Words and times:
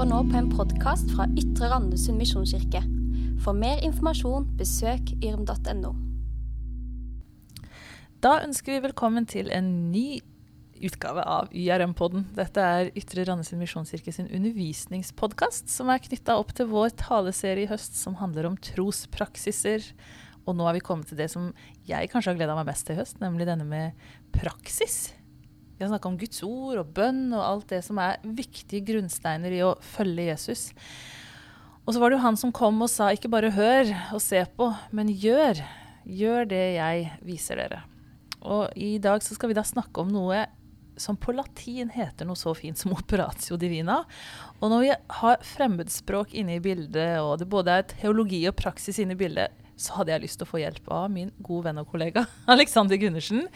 hører 0.00 0.14
nå 0.14 0.20
på 0.32 0.38
en 0.38 0.46
podkast 0.48 1.10
fra 1.12 1.26
Ytre 1.36 1.68
Randesund 1.68 2.16
misjonskirke. 2.16 2.80
For 3.44 3.52
mer 3.52 3.82
informasjon, 3.84 4.46
besøk 4.56 5.10
yrm.no. 5.20 5.90
Da 8.24 8.32
ønsker 8.46 8.78
vi 8.78 8.84
velkommen 8.86 9.28
til 9.28 9.52
en 9.52 9.68
ny 9.92 10.22
utgave 10.88 11.20
av 11.20 11.52
YRM-podden. 11.52 12.30
Dette 12.38 12.64
er 12.64 12.88
Ytre 12.96 13.26
Randesund 13.28 13.60
misjonskirke 13.60 14.16
sin 14.16 14.32
undervisningspodkast, 14.32 15.68
som 15.68 15.92
er 15.92 16.00
knytta 16.00 16.38
opp 16.40 16.56
til 16.56 16.72
vår 16.72 16.96
taleserie 17.04 17.68
i 17.68 17.68
høst 17.68 18.00
som 18.00 18.16
handler 18.22 18.48
om 18.48 18.56
trospraksiser. 18.56 19.84
Og 20.46 20.56
nå 20.56 20.64
er 20.64 20.80
vi 20.80 20.86
kommet 20.86 21.12
til 21.12 21.20
det 21.20 21.28
som 21.28 21.52
jeg 21.84 22.08
kanskje 22.08 22.32
har 22.32 22.40
gleda 22.40 22.56
meg 22.56 22.72
mest 22.72 22.88
til 22.88 22.96
i 22.96 23.02
høst, 23.02 23.20
nemlig 23.20 23.52
denne 23.52 23.68
med 23.68 24.12
praksis. 24.32 25.10
Vi 25.80 25.84
har 25.84 25.94
snakka 25.94 26.10
om 26.10 26.16
Guds 26.20 26.42
ord 26.44 26.76
og 26.76 26.88
bønn 26.92 27.30
og 27.32 27.40
alt 27.40 27.70
det 27.72 27.78
som 27.86 27.96
er 28.04 28.18
viktige 28.20 28.82
grunnsteiner 28.84 29.54
i 29.56 29.62
å 29.64 29.70
følge 29.80 30.26
Jesus. 30.26 30.66
Og 31.86 31.94
så 31.96 32.02
var 32.02 32.12
det 32.12 32.18
jo 32.18 32.24
han 32.26 32.36
som 32.36 32.50
kom 32.52 32.82
og 32.84 32.90
sa 32.92 33.06
ikke 33.16 33.30
bare 33.32 33.48
hør 33.54 33.88
og 34.12 34.20
se 34.20 34.42
på, 34.58 34.66
men 34.92 35.08
gjør. 35.08 35.62
Gjør 36.04 36.50
det 36.50 36.60
jeg 36.74 37.06
viser 37.24 37.62
dere. 37.62 37.78
Og 38.44 38.76
i 38.76 38.98
dag 39.00 39.24
så 39.24 39.32
skal 39.38 39.54
vi 39.54 39.56
da 39.56 39.64
snakke 39.64 40.04
om 40.04 40.12
noe 40.12 40.42
som 41.00 41.16
på 41.16 41.32
latin 41.32 41.88
heter 41.96 42.28
noe 42.28 42.36
så 42.36 42.52
fint 42.52 42.76
som 42.76 42.92
operatio 43.00 43.56
divina. 43.56 44.02
Og 44.60 44.68
når 44.68 44.84
vi 44.84 44.92
har 45.22 45.48
fremmedspråk 45.54 46.36
inne 46.36 46.58
i 46.58 46.60
bildet, 46.60 47.22
og 47.24 47.38
det 47.40 47.48
både 47.48 47.80
er 47.80 47.88
teologi 47.96 48.42
og 48.52 48.58
praksis 48.60 49.00
inne 49.00 49.16
i 49.16 49.22
bildet, 49.24 49.56
så 49.80 50.02
hadde 50.02 50.12
jeg 50.12 50.26
lyst 50.26 50.42
til 50.42 50.44
å 50.44 50.52
få 50.52 50.60
hjelp 50.60 50.92
av 50.92 51.08
min 51.08 51.32
gode 51.40 51.70
venn 51.70 51.80
og 51.80 51.88
kollega 51.88 52.28
Alexander 52.58 53.00
Gundersen. 53.00 53.46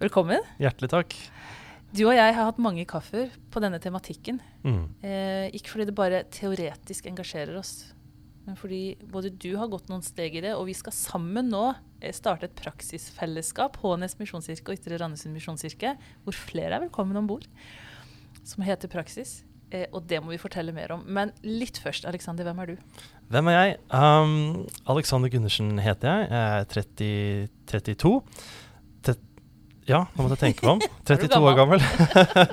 Velkommen. 0.00 0.40
Hjertelig 0.56 0.94
takk. 0.96 1.20
Du 1.94 2.02
og 2.08 2.16
jeg 2.16 2.34
har 2.34 2.48
hatt 2.48 2.58
mange 2.62 2.82
kaffer 2.90 3.30
på 3.54 3.60
denne 3.62 3.78
tematikken. 3.82 4.40
Mm. 4.66 4.86
Eh, 5.06 5.46
ikke 5.54 5.74
fordi 5.74 5.86
det 5.86 5.94
bare 5.94 6.24
teoretisk 6.34 7.06
engasjerer 7.06 7.54
oss, 7.60 7.92
men 8.44 8.58
fordi 8.58 8.96
både 9.12 9.30
du 9.30 9.54
har 9.60 9.70
gått 9.72 9.88
noen 9.88 10.02
steg 10.04 10.34
i 10.36 10.42
det, 10.44 10.56
og 10.58 10.66
vi 10.68 10.74
skal 10.76 10.94
sammen 10.96 11.52
nå 11.52 11.68
eh, 12.02 12.12
starte 12.12 12.48
et 12.48 12.58
praksisfellesskap, 12.58 13.78
Hånes 13.84 14.18
misjonskirke 14.18 14.74
og 14.74 14.80
Ytre 14.80 14.98
Randesund 15.00 15.36
misjonskirke, 15.36 15.94
hvor 16.26 16.36
flere 16.36 16.74
er 16.76 16.84
velkommen 16.88 17.20
om 17.20 17.30
bord, 17.30 17.46
som 18.42 18.66
heter 18.66 18.90
Praksis. 18.90 19.44
Eh, 19.70 19.86
og 19.94 20.04
det 20.10 20.20
må 20.22 20.34
vi 20.34 20.40
fortelle 20.42 20.74
mer 20.74 20.92
om. 20.96 21.06
Men 21.06 21.32
litt 21.46 21.78
først, 21.82 22.04
Alexander, 22.10 22.46
hvem 22.46 22.60
er 22.62 22.74
du? 22.74 23.00
Hvem 23.32 23.48
er 23.48 23.56
jeg? 23.56 23.78
Um, 23.94 24.66
Alexander 24.92 25.32
Gundersen 25.32 25.78
heter 25.82 26.10
jeg. 26.10 26.28
Jeg 26.34 26.58
er 26.58 26.68
30, 26.74 27.48
32. 27.70 28.12
Ja, 29.84 30.06
nå 30.14 30.24
måtte 30.24 30.38
jeg 30.38 30.54
tenke 30.54 30.64
meg 30.64 30.78
om. 30.78 30.94
32 31.10 31.40
år 31.44 31.58
gammel. 31.58 31.82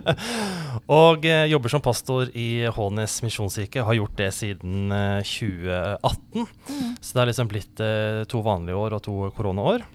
og 1.02 1.26
eh, 1.28 1.48
jobber 1.52 1.72
som 1.72 1.84
pastor 1.84 2.32
i 2.36 2.66
Hånes 2.76 3.22
misjonskirke. 3.24 3.86
Har 3.88 3.98
gjort 3.98 4.18
det 4.20 4.30
siden 4.36 4.92
eh, 4.92 5.24
2018. 5.24 6.44
Mm. 6.44 6.94
Så 7.00 7.16
det 7.16 7.24
er 7.24 7.32
liksom 7.32 7.52
blitt 7.52 7.84
eh, 7.84 8.22
to 8.32 8.44
vanlige 8.46 8.84
år 8.84 8.98
og 8.98 9.04
to 9.08 9.18
koronaår. 9.38 9.88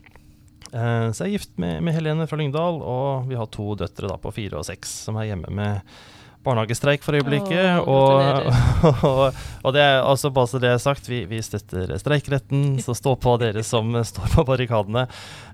Eh, 0.72 1.08
så 1.12 1.26
jeg 1.26 1.28
er 1.28 1.34
gift 1.36 1.54
med, 1.60 1.82
med, 1.84 1.96
Helene 1.96 2.28
fra 2.30 2.40
Lyngdal, 2.40 2.80
og 2.80 3.28
vi 3.30 3.38
har 3.38 3.52
to 3.52 3.74
døtre 3.78 4.10
da, 4.10 4.16
på 4.20 4.32
fire 4.34 4.60
og 4.60 4.66
seks 4.68 4.96
som 5.06 5.20
er 5.20 5.30
hjemme 5.30 5.52
med 5.54 5.96
barnehagestreik 6.46 7.04
for 7.04 7.18
øyeblikket. 7.18 7.80
Åh, 7.82 7.86
og, 7.86 9.00
og, 9.10 9.40
og, 9.62 9.72
det 9.76 9.82
er 9.82 10.00
altså 10.00 10.30
bare 10.34 10.50
så 10.50 10.60
det 10.62 10.70
er 10.72 10.82
sagt, 10.82 11.08
vi, 11.10 11.24
vi 11.28 11.42
støtter 11.44 11.96
streikeretten, 12.00 12.78
så 12.84 12.96
stå 12.96 13.16
på 13.22 13.36
dere 13.42 13.64
som 13.66 13.94
står 14.12 14.36
på 14.36 14.46
barrikadene. 14.48 15.06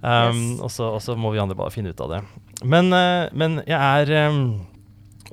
Um, 0.02 0.42
yes. 0.60 0.80
og, 0.80 1.00
så, 1.02 1.16
må 1.16 1.34
vi 1.34 1.42
andre 1.42 1.58
bare 1.58 1.74
finne 1.74 1.92
ut 1.92 2.04
av 2.04 2.16
det. 2.16 2.20
Men, 2.62 2.92
uh, 2.92 3.26
men 3.36 3.60
jeg 3.66 4.06
er 4.06 4.30
um, 4.30 4.44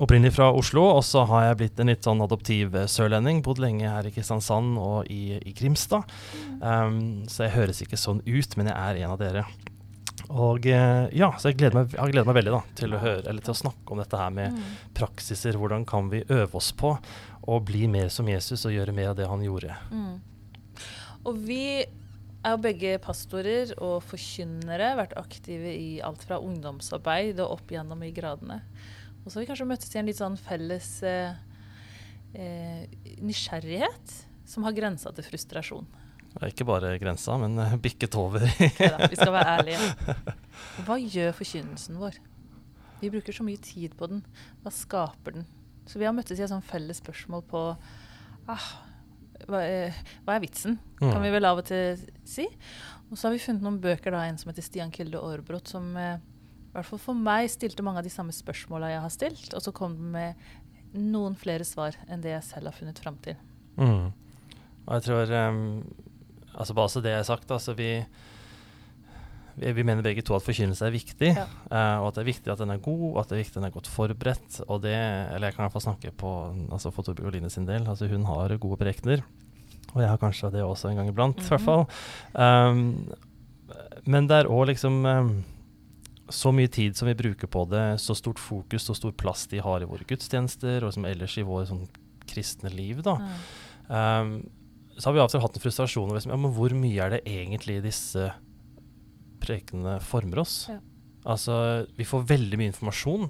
opprinnelig 0.00 0.34
fra 0.38 0.50
Oslo, 0.56 0.86
og 0.96 1.04
så 1.06 1.26
har 1.28 1.50
jeg 1.50 1.60
blitt 1.62 1.82
en 1.82 1.92
litt 1.92 2.06
sånn 2.06 2.24
adoptiv 2.24 2.76
sørlending. 2.90 3.42
Bodd 3.46 3.60
lenge 3.62 3.90
her 3.90 4.08
i 4.08 4.14
Kristiansand 4.14 4.78
og 4.80 5.10
i, 5.12 5.36
i 5.44 5.54
Grimstad. 5.56 6.08
Um, 6.60 7.28
så 7.30 7.46
jeg 7.46 7.56
høres 7.58 7.84
ikke 7.84 8.00
sånn 8.00 8.24
ut, 8.24 8.56
men 8.56 8.72
jeg 8.72 8.78
er 8.78 9.04
en 9.04 9.14
av 9.16 9.20
dere. 9.20 9.44
Og 10.30 10.66
eh, 10.70 11.08
ja, 11.18 11.32
så 11.40 11.50
jeg 11.50 11.58
gleder 11.58 11.80
meg, 11.80 11.94
jeg 11.96 12.14
gleder 12.14 12.28
meg 12.28 12.36
veldig 12.38 12.52
da, 12.54 12.60
til 12.78 12.94
å 12.94 13.02
høre, 13.02 13.24
eller 13.26 13.42
til 13.42 13.54
å 13.54 13.60
snakke 13.64 13.94
om 13.94 13.98
dette 13.98 14.20
her 14.20 14.30
med 14.34 14.54
mm. 14.54 14.68
praksiser. 14.94 15.58
Hvordan 15.58 15.86
kan 15.88 16.10
vi 16.12 16.22
øve 16.28 16.60
oss 16.60 16.70
på 16.76 16.94
å 17.50 17.58
bli 17.64 17.86
mer 17.90 18.10
som 18.12 18.28
Jesus 18.28 18.66
og 18.68 18.74
gjøre 18.74 18.94
mer 18.94 19.12
av 19.12 19.18
det 19.18 19.28
han 19.30 19.42
gjorde. 19.44 19.76
Mm. 19.90 20.20
Og 21.28 21.42
vi 21.46 21.64
er 22.40 22.54
jo 22.54 22.62
begge 22.64 22.94
pastorer 23.04 23.74
og 23.76 24.00
forkynnere, 24.06 24.94
vært 24.98 25.16
aktive 25.20 25.72
i 25.74 26.00
alt 26.04 26.24
fra 26.24 26.40
ungdomsarbeid 26.40 27.40
og 27.42 27.58
opp 27.58 27.74
gjennom 27.74 28.04
i 28.06 28.12
gradene. 28.16 28.60
Og 29.20 29.28
så 29.28 29.38
har 29.38 29.44
vi 29.44 29.50
kanskje 29.50 29.68
møttes 29.68 29.92
i 29.92 30.00
en 30.00 30.08
litt 30.08 30.20
sånn 30.20 30.38
felles 30.40 30.90
eh, 31.04 31.36
eh, 32.32 32.86
nysgjerrighet 33.20 34.14
som 34.48 34.64
har 34.64 34.76
grensa 34.76 35.12
til 35.14 35.26
frustrasjon. 35.26 35.90
Ikke 36.46 36.64
bare 36.64 36.94
grensa, 37.02 37.34
men 37.40 37.58
eh, 37.58 37.76
bikket 37.82 38.14
over. 38.18 38.44
da, 38.78 39.08
vi 39.10 39.18
skal 39.18 39.32
være 39.34 39.56
ærlige. 39.58 39.88
Hva 40.86 40.98
gjør 41.02 41.34
forkynnelsen 41.36 41.98
vår? 42.00 42.20
Vi 43.00 43.10
bruker 43.10 43.34
så 43.34 43.44
mye 43.46 43.60
tid 43.64 43.96
på 43.98 44.08
den. 44.12 44.22
Hva 44.62 44.72
skaper 44.74 45.40
den? 45.40 45.48
Så 45.90 45.98
vi 45.98 46.06
har 46.06 46.14
møttes 46.14 46.38
i 46.38 46.44
et 46.44 46.52
sånn 46.52 46.64
felles 46.64 47.00
spørsmål 47.02 47.42
på 47.50 47.64
ah, 48.50 48.68
hva, 49.48 49.62
er, 49.64 49.96
hva, 50.22 50.36
er, 50.36 50.42
vitsen? 50.44 50.78
Kan 51.00 51.16
mm. 51.18 51.24
vi 51.24 51.32
vel 51.34 51.48
av 51.48 51.62
og 51.62 51.66
til 51.66 52.04
si. 52.28 52.46
Og 53.10 53.18
så 53.18 53.26
har 53.26 53.34
vi 53.34 53.42
funnet 53.42 53.64
noen 53.66 53.80
bøker, 53.82 54.14
da, 54.14 54.22
en 54.28 54.38
som 54.38 54.52
heter 54.52 54.64
Stian 54.64 54.92
Kilde 54.94 55.18
Aarbrot, 55.18 55.72
som 55.72 55.90
eh, 55.98 56.20
i 56.20 56.74
hvert 56.76 56.86
fall 56.86 57.02
for 57.02 57.18
meg 57.18 57.48
stilte 57.50 57.82
mange 57.82 58.04
av 58.04 58.06
de 58.06 58.12
samme 58.14 58.34
spørsmåla 58.36 58.92
jeg 58.92 59.02
har 59.02 59.14
stilt, 59.16 59.48
og 59.56 59.64
så 59.64 59.74
kom 59.74 59.96
den 59.98 60.12
med 60.14 60.94
noen 60.94 61.34
flere 61.38 61.66
svar 61.66 61.98
enn 62.06 62.22
det 62.22 62.36
jeg 62.36 62.46
selv 62.46 62.70
har 62.70 62.76
funnet 62.76 63.02
fram 63.02 63.18
til. 63.24 63.34
Mm. 63.80 64.12
Og 64.86 64.94
jeg 64.94 65.06
tror 65.08 65.34
um 65.50 65.58
altså 66.60 66.76
Bare 66.76 66.92
så 66.92 67.02
det 67.04 67.14
er 67.16 67.26
sagt, 67.26 67.50
altså 67.50 67.74
vi, 67.78 67.90
vi, 69.56 69.72
vi 69.76 69.84
mener 69.86 70.04
begge 70.04 70.24
to 70.26 70.36
at 70.36 70.44
forkynnelse 70.44 70.86
er 70.86 70.94
viktig. 70.94 71.32
Ja. 71.32 71.46
Uh, 71.72 71.96
og 72.02 72.10
at 72.10 72.18
det 72.18 72.24
er 72.24 72.30
viktig 72.30 72.52
at 72.52 72.62
den 72.62 72.74
er 72.74 72.82
god, 72.84 73.04
og 73.10 73.20
at 73.22 73.30
det 73.30 73.38
er 73.38 73.42
viktig 73.44 73.56
at 73.56 73.62
den 73.62 73.70
er 73.70 73.76
godt 73.76 73.90
forberedt. 73.90 74.60
Og 74.68 74.82
det, 74.84 74.96
eller 74.96 75.48
jeg 75.48 75.56
kan 75.56 75.64
i 75.64 75.66
hvert 75.66 75.78
fall 75.78 75.88
snakke 75.88 76.12
på 76.12 76.34
altså 76.68 76.92
for 76.94 77.06
Torbjørg 77.06 77.32
Oline 77.32 77.52
sin 77.52 77.68
del. 77.68 77.88
altså 77.88 78.10
Hun 78.10 78.28
har 78.28 78.56
gode 78.60 78.80
prekener. 78.80 79.24
Og 79.94 80.04
jeg 80.04 80.10
har 80.12 80.20
kanskje 80.22 80.52
det 80.54 80.62
også 80.62 80.90
en 80.90 81.00
gang 81.00 81.08
iblant, 81.10 81.38
i 81.38 81.40
mm 81.40 81.46
-hmm. 81.46 81.48
hvert 81.48 81.66
fall. 81.66 81.86
Um, 82.34 83.12
men 84.04 84.28
det 84.28 84.36
er 84.36 84.50
òg 84.50 84.66
liksom 84.66 85.04
um, 85.04 85.44
så 86.30 86.52
mye 86.52 86.68
tid 86.68 86.96
som 86.96 87.08
vi 87.08 87.14
bruker 87.14 87.46
på 87.46 87.64
det, 87.70 88.00
så 88.00 88.14
stort 88.14 88.38
fokus, 88.38 88.82
så 88.82 88.94
stor 88.94 89.12
plass 89.12 89.46
de 89.46 89.58
har 89.58 89.82
i 89.82 89.88
våre 89.88 90.04
gudstjenester, 90.06 90.84
og 90.84 90.94
som 90.94 91.04
ellers 91.04 91.36
i 91.38 91.42
vår 91.42 91.64
sånn 91.64 91.88
kristne 92.30 92.70
liv, 92.70 93.02
da. 93.02 93.16
Mm. 93.18 93.30
Um, 93.90 94.50
så 95.00 95.08
har 95.08 95.16
vi 95.16 95.22
av 95.22 95.30
og 95.30 95.32
til 95.32 95.42
hatt 95.42 95.56
en 95.56 95.64
frustrasjon 95.64 96.12
over 96.12 96.22
ja, 96.28 96.38
men 96.38 96.54
hvor 96.56 96.74
mye 96.76 97.02
er 97.06 97.16
det 97.16 97.24
egentlig 97.28 97.80
disse 97.86 98.30
prekenene 99.40 99.98
former 100.04 100.42
oss? 100.44 100.62
Ja. 100.70 100.78
Altså, 101.28 101.54
vi 101.98 102.06
får 102.08 102.24
veldig 102.30 102.56
mye 102.56 102.70
informasjon. 102.70 103.26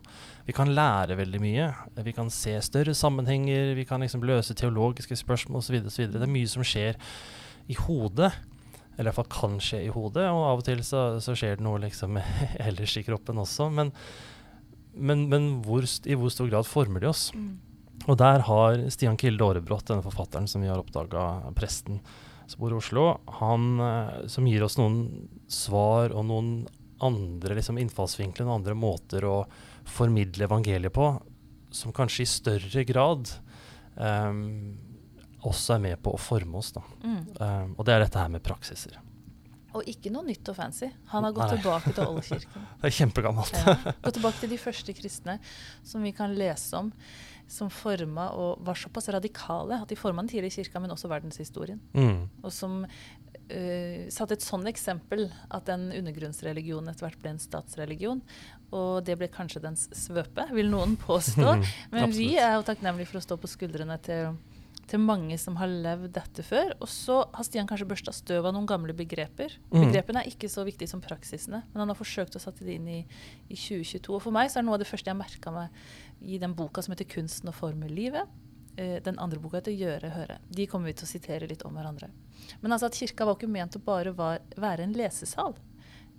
Vi 0.47 0.55
kan 0.55 0.71
lære 0.75 1.17
veldig 1.19 1.41
mye. 1.43 1.71
Vi 2.07 2.15
kan 2.15 2.31
se 2.31 2.55
større 2.63 2.95
sammenhenger, 2.95 3.75
vi 3.75 3.87
kan 3.87 4.03
liksom 4.03 4.23
løse 4.27 4.55
teologiske 4.55 5.19
spørsmål 5.19 5.59
osv. 5.59 5.81
Det 5.91 6.23
er 6.23 6.31
mye 6.31 6.51
som 6.51 6.67
skjer 6.67 6.99
i 7.71 7.79
hodet. 7.79 8.31
Eller 8.97 9.11
iallfall 9.11 9.31
kan 9.33 9.57
skje 9.63 9.85
i 9.87 9.95
hodet, 9.95 10.27
og 10.29 10.43
av 10.45 10.61
og 10.61 10.67
til 10.67 10.83
så, 10.85 11.03
så 11.25 11.35
skjer 11.39 11.57
det 11.57 11.65
noe 11.65 11.81
liksom 11.83 12.19
ellers 12.69 12.97
i 13.01 13.05
kroppen 13.07 13.41
også. 13.43 13.71
Men, 13.75 13.95
men, 14.95 15.27
men 15.33 15.51
hvor, 15.65 15.87
i 15.87 16.19
hvor 16.19 16.31
stor 16.35 16.51
grad 16.53 16.69
former 16.69 17.03
de 17.03 17.11
oss? 17.11 17.31
Mm. 17.35 17.57
Og 18.09 18.17
der 18.21 18.45
har 18.47 18.81
Stian 18.93 19.19
Kilde 19.21 19.45
Aarebrot, 19.45 19.87
denne 19.91 20.05
forfatteren 20.05 20.49
som 20.49 20.65
vi 20.65 20.71
har 20.71 20.81
oppdaga, 20.81 21.53
presten 21.57 22.01
som 22.51 22.63
bor 22.63 22.73
i 22.73 22.79
Oslo, 22.79 23.07
han 23.41 23.67
eh, 23.85 24.15
som 24.33 24.47
gir 24.49 24.65
oss 24.67 24.79
noen 24.81 25.29
svar 25.51 26.11
og 26.11 26.25
noen 26.27 26.55
andre 27.05 27.57
liksom, 27.57 27.79
innfallsvinkler, 27.81 28.47
noen 28.47 28.61
andre 28.61 28.77
måter 28.77 29.25
å 29.25 29.37
formidle 29.89 30.49
evangeliet 30.49 30.93
på, 30.93 31.13
som 31.71 31.95
kanskje 31.95 32.25
i 32.25 32.29
større 32.29 32.83
grad 32.85 33.31
um, 33.95 34.75
også 35.47 35.77
er 35.77 35.85
med 35.87 36.03
på 36.03 36.13
å 36.13 36.21
forme 36.21 36.59
oss. 36.61 36.75
Mm. 36.75 37.21
Um, 37.39 37.71
og 37.79 37.87
det 37.87 37.95
er 37.95 38.05
dette 38.05 38.21
her 38.21 38.33
med 38.33 38.45
praksiser. 38.45 38.99
Og 39.79 39.87
ikke 39.91 40.13
noe 40.13 40.27
nytt 40.27 40.49
og 40.51 40.57
fancy. 40.59 40.91
Han 41.13 41.27
har 41.27 41.35
gått 41.37 41.53
Nei. 41.53 41.59
tilbake 41.59 41.93
til 41.97 42.07
oldkirken. 42.13 42.71
det 42.81 42.89
er 42.91 42.97
kjempegammelt. 43.01 43.59
ja, 43.61 43.77
gått 44.05 44.17
tilbake 44.19 44.43
til 44.43 44.55
de 44.55 44.61
første 44.61 44.95
kristne, 44.97 45.37
som 45.87 46.07
vi 46.07 46.15
kan 46.17 46.35
lese 46.39 46.81
om 46.81 46.95
som 47.51 47.71
forma 47.71 48.29
og 48.39 48.61
var 48.63 48.79
såpass 48.79 49.09
radikale 49.11 49.81
at 49.83 49.91
de 49.91 49.99
forma 49.99 50.23
den 50.23 50.31
tidlige 50.31 50.61
kirka, 50.61 50.81
men 50.83 50.93
også 50.95 51.11
verdenshistorien. 51.11 51.81
Mm. 51.93 52.29
Og 52.45 52.53
som 52.55 52.85
uh, 52.85 54.05
satte 54.13 54.37
et 54.37 54.47
sånn 54.47 54.69
eksempel 54.71 55.27
at 55.51 55.67
den 55.67 55.89
undergrunnsreligionen 55.97 56.93
etter 56.93 57.09
hvert 57.09 57.19
ble 57.23 57.35
en 57.35 57.43
statsreligion. 57.43 58.23
Og 58.71 59.03
det 59.07 59.19
ble 59.19 59.27
kanskje 59.35 59.65
dens 59.65 59.89
svøpe, 59.99 60.47
vil 60.55 60.71
noen 60.71 60.95
påstå. 61.01 61.57
men 61.95 62.15
vi 62.15 62.37
er 62.39 62.55
jo 62.55 62.67
takknemlige 62.69 63.11
for 63.11 63.19
å 63.19 63.27
stå 63.27 63.41
på 63.43 63.51
skuldrene 63.51 63.99
til 64.07 64.39
til 64.91 65.03
mange 65.03 65.37
som 65.39 65.57
har 65.61 65.71
levd 65.71 66.11
dette 66.17 66.43
før. 66.45 66.75
Og 66.83 66.91
så 66.91 67.21
har 67.23 67.47
Stian 67.47 67.69
kanskje 67.71 67.89
børsta 67.91 68.15
støv 68.15 68.49
av 68.49 68.55
noen 68.57 68.69
gamle 68.69 68.95
begreper. 68.97 69.55
Mm. 69.71 69.85
Begrepene 69.87 70.25
er 70.25 70.31
ikke 70.33 70.51
så 70.51 70.65
viktige 70.67 70.91
som 70.91 71.03
praksisene, 71.05 71.63
men 71.71 71.85
han 71.85 71.93
har 71.93 71.99
forsøkt 71.99 72.37
å 72.37 72.43
sette 72.43 72.67
det 72.67 72.79
inn 72.79 72.89
i, 72.91 73.01
i 73.49 73.59
2022. 73.59 74.17
Og 74.17 74.25
for 74.27 74.35
meg 74.35 74.51
så 74.51 74.59
er 74.59 74.65
det 74.65 74.71
noe 74.71 74.79
av 74.79 74.85
det 74.85 74.91
første 74.91 75.13
jeg 75.13 75.21
merka 75.21 75.55
meg 75.55 75.83
i 76.21 76.41
den 76.43 76.57
boka 76.59 76.83
som 76.83 76.95
heter 76.95 77.09
'Kunsten 77.11 77.53
å 77.53 77.57
forme 77.57 77.91
livet'. 77.91 78.29
eh, 78.77 79.01
den 79.03 79.19
andre 79.19 79.39
boka 79.39 79.59
heter 79.59 79.73
'Gjøre 79.73 80.11
høre'. 80.15 80.39
De 80.49 80.67
kommer 80.67 80.87
vi 80.87 80.93
til 80.93 81.07
å 81.07 81.11
sitere 81.11 81.49
litt 81.49 81.65
om 81.65 81.75
hverandre. 81.75 82.11
Men 82.63 82.73
altså 82.73 82.87
at 82.87 82.95
kirka 82.95 83.27
var 83.27 83.37
ikke 83.37 83.49
ment 83.49 83.77
å 83.77 83.85
bare 83.85 84.13
var, 84.13 84.39
være 84.57 84.83
en 84.83 84.93
lesesal. 84.93 85.55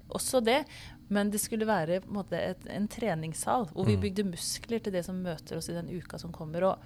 Også 0.09 0.44
det, 0.44 0.65
men 1.09 1.29
det 1.31 1.39
skulle 1.39 1.65
være 1.65 2.01
en, 2.01 2.09
måte, 2.12 2.35
et, 2.35 2.67
en 2.67 2.88
treningssal 2.88 3.69
hvor 3.71 3.85
vi 3.85 3.95
mm. 3.95 4.01
bygde 4.01 4.29
muskler 4.31 4.79
til 4.79 4.94
det 4.94 5.06
som 5.06 5.15
møter 5.24 5.57
oss 5.57 5.69
i 5.69 5.74
den 5.74 5.89
uka 5.89 6.19
som 6.19 6.31
kommer. 6.31 6.63
Og 6.63 6.77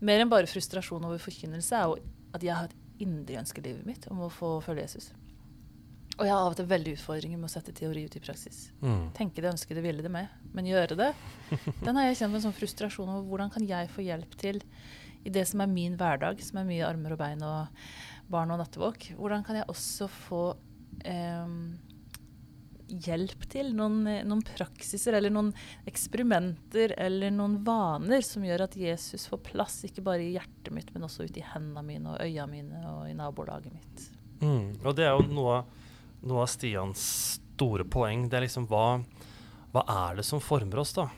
mer 0.00 0.22
enn 0.22 0.30
bare 0.32 0.48
frustrasjon 0.50 1.04
over 1.08 1.20
forkynnelse 1.22 1.76
er 1.76 1.88
jo 1.88 1.98
at 2.36 2.44
jeg 2.44 2.56
har 2.56 2.70
et 2.70 3.04
indre 3.04 3.40
ønske 3.40 3.62
i 3.62 3.66
livet 3.70 3.86
mitt 3.88 4.06
om 4.12 4.22
å 4.26 4.30
få 4.32 4.58
følge 4.64 4.86
Jesus. 4.86 5.10
Og 6.20 6.26
jeg 6.26 6.34
har 6.34 6.44
av 6.44 6.52
og 6.52 6.56
til 6.58 6.68
veldig 6.68 6.92
utfordringer 6.98 7.40
med 7.40 7.48
å 7.48 7.52
sette 7.52 7.72
teori 7.72 8.02
ut 8.04 8.16
i 8.18 8.20
praksis. 8.20 8.66
Mm. 8.84 9.06
Tenke 9.16 9.40
det, 9.40 9.52
ønske 9.54 9.76
det, 9.76 9.84
ville 9.84 10.04
det 10.04 10.12
med. 10.12 10.28
Men 10.52 10.68
gjøre 10.68 10.98
det, 10.98 11.12
den 11.86 11.96
har 11.96 12.10
jeg 12.10 12.18
kjent 12.20 12.34
med 12.34 12.42
en 12.42 12.46
sånn 12.50 12.58
frustrasjon 12.58 13.12
over 13.14 13.28
hvordan 13.30 13.52
kan 13.54 13.64
jeg 13.68 13.88
få 13.94 14.04
hjelp 14.04 14.36
til 14.40 14.60
i 15.24 15.32
det 15.32 15.46
som 15.48 15.62
er 15.64 15.72
min 15.72 15.96
hverdag, 16.00 16.42
som 16.44 16.60
er 16.60 16.68
mye 16.68 16.84
armer 16.84 17.16
og 17.16 17.20
bein 17.20 17.44
og 17.44 17.88
barn 18.30 18.52
og 18.52 18.60
nattevåk. 18.60 19.14
Hvordan 19.16 19.46
kan 19.46 19.60
jeg 19.60 19.68
også 19.72 20.10
få 20.12 20.42
eh, 21.08 21.56
hjelp 22.90 23.44
til 23.50 23.72
noen, 23.76 24.02
noen, 24.26 24.44
praksiser 24.54 25.16
eller 25.18 25.32
noen 25.32 25.50
eksperimenter 25.88 26.94
eller 27.00 27.32
noen 27.34 27.58
vaner 27.66 28.24
som 28.26 28.44
gjør 28.46 28.66
at 28.66 28.78
Jesus 28.78 29.28
får 29.30 29.44
plass, 29.52 29.82
ikke 29.88 30.04
bare 30.06 30.26
i 30.26 30.32
hjertet 30.34 30.72
mitt, 30.74 30.90
men 30.94 31.06
også 31.08 31.28
ute 31.28 31.42
i 31.42 31.46
hendene 31.52 31.84
mine 31.86 32.14
og 32.14 32.24
øynene 32.24 32.50
mine 32.50 32.82
og 32.94 33.04
i 33.10 33.14
nabolaget 33.16 33.74
mitt. 33.74 34.08
Mm. 34.40 34.80
Og 34.84 34.96
det 34.96 35.06
er 35.06 35.14
jo 35.14 35.28
noe 35.30 35.62
noe 36.20 36.44
av 36.44 36.50
Stians 36.52 37.02
store 37.54 37.84
poeng. 37.88 38.28
Det 38.28 38.38
er 38.38 38.46
liksom 38.46 38.66
hva, 38.70 39.00
hva 39.72 39.84
er 40.08 40.20
det 40.20 40.26
som 40.28 40.42
former 40.42 40.82
oss, 40.82 40.94
da? 40.96 41.08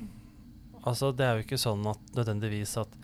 Altså, 0.83 1.13
det 1.15 1.27
er 1.27 1.39
jo 1.39 1.47
ikke 1.47 1.61
sånn 1.61 1.85
at 1.91 2.15
nødvendigvis 2.17 2.77
at 2.83 2.95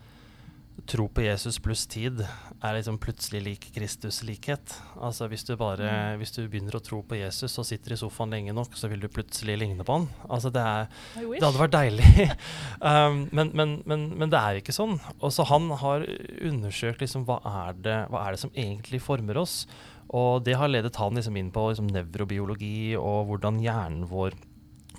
tro 0.86 1.08
på 1.08 1.25
Jesus 1.25 1.58
pluss 1.62 1.86
tid 1.90 2.20
er 2.22 2.75
liksom 2.76 2.98
plutselig 3.02 3.40
lik 3.44 3.66
Kristus-likhet. 3.75 4.75
Altså 5.02 5.28
hvis 5.30 5.44
du 5.46 5.54
bare 5.58 5.88
mm. 5.88 6.20
hvis 6.20 6.34
du 6.36 6.40
begynner 6.44 6.78
å 6.78 6.82
tro 6.84 7.00
på 7.06 7.19
Jesus 7.19 7.58
og 7.58 7.66
sitter 7.66 7.94
i 7.94 7.98
sofaen 8.00 8.34
lenge 8.34 8.54
nok, 8.56 8.76
så 8.78 8.90
vil 8.90 9.02
du 9.02 9.08
plutselig 9.10 9.58
ligne 9.58 9.86
på 9.86 9.98
han. 9.98 10.08
Altså 10.28 10.52
det, 10.54 10.62
er, 10.62 10.88
det 11.19 11.42
hadde 11.42 11.62
vært 11.62 11.76
deilig. 11.76 12.08
um, 12.90 13.25
men, 13.32 13.52
men, 13.58 13.76
men, 13.88 14.08
men, 14.14 14.32
det 14.32 14.40
er 14.40 14.60
ikke 14.60 14.76
sånn. 14.76 14.98
Og 15.19 15.34
så 15.34 15.46
han 15.50 15.70
har 15.82 16.06
undersøkt 16.50 17.02
liksom 17.04 17.26
hva 17.28 17.40
er, 17.42 17.78
det, 17.84 18.00
hva 18.12 18.26
er 18.26 18.36
det 18.36 18.42
som 18.44 18.54
egentlig 18.54 19.02
former 19.04 19.40
oss. 19.42 19.62
Og 20.08 20.44
det 20.46 20.56
har 20.56 20.70
ledet 20.70 20.96
han 20.96 21.19
liksom 21.19 21.36
inn 21.36 21.50
på 21.52 21.69
liksom 21.69 21.90
nevrobiologi 21.92 22.94
og 22.96 23.28
hvordan 23.32 23.60
hjernen 23.64 24.06
vår 24.08 24.38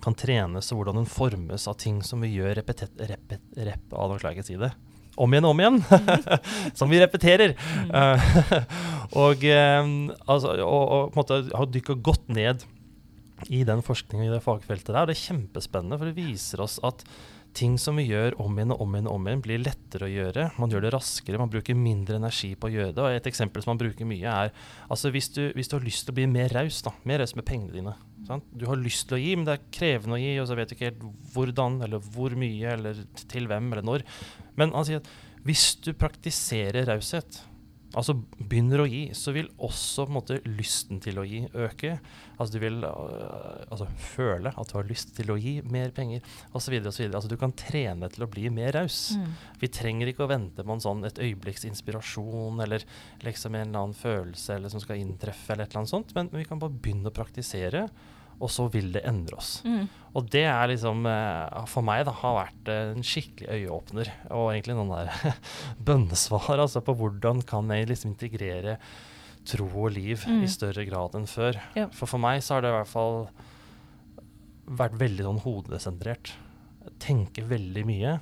kan 0.04 0.16
trenes, 0.16 0.70
og 0.72 0.80
hvordan 0.80 1.02
den 1.02 1.10
formes 1.10 1.66
av 1.68 1.76
ting 1.82 2.00
som 2.06 2.22
vi 2.24 2.32
gjør 2.38 2.54
repetet, 2.62 2.94
repet, 3.10 3.42
rep, 3.58 3.90
ah, 3.92 4.08
nå 4.08 4.20
klarer 4.20 4.38
jeg 4.38 4.40
ikke 4.40 4.46
å 4.46 4.52
si 4.54 4.62
det. 4.62 4.72
Om 5.20 5.36
igjen 5.36 5.48
og 5.50 5.56
om 5.56 5.62
igjen. 5.64 5.80
som 6.80 6.92
vi 6.92 7.02
repeterer. 7.02 7.56
Mm. 7.56 7.94
Uh, 7.94 8.60
og, 9.26 9.44
um, 9.44 9.96
altså, 10.26 10.56
og, 10.64 10.84
og, 10.84 11.10
på 11.14 11.20
en 11.20 11.22
måte 11.22 11.42
har 11.52 11.72
dykka 11.74 11.98
godt 12.06 12.30
ned 12.32 12.66
i 13.48 13.64
den 13.68 13.82
forskninga 13.86 14.28
i 14.28 14.32
det 14.34 14.44
fagfeltet 14.46 14.94
der. 14.94 15.04
Og 15.04 15.12
det 15.12 15.18
er 15.18 15.26
kjempespennende, 15.28 16.00
for 16.00 16.10
det 16.10 16.18
viser 16.18 16.64
oss 16.66 16.80
at 16.88 17.06
ting 17.58 17.78
som 17.82 17.98
vi 18.00 18.06
gjør 18.08 18.36
om 18.42 18.58
igjen 18.58 18.74
og 18.74 18.82
om 18.84 18.96
igjen, 18.96 19.10
om 19.10 19.28
igjen, 19.28 19.42
blir 19.46 19.62
lettere 19.62 20.08
å 20.08 20.12
gjøre. 20.12 20.46
Man 20.62 20.72
gjør 20.74 20.86
det 20.86 20.92
raskere, 20.96 21.40
man 21.42 21.52
bruker 21.52 21.78
mindre 21.78 22.20
energi 22.20 22.52
på 22.60 22.70
å 22.70 22.74
gjøre 22.74 22.94
det. 22.96 23.04
Og 23.04 23.18
Et 23.18 23.30
eksempel 23.32 23.64
som 23.64 23.74
man 23.74 23.82
bruker 23.82 24.08
mye, 24.10 24.36
er 24.46 24.54
altså 24.88 25.12
hvis 25.14 25.32
du, 25.36 25.42
hvis 25.58 25.72
du 25.72 25.78
har 25.78 25.86
lyst 25.86 26.06
til 26.06 26.14
å 26.14 26.20
bli 26.20 26.28
mer 26.30 26.54
raus, 26.56 26.82
mer 27.10 27.24
raus 27.24 27.36
med 27.38 27.48
pengene 27.48 27.76
dine. 27.76 27.96
Sant? 28.28 28.46
Du 28.54 28.68
har 28.70 28.80
lyst 28.80 29.08
til 29.10 29.18
å 29.18 29.22
gi, 29.22 29.34
men 29.36 29.48
det 29.48 29.58
er 29.58 29.68
krevende 29.74 30.20
å 30.20 30.22
gi, 30.22 30.36
og 30.42 30.50
så 30.50 30.58
vet 30.60 30.70
du 30.70 30.78
ikke 30.78 30.92
helt 30.92 31.06
hvordan, 31.34 31.82
eller 31.88 32.12
hvor 32.14 32.36
mye, 32.38 32.76
eller 32.76 33.04
til 33.26 33.50
hvem, 33.50 33.72
eller 33.74 33.88
når. 33.90 34.06
Men 34.60 34.76
han 34.76 34.88
sier 34.88 35.02
at 35.02 35.10
hvis 35.48 35.72
du 35.82 35.94
praktiserer 35.98 36.86
raushet, 36.90 37.42
altså 37.98 38.14
begynner 38.38 38.84
å 38.84 38.88
gi, 38.90 39.02
så 39.18 39.34
vil 39.34 39.48
også 39.58 40.06
på 40.06 40.12
en 40.12 40.18
måte 40.20 40.38
lysten 40.46 41.00
til 41.02 41.18
å 41.22 41.26
gi 41.26 41.42
øke. 41.58 41.96
Altså 42.38 42.56
du 42.56 42.60
vil 42.62 42.84
uh, 42.86 43.66
altså, 43.70 43.88
føle 44.00 44.54
at 44.54 44.70
du 44.70 44.76
har 44.78 44.90
lyst 44.90 45.16
til 45.18 45.34
å 45.34 45.38
gi 45.42 45.56
mer 45.66 45.94
penger 45.96 46.26
osv. 46.58 46.76
Altså 46.86 47.32
du 47.32 47.38
kan 47.42 47.56
trene 47.58 48.12
til 48.14 48.26
å 48.26 48.30
bli 48.32 48.46
mer 48.54 48.76
raus. 48.78 49.16
Mm. 49.18 49.34
Vi 49.64 49.72
trenger 49.80 50.12
ikke 50.12 50.28
å 50.28 50.32
vente 50.32 50.66
på 50.66 50.76
en 50.76 50.86
sånn 50.86 51.04
et 51.10 51.22
øyeblikks 51.24 51.66
inspirasjon 51.70 52.62
eller 52.66 52.86
liksom 53.26 53.58
en 53.58 53.68
eller 53.68 53.82
annen 53.82 53.98
følelse 53.98 54.60
eller 54.60 54.74
som 54.74 54.84
skal 54.84 55.02
inntreffe, 55.02 55.52
eller 55.54 55.66
et 55.66 55.74
eller 55.74 55.84
annet 55.84 55.96
sånt, 55.96 56.16
men, 56.18 56.30
vi 56.34 56.46
kan 56.48 56.62
bare 56.62 56.76
begynne 56.76 57.10
å 57.10 57.16
praktisere 57.16 57.88
og 58.40 58.52
så 58.52 58.70
vil 58.72 58.92
det 58.96 59.04
endre 59.08 59.38
oss. 59.40 59.60
Mm. 59.68 59.88
Og 60.18 60.30
det 60.34 60.46
er 60.50 60.72
liksom, 60.72 61.04
eh, 61.10 61.60
for 61.70 61.86
meg, 61.86 62.06
da, 62.08 62.16
har 62.22 62.38
vært 62.38 62.72
en 62.74 63.06
skikkelig 63.06 63.52
øyeåpner. 63.60 64.12
Og 64.32 64.52
egentlig 64.54 64.78
noen 64.78 64.96
der 64.96 65.38
bønnesvar 65.90 66.64
altså 66.64 66.82
på 66.86 66.96
hvordan 66.98 67.44
kan 67.48 67.70
jeg 67.76 67.92
liksom 67.92 68.14
integrere 68.16 68.80
tro 69.50 69.68
og 69.68 69.94
liv 69.96 70.24
mm. 70.28 70.42
i 70.46 70.50
større 70.52 70.86
grad 70.88 71.16
enn 71.18 71.30
før. 71.30 71.60
Ja. 71.78 71.88
For 71.96 72.10
for 72.10 72.22
meg 72.22 72.44
så 72.46 72.58
har 72.58 72.66
det 72.66 72.74
i 72.74 72.78
hvert 72.78 72.92
fall 72.92 73.22
vært 74.80 75.00
veldig 75.02 75.26
sånn 75.26 75.44
hodesentrert. 75.46 76.34
Tenke 77.02 77.46
veldig 77.50 77.86
mye. 77.88 78.18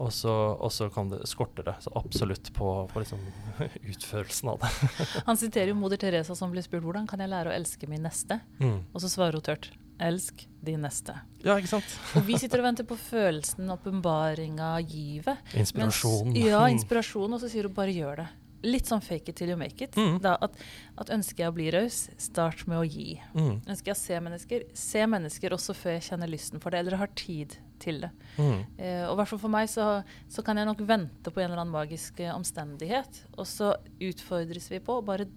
Og 0.00 0.12
så, 0.16 0.32
og 0.32 0.72
så 0.72 0.88
kan 0.92 1.10
det 1.12 1.26
skorte 1.28 1.64
det 1.66 1.74
så 1.84 1.92
absolutt 1.98 2.48
på, 2.56 2.70
på 2.88 3.02
liksom 3.02 3.20
utførelsen 3.92 4.48
av 4.54 4.62
det. 4.62 4.70
Han 5.28 5.36
siterer 5.36 5.74
jo 5.74 5.76
moder 5.76 6.00
Teresa 6.00 6.36
som 6.36 6.52
blir 6.54 6.64
spurt 6.64 6.86
hvordan 6.86 7.08
kan 7.10 7.20
jeg 7.20 7.32
lære 7.32 7.52
å 7.52 7.56
elske 7.56 7.88
min 7.90 8.04
neste. 8.06 8.40
Mm. 8.62 8.78
Og 8.94 9.04
så 9.04 9.12
svarer 9.12 9.36
hun 9.36 9.44
tørt 9.44 9.68
elsk 10.00 10.46
din 10.64 10.80
neste. 10.80 11.18
Ja, 11.44 11.58
ikke 11.60 11.74
sant? 11.74 11.96
og 12.16 12.24
vi 12.24 12.38
sitter 12.40 12.62
og 12.62 12.70
venter 12.70 12.88
på 12.88 12.96
følelsen, 12.96 13.68
åpenbaringa, 13.76 14.72
givet. 14.88 15.52
Inspirasjon. 15.52 16.32
Mens, 16.32 16.46
ja, 16.48 16.62
inspirasjon, 16.72 17.36
og 17.36 17.42
så 17.42 17.50
sier 17.52 17.68
hun 17.68 17.76
bare 17.76 17.96
gjør 17.96 18.24
det 18.24 18.30
litt 18.60 18.90
sånn 18.90 19.00
fake 19.00 19.32
it 19.32 19.38
till 19.40 19.48
you 19.48 19.56
make 19.56 19.80
it. 19.84 19.96
Mm. 19.96 20.18
Da, 20.20 20.34
at, 20.44 20.56
at, 21.00 21.08
ønsker 21.14 21.46
jeg 21.46 21.52
å 21.52 21.56
bli 21.56 21.70
raus, 21.72 22.02
start 22.20 22.66
med 22.68 22.80
å 22.80 22.84
gi. 22.84 23.14
Mm. 23.32 23.54
Ønsker 23.64 23.92
jeg 23.92 23.96
å 23.96 24.00
se 24.00 24.20
mennesker, 24.26 24.66
se 24.76 25.06
mennesker 25.14 25.56
også 25.56 25.76
før 25.76 25.96
jeg 25.96 26.08
kjenner 26.10 26.28
lysten 26.28 26.60
for 26.60 26.74
det, 26.74 26.82
eller 26.84 27.00
har 27.00 27.12
tid 27.16 27.56
til 27.82 28.00
det. 28.04 28.10
Mm. 28.36 28.64
Eh, 28.78 29.04
og 29.08 29.16
hvert 29.18 29.30
fall 29.32 29.42
for 29.42 29.52
meg 29.52 29.70
så, 29.72 29.86
så, 30.30 30.44
kan 30.46 30.60
jeg 30.60 30.68
nok 30.68 30.82
vente 30.88 31.32
på 31.32 31.42
en 31.42 31.50
eller 31.50 31.62
annen 31.62 31.74
magisk 31.74 32.20
eh, 32.20 32.32
omstendighet, 32.34 33.22
og 33.36 33.48
så 33.48 33.74
utfordres 34.00 34.70
vi 34.72 34.82
på 34.84 35.00
bare, 35.06 35.28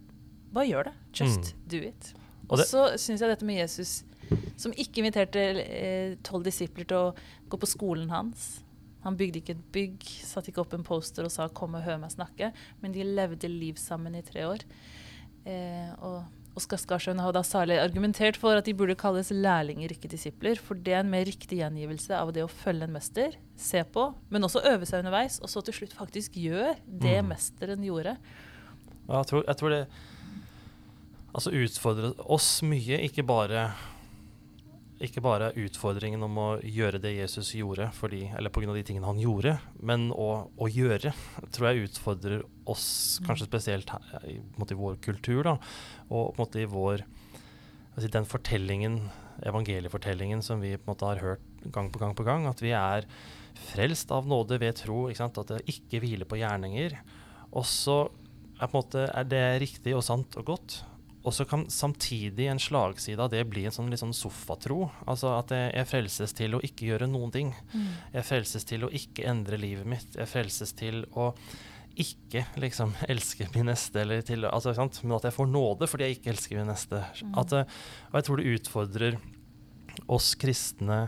bare 0.54 0.70
gjør 0.70 0.90
det. 0.90 0.98
Just 1.24 1.54
mm. 1.54 1.64
do 1.74 1.84
it. 1.88 2.12
Og, 2.50 2.58
og 2.58 2.66
så 2.68 2.90
syns 3.00 3.24
jeg 3.24 3.32
dette 3.32 3.48
med 3.48 3.62
Jesus, 3.62 4.02
som 4.60 4.76
ikke 4.76 5.02
inviterte 5.02 5.48
eh, 5.64 6.20
tolv 6.26 6.46
disipler 6.46 6.88
til 6.90 7.10
å 7.10 7.50
gå 7.50 7.60
på 7.60 7.70
skolen 7.70 8.12
hans 8.14 8.64
han 9.04 9.18
bygde 9.20 9.42
ikke 9.42 9.56
et 9.58 9.66
bygg, 9.76 10.06
satte 10.24 10.52
ikke 10.52 10.64
opp 10.64 10.76
en 10.78 10.86
poster 10.88 11.28
og 11.28 11.32
sa 11.34 11.50
'kom 11.50 11.76
og 11.76 11.84
hør 11.84 12.00
meg 12.00 12.12
snakke', 12.12 12.54
men 12.82 12.92
de 12.92 13.04
levde 13.04 13.48
liv 13.52 13.76
sammen 13.76 14.16
i 14.16 14.22
tre 14.22 14.48
år. 14.48 14.64
Eh, 15.46 15.92
og 16.00 16.24
Oskar 16.54 16.78
Skarsjøen 16.78 17.22
har 17.24 17.34
da 17.34 17.42
særlig 17.42 17.80
argumentert 17.82 18.38
for 18.38 18.54
at 18.54 18.68
de 18.68 18.76
burde 18.78 18.94
kalles 19.00 19.32
lærlinger, 19.34 19.90
ikke 19.96 20.12
disipler. 20.12 20.60
For 20.62 20.78
det 20.78 20.94
er 20.94 21.02
en 21.02 21.10
mer 21.10 21.26
riktig 21.26 21.58
gjengivelse 21.64 22.14
av 22.14 22.30
det 22.36 22.44
å 22.46 22.52
følge 22.52 22.86
en 22.86 22.94
mester, 22.94 23.38
se 23.58 23.82
på, 23.90 24.12
men 24.30 24.46
også 24.46 24.62
øve 24.70 24.86
seg 24.90 25.02
underveis, 25.02 25.40
og 25.42 25.50
så 25.50 25.64
til 25.66 25.80
slutt 25.80 25.96
faktisk 25.98 26.38
gjør 26.38 26.76
det 26.86 27.18
mm. 27.24 27.32
mesteren 27.32 27.88
gjorde. 27.88 28.18
Ja, 29.08 29.18
jeg, 29.18 29.30
tror, 29.32 29.46
jeg 29.48 29.60
tror 29.60 29.74
det 29.74 29.82
altså 31.34 31.56
utfordrer 31.58 32.14
oss 32.38 32.50
mye, 32.66 33.02
ikke 33.10 33.26
bare 33.26 33.72
ikke 35.04 35.24
bare 35.24 35.52
utfordringen 35.60 36.24
om 36.26 36.38
å 36.40 36.48
gjøre 36.64 37.02
det 37.04 37.14
Jesus 37.16 37.52
gjorde 37.58 37.90
fordi, 37.98 38.26
eller 38.38 38.54
pga. 38.54 38.72
de 38.74 38.84
tingene 38.88 39.10
han 39.10 39.20
gjorde, 39.22 39.58
men 39.80 40.10
å, 40.12 40.48
å, 40.56 40.70
gjøre, 40.72 41.14
tror 41.54 41.70
jeg 41.70 41.90
utfordrer 41.90 42.46
oss, 42.70 43.20
kanskje 43.26 43.50
spesielt 43.50 43.92
her, 43.94 44.28
i, 44.30 44.38
i, 44.40 44.80
vår 44.80 44.98
kultur, 45.04 45.44
da, 45.48 45.58
og 46.14 46.40
i 46.56 46.66
vår 46.70 47.04
altså, 47.04 48.10
Den 48.14 48.30
fortellingen, 48.30 49.02
evangeliefortellingen 49.44 50.42
som 50.46 50.64
vi 50.64 50.78
måte 50.88 51.10
har 51.10 51.24
hørt 51.24 51.68
gang 51.74 51.92
på 51.92 52.00
gang 52.00 52.16
på 52.16 52.26
gang, 52.28 52.48
at 52.48 52.64
vi 52.64 52.72
er 52.78 53.08
frelst 53.74 54.12
av 54.12 54.28
nåde 54.28 54.60
ved 54.62 54.80
tro, 54.82 55.06
at 55.10 55.44
det 55.52 55.64
ikke 55.70 56.02
hviler 56.04 56.28
på 56.30 56.40
gjerninger. 56.40 56.96
Og 57.54 57.68
så 57.70 58.00
er, 58.60 58.72
måte, 58.74 59.08
er 59.12 59.28
det 59.30 59.46
riktig 59.64 59.96
og 59.98 60.04
sant 60.06 60.38
og 60.40 60.48
godt. 60.54 60.80
Og 61.24 61.32
så 61.32 61.46
kan 61.48 61.64
samtidig 61.72 62.50
en 62.52 62.60
slagside 62.60 63.24
av 63.24 63.32
det 63.32 63.46
bli 63.48 63.64
en 63.66 63.72
sånn, 63.72 63.92
litt 63.92 64.02
sånn 64.02 64.16
sofatro. 64.16 64.90
Altså 65.08 65.32
at 65.38 65.54
jeg, 65.56 65.70
jeg, 65.78 65.88
frelses 65.88 66.36
til 66.36 66.58
å 66.58 66.64
ikke 66.68 66.90
gjøre 66.90 67.08
noen 67.08 67.32
ting. 67.32 67.54
Mm. 67.72 67.92
Jeg 68.18 68.28
frelses 68.28 68.68
til 68.68 68.84
å 68.84 68.92
ikke 68.92 69.28
endre 69.32 69.60
livet 69.62 69.88
mitt. 69.88 70.18
Jeg 70.20 70.28
frelses 70.28 70.76
til 70.76 71.06
å 71.16 71.32
ikke 71.96 72.44
liksom 72.60 72.92
elske 73.14 73.48
min 73.54 73.70
neste, 73.72 74.02
eller 74.02 74.26
til, 74.28 74.48
altså, 74.50 74.74
men 74.76 75.16
at 75.16 75.30
jeg 75.30 75.38
får 75.38 75.52
nåde 75.54 75.88
fordi 75.90 76.10
jeg 76.10 76.20
ikke 76.20 76.34
elsker 76.34 76.60
min 76.60 76.72
neste. 76.74 77.00
Mm. 77.22 77.38
At, 77.40 77.56
eh, 77.56 77.80
og 78.12 78.20
jeg 78.20 78.28
tror 78.28 78.42
det 78.42 78.58
utfordrer 78.58 79.22
oss 80.12 80.34
kristne 80.42 81.06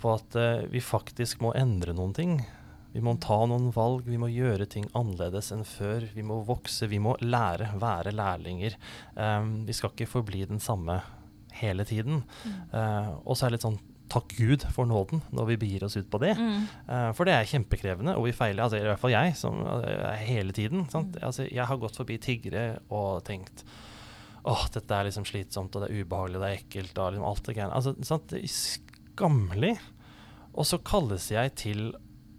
på 0.00 0.12
at 0.16 0.36
uh, 0.36 0.64
vi 0.72 0.82
faktisk 0.84 1.40
må 1.44 1.52
endre 1.56 1.94
noen 1.96 2.14
ting. 2.16 2.38
Vi 2.94 3.02
må 3.02 3.16
ta 3.22 3.40
noen 3.50 3.72
valg, 3.74 4.06
vi 4.06 4.18
må 4.20 4.28
gjøre 4.30 4.68
ting 4.70 4.86
annerledes 4.94 5.50
enn 5.54 5.64
før. 5.66 6.06
Vi 6.14 6.22
må 6.26 6.38
vokse, 6.46 6.86
vi 6.90 7.00
må 7.02 7.16
lære, 7.22 7.72
være 7.82 8.14
lærlinger. 8.14 8.76
Um, 9.18 9.64
vi 9.66 9.74
skal 9.74 9.90
ikke 9.90 10.12
forbli 10.12 10.44
den 10.46 10.62
samme 10.62 11.00
hele 11.58 11.86
tiden. 11.88 12.22
Mm. 12.44 12.60
Uh, 12.70 13.10
og 13.24 13.34
så 13.34 13.46
er 13.46 13.50
det 13.50 13.58
litt 13.58 13.66
sånn 13.66 13.80
takk 14.12 14.34
Gud 14.36 14.66
for 14.74 14.86
nåden 14.86 15.22
når 15.34 15.48
vi 15.48 15.56
begir 15.64 15.86
oss 15.86 15.96
ut 15.98 16.06
på 16.12 16.20
det. 16.22 16.36
Mm. 16.38 16.68
Uh, 16.86 17.10
for 17.16 17.26
det 17.26 17.34
er 17.34 17.50
kjempekrevende, 17.50 18.14
og 18.14 18.28
vi 18.28 18.36
feiler. 18.36 18.62
altså 18.62 18.78
I 18.78 18.86
hvert 18.86 19.02
fall 19.02 19.16
jeg, 19.16 19.34
som 19.42 19.58
uh, 19.66 20.14
hele 20.22 20.54
tiden. 20.54 20.86
Mm. 20.86 21.18
Altså, 21.18 21.48
jeg 21.48 21.66
har 21.66 21.82
gått 21.82 21.98
forbi 21.98 22.20
tiggere 22.22 22.68
og 22.94 23.24
tenkt 23.26 23.66
åh, 24.44 24.66
dette 24.74 24.92
er 24.92 25.08
liksom 25.08 25.24
slitsomt, 25.26 25.74
og 25.74 25.82
det 25.82 25.88
er 25.88 26.04
ubehagelig, 26.04 26.40
det 26.42 26.48
er 26.48 26.58
ekkelt, 26.58 26.98
og 27.00 27.14
liksom 27.14 27.28
alt 27.30 27.46
det 27.46 27.54
greiene. 27.56 27.76
Altså, 27.78 27.94
sant? 28.04 28.34
Skammelig. 28.54 29.74
Og 30.54 30.68
så 30.68 30.78
kalles 30.84 31.30
jeg 31.32 31.54
til 31.58 31.86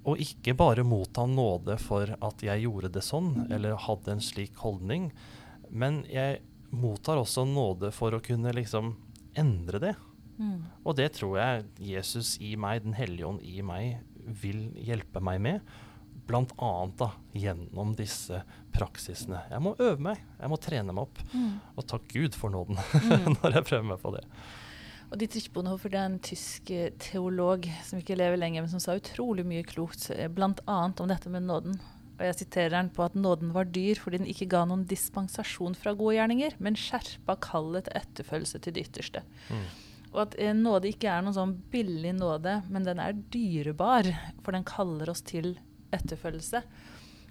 å 0.06 0.16
ikke 0.22 0.54
bare 0.58 0.86
motta 0.86 1.26
nåde 1.26 1.80
for 1.82 2.12
at 2.14 2.44
jeg 2.46 2.66
gjorde 2.66 2.92
det 2.94 3.02
sånn, 3.06 3.48
eller 3.50 3.80
hadde 3.88 4.14
en 4.14 4.24
slik 4.24 4.60
holdning, 4.62 5.10
men 5.74 6.04
jeg 6.12 6.44
mottar 6.76 7.18
også 7.22 7.46
nåde 7.50 7.92
for 7.96 8.14
å 8.14 8.22
kunne 8.24 8.54
liksom 8.56 8.94
endre 9.38 9.82
det. 9.82 9.96
Mm. 10.38 10.68
Og 10.84 10.98
det 11.00 11.10
tror 11.16 11.40
jeg 11.40 11.66
Jesus 11.80 12.36
i 12.44 12.56
meg, 12.60 12.84
Den 12.84 12.96
hellige 12.98 13.28
ånd 13.28 13.44
i 13.44 13.62
meg, 13.64 14.04
vil 14.26 14.68
hjelpe 14.82 15.22
meg 15.24 15.42
med. 15.42 15.76
Blant 16.26 16.54
annet 16.58 16.98
da, 17.00 17.12
gjennom 17.38 17.94
disse 17.98 18.42
praksisene. 18.76 19.44
Jeg 19.52 19.62
må 19.64 19.76
øve 19.78 20.02
meg, 20.02 20.22
jeg 20.40 20.52
må 20.52 20.60
trene 20.62 20.96
meg 20.96 21.08
opp. 21.08 21.22
Mm. 21.34 21.58
Og 21.76 21.88
takk 21.88 22.08
Gud 22.12 22.38
for 22.38 22.54
nåden 22.54 22.80
mm. 23.10 23.36
når 23.40 23.60
jeg 23.60 23.68
prøver 23.70 23.90
meg 23.94 24.02
på 24.04 24.14
det. 24.18 24.26
Og 25.12 25.20
Dietrich 25.22 25.52
Bonhoeffer 25.54 25.92
det 25.94 26.00
er 26.00 26.08
en 26.10 26.22
tysk 26.24 26.72
eh, 26.74 26.94
teolog 27.02 27.68
som 27.86 28.00
ikke 28.02 28.18
lever 28.18 28.40
lenger, 28.42 28.64
men 28.66 28.72
som 28.72 28.82
sa 28.82 28.98
utrolig 28.98 29.46
mye 29.48 29.66
klokt, 29.68 30.08
eh, 30.16 30.30
bl.a. 30.32 30.52
om 30.66 31.12
dette 31.12 31.32
med 31.32 31.46
nåden. 31.46 31.78
Og 32.16 32.24
jeg 32.24 32.38
siterer 32.40 32.78
han 32.78 32.90
på 32.96 33.04
at 33.04 33.18
nåden 33.20 33.52
var 33.56 33.68
dyr 33.68 34.00
fordi 34.00 34.22
den 34.22 34.30
ikke 34.32 34.48
ga 34.54 34.64
noen 34.68 34.86
dispensasjon 34.88 35.76
fra 35.78 35.94
gode 35.98 36.16
gjerninger, 36.18 36.56
men 36.64 36.80
skjerpa 36.80 37.36
kallet 37.44 37.90
til 37.90 38.00
etterfølgelse 38.00 38.62
til 38.64 38.76
det 38.76 38.86
ytterste. 38.88 39.24
Mm. 39.52 39.66
Og 40.16 40.20
at 40.24 40.38
eh, 40.40 40.56
nåde 40.58 40.90
ikke 40.90 41.12
er 41.12 41.26
noen 41.26 41.38
sånn 41.38 41.56
billig 41.72 42.16
nåde, 42.18 42.62
men 42.72 42.88
den 42.88 43.02
er 43.04 43.18
dyrebar, 43.34 44.10
for 44.42 44.56
den 44.56 44.68
kaller 44.68 45.12
oss 45.12 45.22
til 45.28 45.54
etterfølgelse. 45.96 46.64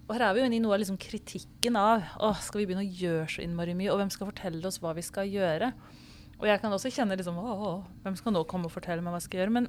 Og 0.04 0.12
her 0.12 0.26
er 0.26 0.36
vi 0.36 0.42
jo 0.42 0.46
inne 0.50 0.58
i 0.58 0.62
noe 0.62 0.76
av 0.76 0.82
liksom 0.82 1.00
kritikken 1.00 1.78
av 1.80 2.04
å, 2.20 2.34
skal 2.44 2.60
vi 2.60 2.68
begynne 2.68 2.84
å 2.84 2.96
gjøre 3.02 3.28
så 3.32 3.44
innmari 3.44 3.74
mye, 3.76 3.88
og 3.90 4.02
hvem 4.02 4.12
skal 4.12 4.28
fortelle 4.28 4.68
oss 4.68 4.78
hva 4.84 4.92
vi 4.96 5.04
skal 5.04 5.30
gjøre? 5.32 5.72
Og 6.44 6.50
jeg 6.50 6.60
kan 6.60 6.74
også 6.76 6.92
kjenne 6.92 7.16
liksom, 7.16 7.38
å, 7.40 7.78
hvem 8.04 8.16
skal 8.20 8.34
nå 8.36 8.44
komme 8.44 8.68
og 8.68 8.74
fortelle 8.74 9.00
meg 9.00 9.14
hva 9.14 9.20
jeg 9.22 9.30
skal 9.30 9.40
gjøre? 9.40 9.54
Men 9.56 9.68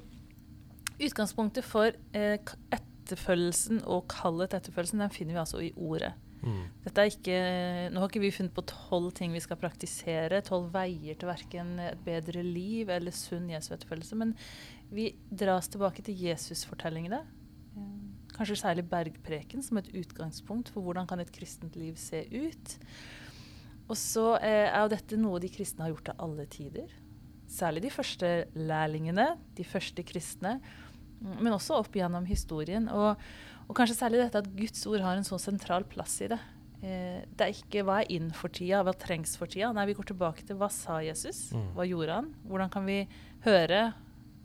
utgangspunktet 1.00 1.64
for 1.64 1.96
eh, 2.12 2.36
etterfølgelsen 2.76 3.80
og 3.88 4.04
kallet 4.12 4.52
til 4.52 4.60
etterfølgelsen, 4.60 5.00
den 5.00 5.14
finner 5.14 5.38
vi 5.38 5.40
altså 5.40 5.62
i 5.64 5.72
ordet. 5.72 6.12
Mm. 6.44 6.66
Dette 6.84 7.00
er 7.00 7.14
ikke, 7.14 7.38
nå 7.94 8.02
har 8.02 8.12
ikke 8.12 8.22
vi 8.26 8.34
funnet 8.34 8.54
på 8.54 8.66
tolv 8.68 9.08
ting 9.16 9.32
vi 9.32 9.40
skal 9.40 9.58
praktisere, 9.60 10.42
tolv 10.44 10.68
veier 10.74 11.16
til 11.16 11.30
verken 11.30 11.72
et 11.80 12.04
bedre 12.04 12.44
liv 12.44 12.92
eller 12.92 13.14
sunn 13.16 13.48
Jesu 13.50 13.72
etterfølgelse, 13.72 14.20
men 14.20 14.36
vi 14.92 15.14
dras 15.32 15.72
tilbake 15.72 16.04
til 16.04 16.20
Jesus-fortellingene. 16.28 17.24
Kanskje 18.36 18.60
særlig 18.60 18.84
bergpreken 18.92 19.64
som 19.64 19.80
et 19.80 19.88
utgangspunkt 19.96 20.68
for 20.74 20.84
hvordan 20.84 21.08
kan 21.08 21.24
et 21.24 21.32
kristent 21.32 21.80
liv 21.80 21.96
se 21.96 22.26
ut. 22.36 22.76
Og 23.86 23.98
så 23.98 24.32
eh, 24.40 24.66
er 24.66 24.80
jo 24.82 24.92
dette 24.92 25.18
noe 25.20 25.42
de 25.42 25.50
kristne 25.52 25.86
har 25.86 25.94
gjort 25.94 26.08
til 26.10 26.24
alle 26.26 26.46
tider. 26.50 26.96
Særlig 27.46 27.84
de 27.84 27.92
første 27.94 28.30
lærlingene, 28.58 29.28
de 29.54 29.64
første 29.66 30.02
kristne 30.06 30.56
men 31.20 31.54
også 31.54 31.80
opp 31.80 31.96
gjennom 31.96 32.26
historien. 32.28 32.88
Og, 32.92 33.16
og, 33.66 33.72
kanskje 33.76 33.98
særlig 33.98 34.22
dette 34.22 34.42
at 34.42 34.52
Guds 34.56 34.84
ord 34.90 35.04
har 35.04 35.18
en 35.18 35.26
så 35.26 35.38
sentral 35.40 35.86
plass 35.88 36.18
i 36.24 36.30
det. 36.32 36.40
Eh, 36.82 37.22
det 37.24 37.46
er 37.46 37.54
ikke 37.54 37.84
hva 37.86 38.00
er 38.02 38.12
inn 38.18 38.30
for 38.36 38.52
tida, 38.52 38.82
hva 38.86 38.94
trengs 38.96 39.36
for 39.40 39.50
tida. 39.50 39.72
Nei, 39.76 39.88
vi 39.90 39.96
går 39.98 40.10
tilbake 40.12 40.46
til 40.46 40.60
hva 40.60 40.70
sa 40.72 41.00
Jesus? 41.04 41.48
Mm. 41.56 41.70
Hva 41.76 41.88
gjorde 41.88 42.20
han? 42.20 42.32
Hvordan 42.46 42.72
kan 42.72 42.88
vi 42.88 43.00
høre, 43.46 43.82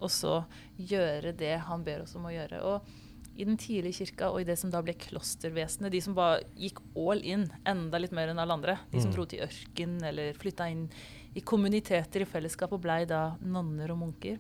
og 0.02 0.10
så 0.14 0.42
gjøre 0.80 1.36
det 1.38 1.56
han 1.68 1.84
ber 1.86 2.06
oss 2.06 2.16
om 2.18 2.28
å 2.30 2.34
gjøre? 2.34 2.64
Og 2.66 2.98
i 3.42 3.46
den 3.48 3.58
tidlige 3.58 4.04
kirka 4.04 4.30
og 4.30 4.44
i 4.44 4.46
det 4.46 4.58
som 4.62 4.70
da 4.74 4.84
ble 4.86 4.94
klostervesenet, 5.02 5.92
de 5.94 6.02
som 6.04 6.14
bare 6.18 6.44
gikk 6.60 6.82
all 7.00 7.24
in, 7.26 7.48
enda 7.68 8.02
litt 8.02 8.14
mer 8.14 8.30
enn 8.30 8.42
alle 8.42 8.58
andre, 8.58 8.78
de 8.92 9.02
som 9.02 9.10
mm. 9.10 9.16
dro 9.16 9.26
til 9.30 9.42
ørken 9.48 9.98
eller 10.12 10.38
flytta 10.38 10.70
inn 10.70 10.86
i 11.34 11.44
kommuniteter 11.48 12.22
i 12.22 12.30
fellesskap 12.30 12.74
og 12.76 12.84
blei 12.84 13.04
da 13.10 13.32
nonner 13.42 13.94
og 13.94 14.02
munker. 14.04 14.38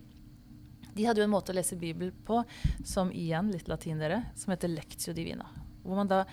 De 0.92 1.08
hadde 1.08 1.24
jo 1.24 1.28
en 1.28 1.34
måte 1.34 1.54
å 1.54 1.56
lese 1.56 1.80
Bibelen 1.80 2.14
på 2.28 2.42
som 2.86 3.14
igjen, 3.16 3.50
litt 3.54 3.72
latin 3.72 4.02
dere, 4.02 4.26
som 4.38 4.54
heter 4.54 4.74
lectio 4.74 5.16
divina. 5.16 5.48
Hvor 5.82 5.98
man 5.98 6.12
da 6.12 6.26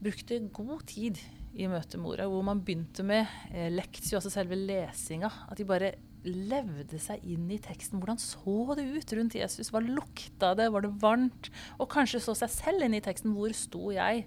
brukte 0.00 0.40
god 0.56 0.86
tid 0.88 1.20
i 1.54 1.68
møte 1.68 2.00
med 2.00 2.14
ordet. 2.14 2.28
Hvor 2.32 2.46
man 2.46 2.62
begynte 2.64 3.04
med 3.06 3.28
eh, 3.52 3.68
lectio, 3.72 4.16
altså 4.16 4.32
selve 4.32 4.56
lesinga. 4.56 5.28
At 5.50 5.60
de 5.60 5.68
bare 5.68 5.92
levde 6.24 6.98
seg 7.00 7.22
inn 7.24 7.48
i 7.52 7.60
teksten. 7.62 8.00
Hvordan 8.00 8.20
så 8.20 8.76
det 8.78 8.86
ut 8.88 9.12
rundt 9.16 9.36
Jesus? 9.38 9.70
Hva 9.72 9.82
lukta 9.84 10.54
det? 10.58 10.70
Var 10.72 10.84
det 10.84 10.94
varmt? 11.02 11.50
Og 11.78 11.90
kanskje 11.92 12.22
så 12.24 12.36
seg 12.38 12.52
selv 12.52 12.86
inn 12.86 12.96
i 12.98 13.04
teksten. 13.04 13.34
Hvor 13.36 13.54
sto 13.56 13.90
jeg? 13.94 14.26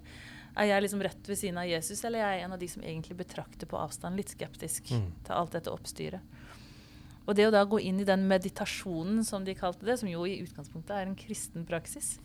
Er 0.54 0.70
jeg 0.70 0.86
liksom 0.86 1.02
rett 1.02 1.30
ved 1.30 1.40
siden 1.40 1.58
av 1.58 1.66
Jesus, 1.66 2.04
eller 2.06 2.22
er 2.22 2.36
jeg 2.36 2.46
en 2.46 2.54
av 2.54 2.60
de 2.62 2.68
som 2.70 2.84
egentlig 2.86 3.18
betrakter 3.18 3.70
på 3.70 3.80
avstand, 3.80 4.20
litt 4.20 4.36
skeptisk 4.36 4.92
mm. 4.94 5.08
til 5.26 5.34
alt 5.34 5.56
dette 5.56 5.74
oppstyret? 5.74 6.22
Og 7.24 7.38
det 7.38 7.48
å 7.48 7.54
da 7.54 7.64
gå 7.66 7.80
inn 7.80 8.02
i 8.04 8.08
den 8.08 8.26
meditasjonen, 8.28 9.22
som 9.26 9.46
de 9.48 9.56
kalte 9.56 9.88
det, 9.88 9.96
som 10.00 10.10
jo 10.12 10.26
i 10.28 10.42
utgangspunktet 10.44 10.94
er 10.94 11.08
en 11.08 11.18
kristen 11.18 11.64
praksis, 11.66 12.18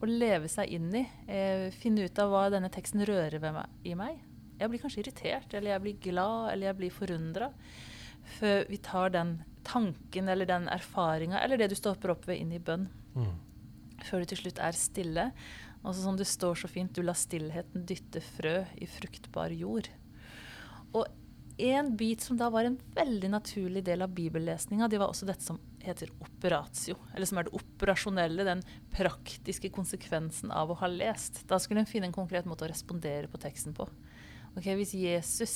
å 0.00 0.08
leve 0.08 0.48
seg 0.52 0.70
inn 0.76 0.92
i, 0.94 1.02
eh, 1.26 1.70
finne 1.74 2.06
ut 2.06 2.18
av 2.22 2.30
hva 2.30 2.44
denne 2.54 2.70
teksten 2.70 3.04
rører 3.04 3.40
meg, 3.42 3.66
i 3.84 3.94
meg 3.94 4.20
Jeg 4.60 4.70
blir 4.70 4.78
kanskje 4.78 5.02
irritert, 5.02 5.52
eller 5.52 5.72
jeg 5.72 5.82
blir 5.82 5.96
glad, 6.12 6.52
eller 6.52 6.66
jeg 6.68 6.76
blir 6.78 6.90
forundra. 6.94 7.48
Før 8.38 8.64
vi 8.70 8.78
tar 8.82 9.12
den 9.14 9.36
tanken 9.64 10.28
eller 10.28 10.48
den 10.48 10.68
erfaringa, 10.68 11.40
eller 11.40 11.60
det 11.60 11.70
du 11.72 11.78
stopper 11.78 12.12
opp 12.14 12.28
ved, 12.28 12.40
inn 12.40 12.52
i 12.52 12.62
bønn. 12.62 12.88
Mm. 13.16 13.34
Før 14.04 14.22
du 14.22 14.32
til 14.32 14.44
slutt 14.44 14.60
er 14.62 14.76
stille. 14.76 15.28
Og 15.84 15.96
som 15.96 16.16
det 16.16 16.28
står 16.28 16.56
så 16.62 16.70
fint, 16.70 16.94
du 16.96 17.04
lar 17.04 17.16
stillheten 17.18 17.84
dytte 17.88 18.22
frø 18.24 18.62
i 18.80 18.88
fruktbar 18.88 19.52
jord. 19.52 19.90
Og 20.96 21.04
en 21.60 21.92
bit 21.96 22.24
som 22.24 22.38
da 22.38 22.48
var 22.50 22.66
en 22.66 22.78
veldig 22.96 23.30
naturlig 23.30 23.84
del 23.86 24.02
av 24.02 24.14
bibellesninga, 24.16 24.88
det 24.90 24.98
var 24.98 25.12
også 25.12 25.28
dette 25.28 25.44
som 25.44 25.60
heter 25.84 26.10
operatio. 26.24 26.96
Eller 27.14 27.28
som 27.28 27.38
er 27.38 27.46
det 27.46 27.54
operasjonelle, 27.60 28.46
den 28.48 28.64
praktiske 28.94 29.70
konsekvensen 29.74 30.50
av 30.50 30.72
å 30.72 30.78
ha 30.80 30.90
lest. 30.90 31.44
Da 31.50 31.60
skulle 31.62 31.84
en 31.84 31.90
finne 31.90 32.10
en 32.10 32.16
konkret 32.16 32.48
måte 32.48 32.66
å 32.66 32.72
respondere 32.72 33.30
på 33.30 33.40
teksten 33.42 33.76
på. 33.76 33.86
Ok, 34.54 34.66
Hvis 34.66 34.96
Jesus 34.96 35.54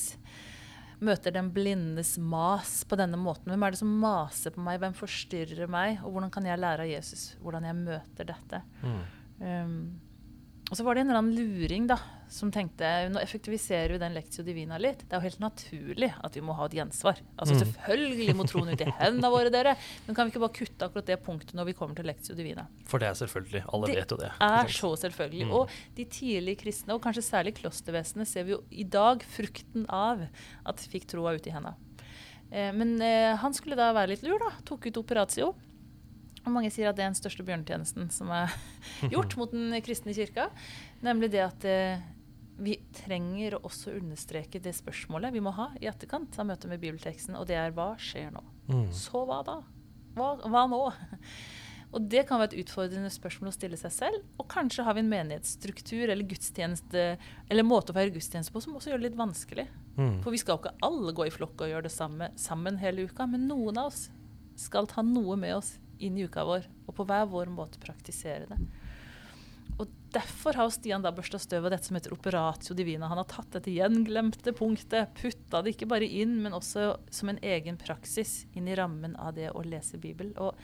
møter 1.04 1.34
den 1.34 1.50
blindes 1.54 2.16
mas 2.18 2.82
på 2.88 2.98
denne 2.98 3.18
måten, 3.20 3.52
hvem 3.52 3.64
er 3.66 3.74
det 3.74 3.80
som 3.80 3.94
maser 4.02 4.54
på 4.54 4.64
meg, 4.64 4.80
hvem 4.82 4.96
forstyrrer 4.98 5.70
meg, 5.70 6.02
og 6.02 6.14
hvordan 6.14 6.32
kan 6.34 6.48
jeg 6.48 6.60
lære 6.60 6.86
av 6.86 6.90
Jesus 6.90 7.30
hvordan 7.42 7.68
jeg 7.68 7.78
møter 7.78 8.30
dette? 8.32 8.62
Mm. 8.82 9.00
Um, 9.38 9.78
og 10.68 10.76
så 10.76 10.84
var 10.84 10.94
det 10.94 11.02
en 11.02 11.10
eller 11.10 11.22
annen 11.22 11.36
luring 11.36 11.86
da, 11.88 11.96
som 12.28 12.50
tenkte 12.52 12.88
nå 13.08 13.20
effektiviserer 13.22 13.94
vi 13.94 14.00
den 14.02 14.12
lektio 14.12 14.42
divina 14.44 14.76
litt. 14.80 15.00
Det 15.06 15.16
er 15.16 15.22
jo 15.22 15.28
helt 15.30 15.40
naturlig 15.40 16.10
at 16.12 16.36
vi 16.36 16.42
må 16.44 16.56
ha 16.58 16.66
et 16.68 16.76
gjensvar. 16.76 17.22
Altså 17.38 17.56
mm. 17.56 17.60
Selvfølgelig 17.62 18.34
må 18.36 18.44
troen 18.50 18.68
ut 18.74 18.84
i 18.84 18.88
hendene 19.00 19.30
våre, 19.32 19.52
dere. 19.54 19.72
Men 20.04 20.18
kan 20.18 20.28
vi 20.28 20.34
ikke 20.34 20.42
bare 20.44 20.56
kutte 20.58 20.88
akkurat 20.90 21.08
det 21.08 21.16
punktet 21.24 21.56
når 21.56 21.70
vi 21.70 21.76
kommer 21.78 21.96
til 21.96 22.08
lektio 22.10 22.36
divina? 22.36 22.66
For 22.90 23.00
det 23.00 23.08
er 23.08 23.16
selvfølgelig. 23.22 23.64
Alle 23.72 23.88
det 23.88 23.96
vet 24.02 24.12
jo 24.12 24.20
det. 24.20 24.30
Det 24.36 24.50
er 24.60 24.74
så 24.76 24.92
selvfølgelig. 25.06 25.48
Mm. 25.48 25.56
Og 25.56 25.78
de 25.96 26.08
tidlige 26.18 26.62
kristne, 26.66 26.98
og 26.98 27.04
kanskje 27.06 27.24
særlig 27.30 27.56
klostervesenet, 27.62 28.28
ser 28.28 28.44
vi 28.44 28.58
jo 28.58 28.60
i 28.68 28.84
dag 28.84 29.24
frukten 29.38 29.88
av 29.88 30.26
at 30.68 30.84
vi 30.84 30.98
fikk 30.98 31.08
troa 31.14 31.32
ut 31.38 31.48
i 31.48 31.54
hendene. 31.56 31.78
Eh, 32.52 32.74
men 32.76 32.98
eh, 33.00 33.32
han 33.40 33.56
skulle 33.56 33.78
da 33.78 33.88
være 33.96 34.12
litt 34.12 34.28
lur, 34.28 34.36
da. 34.44 34.52
Tok 34.68 34.90
ut 34.90 35.00
operatio. 35.00 35.54
Og 36.48 36.54
mange 36.56 36.72
sier 36.72 36.88
at 36.90 36.96
det 36.96 37.04
er 37.04 37.12
den 37.12 37.18
største 37.18 37.44
bjørnetjenesten 37.46 38.08
som 38.14 38.32
er 38.32 38.52
gjort 39.14 39.36
mot 39.38 39.52
den 39.52 39.76
kristne 39.84 40.16
kirka. 40.16 40.48
Nemlig 41.04 41.30
det 41.36 41.44
at 41.44 41.68
eh, 41.68 42.06
vi 42.58 42.78
trenger 42.96 43.58
å 43.58 43.64
også 43.68 43.94
understreke 43.98 44.60
det 44.62 44.74
spørsmålet 44.76 45.34
vi 45.34 45.42
må 45.44 45.52
ha 45.54 45.70
i 45.78 45.86
etterkant 45.90 46.34
av 46.40 46.48
møtet 46.48 46.70
med 46.72 46.82
bibelteksten, 46.82 47.36
og 47.38 47.46
det 47.50 47.58
er 47.60 47.74
hva 47.76 47.92
skjer 48.02 48.32
nå? 48.34 48.42
Mm. 48.68 48.86
Så 48.94 49.22
hva 49.28 49.42
da? 49.46 49.60
Hva, 50.18 50.34
hva, 50.42 50.66
nå? 50.70 50.82
Og 51.96 52.04
det 52.04 52.26
kan 52.28 52.36
være 52.36 52.50
et 52.52 52.66
utfordrende 52.66 53.08
spørsmål 53.08 53.48
å 53.48 53.54
stille 53.54 53.78
seg 53.80 53.92
selv. 53.94 54.24
Og 54.36 54.44
kanskje 54.52 54.84
har 54.84 54.92
vi 54.92 55.00
en 55.00 55.08
menighetsstruktur 55.08 56.10
eller 56.10 56.26
gudstjeneste 56.28 57.04
eller 57.48 57.64
måte 57.64 57.94
å 57.94 57.96
feire 57.96 58.12
gudstjeneste 58.12 58.52
på 58.52 58.60
som 58.60 58.74
også 58.76 58.92
gjør 58.92 59.00
det 59.00 59.06
litt 59.06 59.16
vanskelig. 59.16 59.64
Mm. 59.96 60.18
For 60.20 60.34
vi 60.34 60.40
skal 60.42 60.58
jo 60.58 60.60
ikke 60.66 60.74
alle 60.84 61.14
gå 61.16 61.24
i 61.24 61.32
flokk 61.32 61.64
og 61.64 61.72
gjøre 61.72 61.86
det 61.88 61.94
samme 61.94 62.28
sammen 62.36 62.76
hele 62.82 63.06
uka, 63.08 63.24
men 63.30 63.48
noen 63.48 63.80
av 63.80 63.88
oss 63.88 64.10
skal 64.60 64.90
ta 64.90 65.00
noe 65.06 65.38
med 65.40 65.56
oss 65.62 65.78
inn 66.04 66.18
i 66.18 66.26
uka 66.28 66.44
vår, 66.46 66.68
og 66.86 66.96
på 66.96 67.06
hver 67.08 67.26
vår 67.30 67.50
måte 67.52 67.80
praktisere 67.82 68.48
det. 68.50 68.58
Og 69.78 69.88
Derfor 70.08 70.56
har 70.56 70.70
Stian 70.72 71.02
da 71.04 71.10
børsta 71.12 71.36
støv 71.40 71.66
av 71.68 71.74
dette 71.74 71.84
som 71.90 71.96
heter 71.98 72.14
operatio 72.14 72.72
divina. 72.76 73.10
Han 73.10 73.20
har 73.20 73.28
tatt 73.28 73.50
dette 73.58 73.74
gjenglemte 73.74 74.54
punktet, 74.56 75.12
putta 75.18 75.60
det 75.62 75.74
ikke 75.74 75.90
bare 75.90 76.08
inn, 76.08 76.38
men 76.42 76.56
også 76.56 76.94
som 77.12 77.28
en 77.28 77.40
egen 77.44 77.76
praksis 77.80 78.46
inn 78.56 78.70
i 78.70 78.76
rammen 78.78 79.18
av 79.20 79.34
det 79.36 79.50
å 79.52 79.64
lese 79.66 80.00
Bibelen. 80.00 80.32
Og 80.40 80.56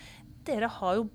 dere 0.49 0.71
har 0.81 0.97
jo 0.97 1.11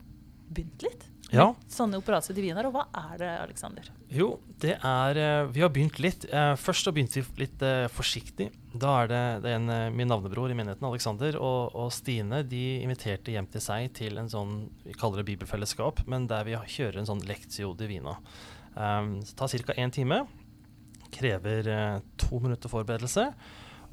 begynt 0.50 0.86
litt. 0.86 1.08
Ja. 1.34 1.46
sånne 1.70 2.00
operatio 2.00 2.34
diviner. 2.36 2.68
Og 2.70 2.76
hva 2.76 2.86
er 3.12 3.20
det, 3.22 3.30
Aleksander? 3.46 3.90
Jo, 4.14 4.32
det 4.62 4.76
er 4.76 5.20
eh, 5.20 5.52
Vi 5.54 5.64
har 5.64 5.72
begynt 5.74 6.00
litt. 6.04 6.26
Eh, 6.30 6.54
først 6.60 6.88
så 6.88 6.94
begynte 6.96 7.22
vi 7.22 7.44
litt 7.44 7.64
uh, 7.66 7.86
forsiktig. 7.94 8.50
Da 8.74 8.96
er 9.04 9.12
det, 9.12 9.22
det 9.46 9.54
er 9.54 9.60
en, 9.60 9.96
min 9.96 10.10
navnebror 10.10 10.52
i 10.52 10.58
menigheten, 10.58 10.88
Aleksander, 10.90 11.38
og, 11.38 11.76
og, 11.76 11.94
Stine 11.96 12.44
de 12.48 12.64
inviterte 12.84 13.34
hjem 13.34 13.50
til 13.54 13.66
seg 13.66 13.94
til 13.98 14.20
en 14.22 14.30
sånn 14.30 14.60
Vi 14.86 14.98
kaller 14.98 15.24
det 15.24 15.30
bibelfellesskap, 15.32 16.04
men 16.10 16.28
der 16.30 16.46
vi 16.48 16.58
kjører 16.58 17.02
en 17.02 17.10
sånn 17.10 17.26
lectio 17.30 17.74
divina. 17.78 18.20
Um, 18.76 19.18
det 19.24 19.34
tar 19.40 19.58
ca. 19.66 19.80
én 19.80 19.94
time. 19.94 20.24
Krever 21.10 21.74
uh, 21.74 22.06
to 22.22 22.44
minutter 22.44 22.72
forberedelse. 22.72 23.32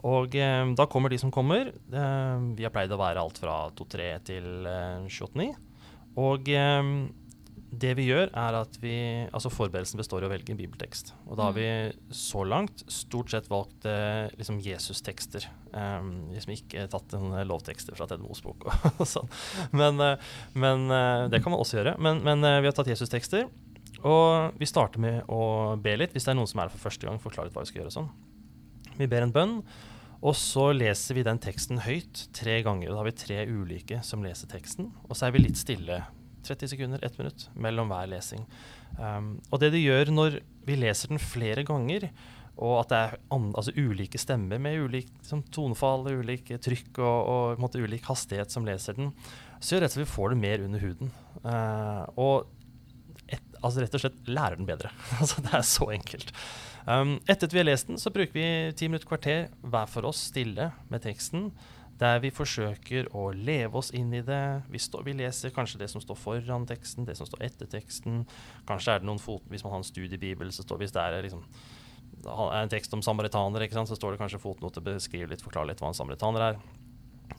Og 0.05 0.35
eh, 0.37 0.65
da 0.77 0.87
kommer 0.91 1.13
de 1.13 1.19
som 1.19 1.33
kommer. 1.33 1.71
Eh, 1.73 2.47
vi 2.57 2.67
har 2.67 2.73
pleid 2.75 2.93
å 2.93 3.01
være 3.01 3.23
alt 3.23 3.41
fra 3.41 3.57
2-3 3.77 4.09
til 4.29 4.69
eh, 4.69 5.07
28-9. 5.09 5.49
Og 6.23 6.51
eh, 6.53 6.91
det 7.71 7.93
vi 7.99 8.07
gjør, 8.07 8.31
er 8.31 8.57
at 8.61 8.77
vi 8.79 8.95
Altså 9.35 9.51
forberedelsen 9.51 9.99
består 9.99 10.23
i 10.23 10.29
å 10.29 10.31
velge 10.31 10.53
en 10.55 10.59
bibeltekst. 10.59 11.13
Og 11.27 11.39
da 11.39 11.49
har 11.49 11.57
mm. 11.57 11.59
vi 11.59 12.15
så 12.15 12.45
langt 12.47 12.85
stort 12.93 13.33
sett 13.33 13.51
valgt 13.51 13.87
eh, 13.91 14.29
liksom 14.39 14.61
Jesus-tekster. 14.63 15.49
Um, 15.73 16.31
liksom 16.33 16.55
ikke 16.55 16.87
tatt 16.93 17.17
en 17.19 17.35
lovtekster 17.49 17.97
fra 17.99 18.07
Ted 18.09 18.23
Mosbok 18.23 18.69
og 18.69 19.03
sånn. 19.15 19.29
Men, 19.77 20.01
uh, 20.01 20.37
men 20.57 20.87
uh, 20.93 21.27
det 21.33 21.43
kan 21.43 21.53
man 21.53 21.63
også 21.63 21.81
gjøre. 21.81 21.97
Men, 22.03 22.23
men 22.27 22.47
vi 22.47 22.71
har 22.71 22.77
tatt 22.77 22.93
Jesus-tekster. 22.93 23.51
Og 24.07 24.57
vi 24.61 24.69
starter 24.69 25.03
med 25.03 25.27
å 25.33 25.75
be 25.83 25.97
litt, 25.99 26.15
hvis 26.15 26.29
det 26.29 26.33
er 26.33 26.39
noen 26.39 26.49
som 26.49 26.63
er 26.63 26.69
her 26.69 26.77
for 26.77 26.87
første 26.87 27.09
gang. 27.09 27.21
Forklare 27.21 27.49
litt 27.49 27.57
hva 27.57 27.67
vi 27.67 27.73
skal 27.73 27.83
gjøre 27.83 27.93
og 27.93 27.99
sånn. 27.99 28.11
Vi 28.97 29.11
ber 29.11 29.27
en 29.27 29.35
bønn. 29.35 29.61
Og 30.25 30.37
så 30.39 30.71
leser 30.73 31.19
vi 31.19 31.25
den 31.27 31.41
teksten 31.43 31.83
høyt 31.85 32.27
tre 32.35 32.61
ganger. 32.65 32.91
Da 32.91 33.01
har 33.01 33.09
vi 33.09 33.17
tre 33.21 33.43
ulike 33.47 34.01
som 34.07 34.25
leser 34.25 34.49
teksten. 34.51 34.89
Og 35.09 35.19
så 35.19 35.29
er 35.29 35.35
vi 35.37 35.45
litt 35.45 35.61
stille 35.61 36.01
30 36.47 36.73
sekunder, 36.73 37.05
ett 37.05 37.19
minutt 37.21 37.49
mellom 37.55 37.91
hver 37.93 38.09
lesing. 38.11 38.47
Um, 38.99 39.37
og 39.51 39.61
det 39.63 39.73
det 39.75 39.85
gjør 39.85 40.13
når 40.15 40.41
vi 40.67 40.79
leser 40.79 41.13
den 41.13 41.23
flere 41.23 41.67
ganger, 41.67 42.09
og 42.57 42.79
at 42.81 42.93
det 42.93 42.99
er 42.99 43.17
altså, 43.37 43.75
ulike 43.77 44.19
stemmer 44.21 44.61
med 44.63 44.81
ulikt 44.81 45.13
liksom, 45.21 45.43
tonefall, 45.53 46.07
ulik 46.09 46.55
trykk 46.65 47.03
og, 47.05 47.59
og 47.61 47.77
ulik 47.77 48.07
hastighet 48.09 48.53
som 48.53 48.65
leser 48.69 48.97
den, 48.97 49.13
så 49.61 49.75
gjør 49.75 49.85
det 49.85 49.91
at 49.93 49.99
vi 50.01 50.09
får 50.09 50.33
det 50.33 50.41
mer 50.41 50.65
under 50.65 50.85
huden. 50.85 51.13
Uh, 51.45 52.05
og 52.17 52.49
et, 53.27 53.43
altså, 53.61 53.83
rett 53.83 53.99
og 53.99 54.05
slett 54.07 54.31
lærer 54.31 54.57
den 54.57 54.69
bedre. 54.69 54.93
altså, 55.21 55.45
det 55.45 55.53
er 55.53 55.69
så 55.69 55.91
enkelt. 55.93 56.33
Um, 56.87 57.17
etter 57.27 57.49
at 57.49 57.55
vi 57.55 57.61
har 57.61 57.69
lest 57.69 57.91
den, 57.91 58.01
så 58.01 58.13
bruker 58.15 58.37
vi 58.37 58.49
ti 58.79 58.89
minutter 58.89 59.11
kvarter 59.11 59.49
hver 59.67 59.91
for 59.91 60.09
oss 60.09 60.29
stille 60.31 60.71
med 60.93 61.03
teksten. 61.05 61.51
Der 61.97 62.19
vi 62.21 62.29
forsøker 62.35 63.09
å 63.17 63.31
leve 63.33 63.81
oss 63.81 63.89
inn 63.97 64.13
i 64.13 64.21
det. 64.25 64.43
Vi, 64.69 64.81
stå, 64.83 65.01
vi, 65.07 65.15
leser 65.17 65.55
kanskje 65.55 65.81
det 65.81 65.89
som 65.89 66.03
står 66.03 66.19
foran 66.21 66.67
teksten, 66.69 67.07
det 67.09 67.17
som 67.17 67.29
står 67.29 67.47
etter 67.49 67.71
teksten. 67.73 68.25
Kanskje 68.69 68.97
er 68.97 69.03
det 69.03 69.09
noen 69.09 69.23
fot, 69.23 69.47
Hvis 69.49 69.65
man 69.65 69.73
har 69.73 69.81
en 69.81 69.89
studiebibel, 69.89 70.53
så 70.53 70.67
står 70.67 70.83
hvis 70.83 70.93
det 70.93 71.05
er 71.05 71.25
liksom, 71.25 71.47
en 72.27 72.73
tekst 72.73 72.93
om 72.93 73.05
samaritanere, 73.05 73.69
så 73.73 73.97
står 73.97 74.15
det 74.15 74.21
kanskje 74.25 74.43
fotnote, 74.43 74.85
beskriver 74.85 75.33
litt, 75.33 75.45
forklarer 75.45 75.73
litt 75.73 75.81
hva 75.81 75.93
en 75.93 75.97
samaritaner 75.97 76.51
er. 76.51 76.61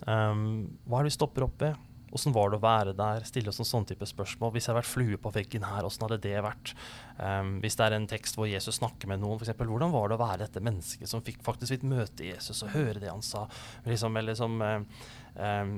Um, 0.08 0.80
hva 0.86 1.00
er 1.00 1.06
det 1.06 1.14
vi 1.14 1.20
stopper 1.20 1.46
opp 1.46 1.62
ved? 1.62 1.78
Åssen 2.18 2.34
var 2.34 2.50
det 2.50 2.58
å 2.58 2.64
være 2.64 2.94
der? 2.98 3.26
Stille 3.30 3.52
oss 3.52 3.60
noen 3.62 3.70
sånne 3.70 3.92
type 3.92 4.08
spørsmål. 4.10 4.56
Hvis 4.56 4.66
jeg 4.66 4.74
hadde 4.74 4.82
vært 4.82 4.90
flue 4.90 5.20
på 5.22 5.32
veggen 5.36 5.68
her, 5.70 5.86
åssen 5.86 6.08
hadde 6.08 6.18
det 6.24 6.40
vært? 6.42 6.74
Um, 7.20 7.60
hvis 7.62 7.78
det 7.78 7.86
er 7.86 7.96
en 7.98 8.10
tekst 8.10 8.40
hvor 8.40 8.50
Jesus 8.50 8.80
snakker 8.80 9.12
med 9.12 9.22
noen, 9.22 9.38
f.eks. 9.38 9.54
Hvordan 9.60 9.94
var 9.94 10.10
det 10.10 10.18
å 10.18 10.24
være 10.24 10.48
dette 10.48 10.64
mennesket 10.66 11.12
som 11.12 11.22
fikk 11.26 11.44
faktisk 11.46 11.76
fikk 11.76 11.86
møte 11.90 12.26
Jesus 12.26 12.64
og 12.66 12.74
høre 12.74 12.98
det 13.04 13.12
han 13.12 13.22
sa? 13.26 13.44
Liksom, 13.86 14.18
eller 14.18 14.38
som 14.38 14.58
um, 14.64 14.86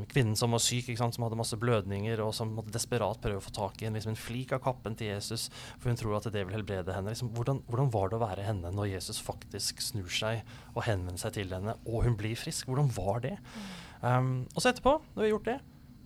kvinnen 0.09 0.37
som 0.39 0.55
var 0.55 0.63
syk, 0.63 0.91
som 0.95 1.25
hadde 1.25 1.39
masse 1.39 1.59
blødninger, 1.59 2.21
og 2.23 2.31
som 2.35 2.53
måtte 2.55 2.71
desperat 2.75 3.19
prøve 3.23 3.41
å 3.41 3.43
få 3.43 3.55
tak 3.55 3.83
i 3.83 3.89
en, 3.89 3.97
liksom, 3.99 4.15
en 4.15 4.21
flik 4.21 4.53
av 4.55 4.63
kappen 4.63 4.95
til 4.99 5.11
Jesus, 5.11 5.49
for 5.75 5.91
hun 5.91 5.99
tror 5.99 6.19
at 6.19 6.29
det 6.31 6.45
vil 6.45 6.55
helbrede 6.55 6.95
henne. 6.95 7.11
Liksom, 7.11 7.33
hvordan, 7.35 7.63
hvordan, 7.67 7.91
var 7.95 8.11
det 8.11 8.19
å 8.19 8.23
være 8.23 8.47
henne 8.47 8.71
når 8.75 8.93
Jesus 8.93 9.19
faktisk 9.23 9.83
snur 9.83 10.11
seg 10.13 10.45
og 10.75 10.85
henvender 10.87 11.19
seg 11.19 11.35
til 11.35 11.51
henne, 11.55 11.75
og 11.83 12.07
hun 12.07 12.15
blir 12.19 12.39
frisk? 12.39 12.69
Hvordan 12.69 12.93
var 12.95 13.25
det? 13.27 13.35
Um, 13.99 14.47
og 14.53 14.63
så 14.63 14.71
etterpå, 14.71 15.01
når 15.11 15.23
vi 15.23 15.27
har 15.27 15.35
gjort 15.35 15.51
det, 15.51 15.59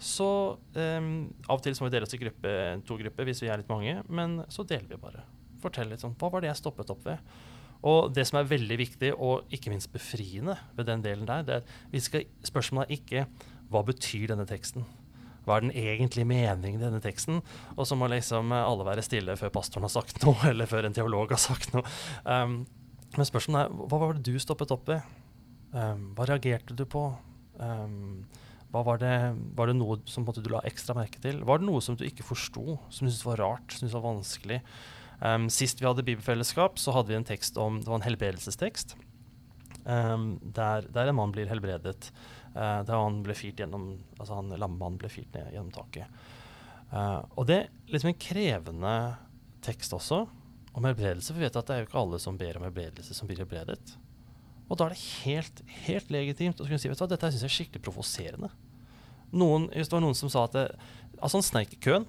så 0.03 0.29
um, 0.75 1.09
Av 1.47 1.57
og 1.57 1.63
til 1.63 1.75
må 1.79 1.87
vi 1.87 1.95
dele 1.95 2.07
oss 2.07 2.15
i 2.15 2.21
gruppe, 2.21 2.53
to 2.87 2.97
grupper 2.99 3.27
hvis 3.29 3.43
vi 3.43 3.49
er 3.51 3.61
litt 3.61 3.71
mange, 3.71 3.97
men 4.11 4.41
så 4.51 4.65
deler 4.67 4.91
vi 4.91 5.01
bare. 5.01 5.23
Fortell 5.63 5.91
litt 5.91 6.03
sånn 6.03 6.15
Hva 6.19 6.29
var 6.33 6.43
det 6.43 6.51
jeg 6.51 6.59
stoppet 6.59 6.91
opp 6.91 7.05
ved? 7.07 7.33
Og 7.83 8.13
det 8.15 8.23
som 8.29 8.39
er 8.39 8.47
veldig 8.47 8.77
viktig, 8.79 9.11
og 9.19 9.49
ikke 9.51 9.71
minst 9.73 9.91
befriende 9.91 10.55
ved 10.77 10.87
den 10.87 11.03
delen 11.03 11.27
der, 11.27 11.43
det 11.43 11.55
er 11.57 11.79
vi 11.91 11.99
skal, 12.03 12.27
spørsmålet 12.47 12.87
er 12.91 12.99
ikke 12.99 13.49
hva 13.73 13.81
betyr 13.87 14.29
denne 14.31 14.45
teksten? 14.47 14.85
Hva 15.43 15.57
er 15.57 15.65
den 15.65 15.73
egentlige 15.75 16.27
meningen 16.29 16.79
i 16.79 16.85
denne 16.85 17.01
teksten? 17.03 17.41
Og 17.75 17.87
så 17.87 17.97
må 17.99 18.07
liksom 18.11 18.53
alle 18.55 18.87
være 18.87 19.03
stille 19.03 19.35
før 19.39 19.51
pastoren 19.57 19.87
har 19.87 19.91
sagt 19.91 20.23
noe, 20.23 20.39
eller 20.53 20.69
før 20.69 20.87
en 20.87 20.95
teolog 20.95 21.35
har 21.35 21.41
sagt 21.41 21.75
noe. 21.75 21.83
Um, 22.23 22.61
men 23.17 23.29
spørsmålet 23.29 23.67
er 23.67 23.91
hva 23.91 23.99
var 23.99 24.15
det 24.15 24.23
du 24.31 24.39
stoppet 24.41 24.71
opp 24.73 24.87
ved? 24.89 25.03
Um, 25.73 26.13
hva 26.15 26.29
reagerte 26.29 26.77
du 26.77 26.85
på? 26.87 27.09
Um, 27.59 28.23
var 28.73 28.97
det, 28.97 29.13
var, 29.53 29.69
det, 29.69 29.77
noe 29.77 29.99
som 30.09 30.25
du 30.25 30.49
la 30.49 30.63
ekstra 30.65 30.95
merke 30.97 31.21
til? 31.21 31.43
Var 31.45 31.61
det 31.61 31.67
noe 31.67 31.81
som 31.85 31.97
du 31.97 32.01
ikke 32.07 32.25
forsto, 32.25 32.79
som 32.89 33.05
du 33.05 33.11
syntes 33.11 33.25
var 33.27 33.41
rart, 33.43 33.67
som 33.69 33.83
du 33.83 33.85
syntes 33.85 33.97
var 33.99 34.07
vanskelig? 34.07 34.59
Um, 35.21 35.45
sist 35.53 35.79
vi 35.79 35.85
hadde 35.85 36.05
bibelfellesskap, 36.07 36.79
så 36.81 36.95
hadde 36.95 37.13
vi 37.13 37.19
en 37.19 37.27
tekst 37.27 37.59
om 37.61 37.77
Det 37.79 37.87
var 37.87 38.01
en 38.01 38.07
helbredelsestekst. 38.07 38.95
Um, 39.85 40.39
der, 40.41 40.87
der, 40.89 41.11
en 41.11 41.19
mann 41.19 41.31
blir 41.35 41.47
helbredet. 41.51 42.09
Uh, 42.55 42.81
der 42.87 42.97
han 42.97 43.21
ble 43.25 43.35
firt 43.37 43.61
gjennom 43.61 43.97
Altså 44.17 44.37
han 44.37 44.51
lammemannen 44.51 44.99
ble 45.01 45.09
firt 45.11 45.33
ned 45.37 45.53
gjennom 45.53 45.73
taket. 45.75 46.23
Uh, 46.89 47.21
og 47.37 47.45
det 47.49 47.59
er 47.61 47.93
liksom 47.93 48.11
en 48.11 48.21
krevende 48.21 48.95
tekst 49.65 49.93
også 49.93 50.23
om 50.73 50.89
helbredelse. 50.89 51.29
For 51.29 51.39
vi 51.39 51.45
vet 51.45 51.61
at 51.61 51.69
det 51.69 51.75
er 51.75 51.83
jo 51.83 51.91
ikke 51.91 52.01
alle 52.01 52.19
som 52.21 52.41
ber 52.41 52.57
om 52.57 52.65
helbredelse, 52.67 53.13
som 53.13 53.29
blir 53.29 53.41
helbredet. 53.43 53.95
Og 54.69 54.79
da 54.79 54.87
er 54.87 54.95
det 54.95 55.05
helt, 55.23 55.63
helt 55.85 56.13
legitimt 56.13 56.61
å 56.61 56.65
kunne 56.67 56.79
si 56.81 56.89
vet 56.89 56.97
du 56.97 57.03
hva, 57.03 57.11
dette 57.11 57.31
syns 57.31 57.43
jeg 57.45 57.51
er 57.51 57.57
skikkelig 57.57 57.83
provoserende. 57.85 58.49
Noen, 59.33 59.69
hvis 59.73 59.89
det 59.89 59.97
var 59.97 60.03
noen 60.05 60.17
som 60.17 60.31
sa 60.31 60.45
at 60.47 60.57
det, 60.57 60.67
altså 61.19 61.39
han 61.39 61.47
sneik 61.47 61.73
i 61.75 61.81
køen. 61.83 62.05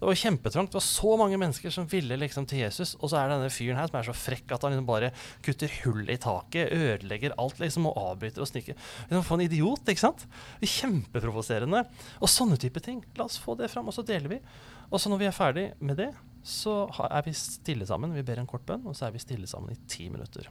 Det 0.00 0.08
var 0.08 0.16
kjempetrangt. 0.16 0.70
Det 0.72 0.78
var 0.78 0.84
så 0.86 1.16
mange 1.20 1.36
mennesker 1.36 1.72
som 1.74 1.88
ville 1.90 2.16
liksom 2.16 2.46
til 2.48 2.62
Jesus. 2.62 2.94
Og 3.02 3.10
så 3.10 3.18
er 3.18 3.28
det 3.28 3.34
denne 3.36 3.52
fyren 3.52 3.76
her 3.76 3.90
som 3.90 3.98
er 4.00 4.06
så 4.08 4.14
frekk 4.16 4.54
at 4.56 4.64
han 4.64 4.72
liksom 4.72 4.86
bare 4.88 5.10
kutter 5.44 5.74
hull 5.82 6.08
i 6.08 6.16
taket, 6.20 6.72
ødelegger 6.72 7.36
alt 7.42 7.60
liksom 7.60 7.90
og 7.90 7.98
avbryter 8.00 8.40
og 8.40 8.48
sniker. 8.48 8.78
Liksom, 9.10 9.26
for 9.28 9.36
en 9.36 9.44
idiot, 9.44 9.84
ikke 9.92 10.04
sant? 10.06 10.24
Kjempeprovoserende. 10.64 11.84
Og 12.16 12.32
sånne 12.32 12.56
type 12.62 12.80
ting. 12.86 13.04
La 13.20 13.28
oss 13.28 13.36
få 13.42 13.58
det 13.60 13.68
fram, 13.72 13.92
og 13.92 13.96
så 13.96 14.06
deler 14.08 14.32
vi. 14.32 14.40
Og 14.88 14.96
så 15.02 15.12
når 15.12 15.20
vi 15.20 15.28
er 15.28 15.36
ferdig 15.36 15.68
med 15.84 16.00
det, 16.00 16.08
så 16.48 16.86
er 17.10 17.28
vi 17.28 17.36
stille 17.36 17.84
sammen. 17.84 18.16
Vi 18.16 18.24
ber 18.24 18.40
en 18.40 18.48
kort 18.48 18.64
bønn, 18.64 18.88
og 18.88 18.96
så 18.96 19.10
er 19.10 19.12
vi 19.18 19.20
stille 19.20 19.50
sammen 19.52 19.76
i 19.76 19.82
ti 19.84 20.08
minutter 20.08 20.48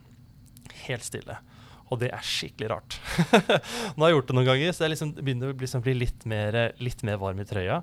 helt 0.88 1.03
stille. 1.03 1.38
Og 1.89 1.97
det 2.02 2.12
er 2.13 2.25
skikkelig 2.25 2.69
rart. 2.69 2.97
Nå 3.95 4.04
har 4.04 4.12
jeg 4.12 4.19
gjort 4.19 4.30
det 4.30 4.36
noen 4.38 4.49
ganger, 4.52 4.73
så 4.75 4.86
jeg 4.86 4.93
liksom 4.93 5.15
begynner 5.17 5.52
å 5.52 5.56
bli, 5.58 5.65
liksom, 5.65 5.84
bli 5.86 5.95
litt, 5.97 6.25
mer, 6.30 6.58
litt, 6.78 7.02
mer, 7.08 7.17
varm 7.21 7.41
i 7.41 7.47
trøya. 7.49 7.80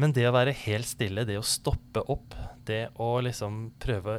Men 0.00 0.14
det 0.14 0.24
å 0.26 0.34
være 0.34 0.56
helt 0.64 0.88
stille, 0.90 1.22
det 1.28 1.36
å 1.38 1.46
stoppe 1.46 2.02
opp, 2.10 2.34
det 2.66 2.88
å 2.98 3.08
liksom 3.22 3.60
prøve, 3.78 4.16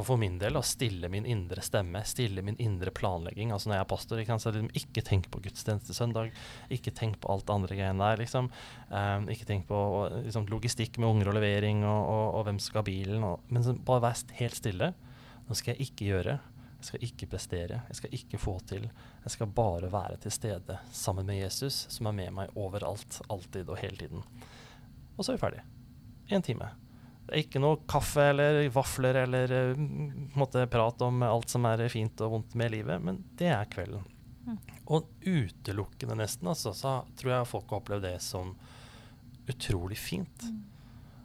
for 0.00 0.18
min 0.18 0.40
del, 0.40 0.58
å 0.58 0.64
stille 0.66 1.10
min 1.12 1.28
indre 1.28 1.62
stemme, 1.62 2.02
stille 2.08 2.42
min 2.42 2.56
indre 2.62 2.90
planlegging 2.94 3.52
Altså 3.52 3.68
når 3.68 3.76
jeg 3.76 3.84
er 3.84 3.90
pastor, 3.92 4.22
ikke, 4.22 4.38
så 4.42 4.54
liksom, 4.54 4.70
ikke 4.80 5.04
tenk 5.06 5.28
på 5.30 5.42
gudstjeneste 5.44 5.94
søndag, 5.94 6.32
ikke 6.74 6.94
tenk 6.96 7.20
på 7.22 7.30
alt 7.30 7.46
det 7.46 7.54
andre 7.54 7.78
greiene 7.78 8.08
der, 8.08 8.24
liksom. 8.24 8.50
Um, 8.90 9.28
ikke 9.30 9.46
tenk 9.52 9.68
på 9.70 9.78
liksom, 10.24 10.48
logistikk 10.50 10.98
med 10.98 11.12
unger 11.12 11.30
og 11.30 11.38
levering 11.38 11.84
og, 11.86 12.00
og, 12.02 12.26
og 12.40 12.48
hvem 12.48 12.58
skal 12.64 12.82
ha 12.82 12.88
bilen, 12.88 13.28
og, 13.28 13.46
men 13.54 13.84
bare 13.86 14.08
vær 14.08 14.34
helt 14.40 14.58
stille. 14.58 14.90
Nå 15.44 15.54
skal 15.58 15.74
jeg 15.74 15.90
ikke 15.90 16.10
gjøre 16.10 16.38
jeg 16.84 16.90
skal 16.90 17.04
ikke 17.06 17.28
prestere, 17.32 17.80
jeg 17.88 17.96
skal 17.96 18.14
ikke 18.18 18.38
få 18.40 18.58
til. 18.68 18.82
Jeg 19.24 19.32
skal 19.32 19.52
bare 19.56 19.88
være 19.92 20.18
til 20.20 20.34
stede 20.34 20.76
sammen 20.92 21.24
med 21.30 21.40
Jesus, 21.40 21.86
som 21.88 22.10
er 22.10 22.16
med 22.18 22.34
meg 22.36 22.58
overalt, 22.60 23.22
alltid 23.32 23.72
og 23.72 23.80
hele 23.80 23.96
tiden. 24.02 24.24
Og 25.16 25.24
så 25.24 25.32
er 25.32 25.38
vi 25.38 25.44
ferdig. 25.46 25.62
Én 26.28 26.44
time. 26.44 26.68
Det 27.24 27.32
er 27.32 27.44
ikke 27.46 27.62
noe 27.64 27.80
kaffe 27.88 28.26
eller 28.34 28.60
vafler 28.74 29.22
eller 29.22 29.54
uh, 29.56 29.80
måtte 30.36 30.66
prate 30.68 31.08
om 31.08 31.24
alt 31.24 31.54
som 31.54 31.64
er 31.70 31.86
fint 31.88 32.20
og 32.20 32.34
vondt 32.36 32.58
med 32.60 32.74
livet, 32.76 33.00
men 33.00 33.22
det 33.40 33.48
er 33.54 33.70
kvelden. 33.72 34.04
Mm. 34.44 34.60
Og 34.92 35.08
utelukkende, 35.24 36.18
nesten, 36.20 36.52
altså, 36.52 36.74
så 36.76 36.98
tror 37.16 37.32
jeg 37.32 37.48
folk 37.48 37.72
har 37.72 37.80
opplevd 37.80 38.04
det 38.10 38.18
som 38.20 38.52
utrolig 39.48 39.96
fint. 39.96 40.50
Mm. 40.50 40.60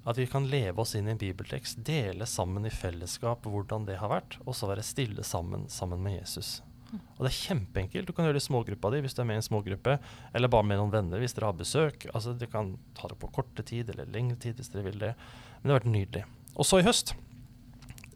At 0.10 0.18
vi 0.18 0.26
kan 0.30 0.48
leve 0.50 0.82
oss 0.82 0.96
inn 0.98 1.08
i 1.08 1.14
en 1.14 1.22
bibeltekst, 1.22 1.84
dele 1.86 2.26
sammen 2.26 2.66
i 2.66 2.72
fellesskap 2.74 3.46
hvordan 3.46 3.86
det 3.86 4.00
har 4.02 4.10
vært, 4.10 4.40
og 4.48 4.58
så 4.58 4.72
være 4.72 4.86
stille 4.86 5.26
sammen 5.28 5.68
sammen 5.70 6.02
med 6.02 6.18
Jesus. 6.18 6.64
Og 6.90 7.22
det 7.22 7.30
er 7.30 7.38
kjempeenkelt. 7.38 8.08
Du 8.08 8.16
kan 8.18 8.26
gjøre 8.26 8.40
det 8.40 8.42
i 8.42 8.48
smågruppa 8.48 8.90
di 8.90 9.04
hvis 9.06 9.14
du 9.14 9.22
er 9.22 9.28
med 9.30 9.38
i 9.38 9.42
en 9.44 9.46
smågruppe, 9.46 10.00
eller 10.34 10.50
bare 10.50 10.66
med 10.66 10.80
noen 10.82 10.94
venner 10.94 11.22
hvis 11.22 11.38
dere 11.38 11.52
har 11.52 11.60
besøk. 11.60 12.08
Altså, 12.10 12.34
Dere 12.34 12.50
kan 12.50 12.74
ta 12.98 13.12
det 13.12 13.20
på 13.22 13.30
korte 13.36 13.66
tid 13.66 13.92
eller 13.94 14.10
lengre 14.10 14.40
tid 14.42 14.58
hvis 14.58 14.74
dere 14.74 14.88
vil 14.88 15.02
det. 15.04 15.14
Men 15.60 15.70
det 15.70 15.76
har 15.76 15.82
vært 15.84 15.94
nydelig. 15.94 16.24
Og 16.56 16.66
så 16.66 16.82
i 16.82 16.88
høst 16.88 17.14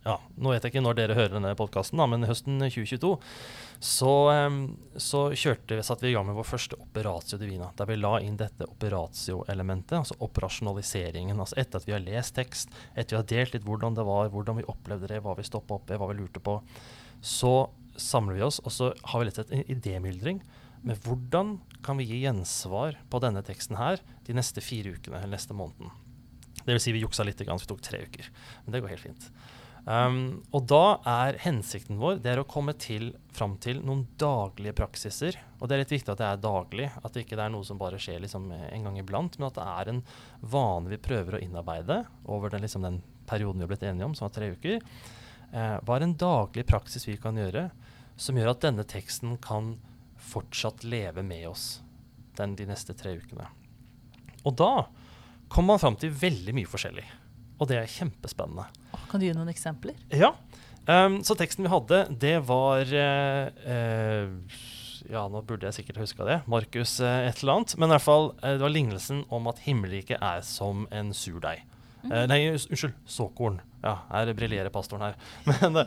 ja, 0.03 0.17
Nå 0.35 0.51
vet 0.51 0.65
jeg 0.65 0.73
ikke 0.73 0.83
når 0.83 0.97
dere 0.97 1.15
hører 1.15 1.37
denne 1.37 1.53
podkasten, 1.55 2.01
men 2.11 2.27
høsten 2.27 2.59
2022 2.59 3.13
så, 3.83 4.11
så 4.99 5.21
kjørte, 5.31 5.77
satte 5.83 6.05
vi 6.05 6.11
i 6.11 6.15
gang 6.15 6.27
med 6.27 6.35
vår 6.37 6.47
første 6.47 6.77
operatio 6.79 7.39
divina. 7.39 7.69
Der 7.79 7.87
vi 7.87 7.97
la 7.99 8.17
inn 8.23 8.35
dette 8.39 8.67
operatio-elementet, 8.67 9.95
altså 10.01 10.17
operasjonaliseringen. 10.23 11.39
altså 11.39 11.59
Etter 11.59 11.79
at 11.79 11.87
vi 11.87 11.95
har 11.95 12.03
lest 12.03 12.35
tekst, 12.35 12.71
etter 12.95 13.15
vi 13.15 13.21
har 13.21 13.29
delt 13.31 13.55
litt 13.55 13.67
hvordan 13.67 13.95
det 13.95 14.05
var, 14.07 14.31
hvordan 14.33 14.59
vi 14.59 14.67
opplevde 14.71 15.11
det, 15.11 15.21
hva 15.23 15.37
vi 15.39 15.47
stoppa 15.47 15.79
opp 15.79 15.91
i, 15.91 15.99
hva 15.99 16.11
vi 16.11 16.19
lurte 16.19 16.43
på, 16.43 16.57
så 17.23 17.53
samler 17.99 18.39
vi 18.39 18.45
oss, 18.47 18.59
og 18.63 18.75
så 18.75 18.91
har 19.11 19.23
vi 19.23 19.29
litt 19.29 19.41
en 19.43 19.65
idémyldring 19.71 20.43
med 20.83 20.99
hvordan 21.05 21.57
kan 21.83 21.99
vi 21.99 22.09
gi 22.09 22.21
gjensvar 22.25 22.99
på 23.11 23.23
denne 23.23 23.43
teksten 23.45 23.79
her 23.79 24.03
de 24.27 24.35
neste 24.35 24.63
fire 24.63 24.97
ukene 24.97 25.21
eller 25.21 25.37
neste 25.37 25.55
måneden. 25.55 25.91
Det 26.63 26.71
vil 26.71 26.83
si 26.83 26.95
vi 26.95 27.03
juksa 27.03 27.23
litt, 27.27 27.39
vi 27.39 27.47
tok 27.47 27.83
tre 27.83 28.03
uker. 28.07 28.31
Men 28.63 28.75
det 28.75 28.83
går 28.83 28.95
helt 28.95 29.07
fint. 29.07 29.27
Um, 29.83 30.45
og 30.55 30.63
da 30.71 30.95
er 31.11 31.35
hensikten 31.43 31.97
vår 31.99 32.21
det 32.23 32.29
er 32.31 32.39
å 32.39 32.47
komme 32.47 32.71
til, 32.79 33.09
fram 33.35 33.57
til 33.63 33.81
noen 33.83 34.05
daglige 34.19 34.75
praksiser. 34.77 35.35
Og 35.59 35.67
det 35.67 35.75
er 35.75 35.81
litt 35.83 35.91
viktig 35.91 36.13
at 36.13 36.21
det 36.21 36.27
er 36.29 36.43
daglig, 36.43 36.87
at 36.95 37.11
det 37.11 37.25
ikke 37.25 37.35
er 37.35 37.51
noe 37.51 37.67
som 37.67 37.81
bare 37.81 37.99
skjer 37.99 38.21
liksom 38.23 38.47
en 38.53 38.87
gang 38.87 38.99
iblant, 39.01 39.35
men 39.39 39.49
at 39.49 39.57
det 39.59 39.65
er 39.67 39.91
en 39.91 39.99
vane 40.39 40.93
vi 40.93 41.01
prøver 41.03 41.35
å 41.35 41.41
innarbeide 41.43 42.03
over 42.31 42.53
den, 42.53 42.63
liksom 42.63 42.87
den 42.87 43.01
perioden 43.27 43.59
vi 43.59 43.67
har 43.67 43.73
blitt 43.73 43.83
enige 43.89 44.07
om, 44.07 44.15
som 44.15 44.29
var 44.29 44.35
tre 44.37 44.53
uker. 44.55 44.85
Uh, 45.51 45.77
hva 45.83 45.97
er 45.97 46.07
en 46.07 46.15
daglig 46.19 46.63
praksis 46.69 47.07
vi 47.09 47.17
kan 47.19 47.39
gjøre 47.39 47.67
som 48.15 48.37
gjør 48.39 48.53
at 48.53 48.63
denne 48.63 48.85
teksten 48.87 49.35
kan 49.43 49.75
fortsatt 50.31 50.85
leve 50.87 51.25
med 51.27 51.49
oss 51.49 51.81
den, 52.37 52.55
de 52.55 52.69
neste 52.69 52.95
tre 52.95 53.17
ukene? 53.19 53.49
Og 54.47 54.55
da 54.59 54.87
kommer 55.51 55.75
man 55.75 55.83
fram 55.83 55.99
til 55.99 56.15
veldig 56.15 56.55
mye 56.55 56.71
forskjellig. 56.71 57.05
Og 57.59 57.67
det 57.69 57.77
er 57.81 57.91
kjempespennende. 57.91 58.65
Kan 59.13 59.21
du 59.21 59.27
gi 59.27 59.33
noen 59.37 59.51
eksempler? 59.51 59.93
Ja. 60.09 60.31
Um, 60.89 61.19
så 61.23 61.35
teksten 61.37 61.67
vi 61.67 61.69
hadde, 61.69 61.99
det 62.17 62.39
var 62.47 62.81
uh, 62.81 63.45
uh, 63.61 64.63
Ja, 65.05 65.27
nå 65.29 65.43
burde 65.45 65.67
jeg 65.67 65.75
sikkert 65.77 65.99
huska 66.01 66.25
det. 66.25 66.39
Markus 66.49 66.95
uh, 66.97 67.19
et 67.27 67.43
eller 67.43 67.59
annet. 67.59 67.75
Men 67.77 67.91
i 67.91 67.93
hvert 67.93 68.07
fall, 68.07 68.31
det 68.41 68.63
var 68.63 68.73
lignelsen 68.73 69.21
om 69.29 69.51
at 69.51 69.61
himmelriket 69.67 70.17
er 70.17 70.41
som 70.47 70.87
en 70.89 71.13
surdeig. 71.13 71.61
Mm. 72.03 72.15
nei, 72.27 72.39
unnskyld. 72.55 72.97
Såkorn. 73.05 73.61
Ja, 73.83 73.93
her 74.09 74.33
briljerer 74.33 74.73
pastoren 74.73 75.05
her. 75.05 75.13
Men, 75.47 75.77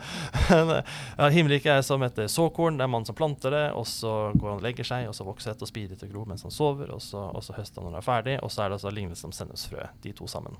men 0.49 0.71
ja, 1.17 1.27
himmelriket 1.33 1.75
er 1.75 1.83
som 1.85 2.01
et 2.07 2.17
såkorn. 2.31 2.79
Det 2.79 2.87
er 2.87 2.89
mannen 2.89 3.05
som 3.05 3.17
planter 3.17 3.53
det, 3.53 3.65
og 3.77 3.85
så 3.91 4.15
går 4.33 4.53
han 4.53 4.61
og 4.61 4.65
legger 4.65 4.87
seg, 4.87 5.11
og 5.11 5.19
så 5.19 5.27
vokser 5.27 5.51
det 5.53 5.67
og 5.67 5.69
spirer 5.69 5.99
til 5.99 6.09
gro 6.13 6.23
mens 6.29 6.47
han 6.47 6.53
sover, 6.53 6.95
og 6.95 7.03
så, 7.03 7.27
og 7.27 7.45
så 7.45 7.59
høster 7.59 7.83
han 7.83 7.91
når 7.91 7.97
han 7.97 8.01
er 8.01 8.07
ferdig, 8.07 8.39
og 8.39 8.53
så 8.53 8.63
er 8.63 8.71
det 8.71 8.79
altså 8.79 8.95
lignelsen 8.95 9.29
om 9.29 9.35
sennepsfrø, 9.35 9.91
de 10.07 10.15
to 10.17 10.31
sammen. 10.31 10.57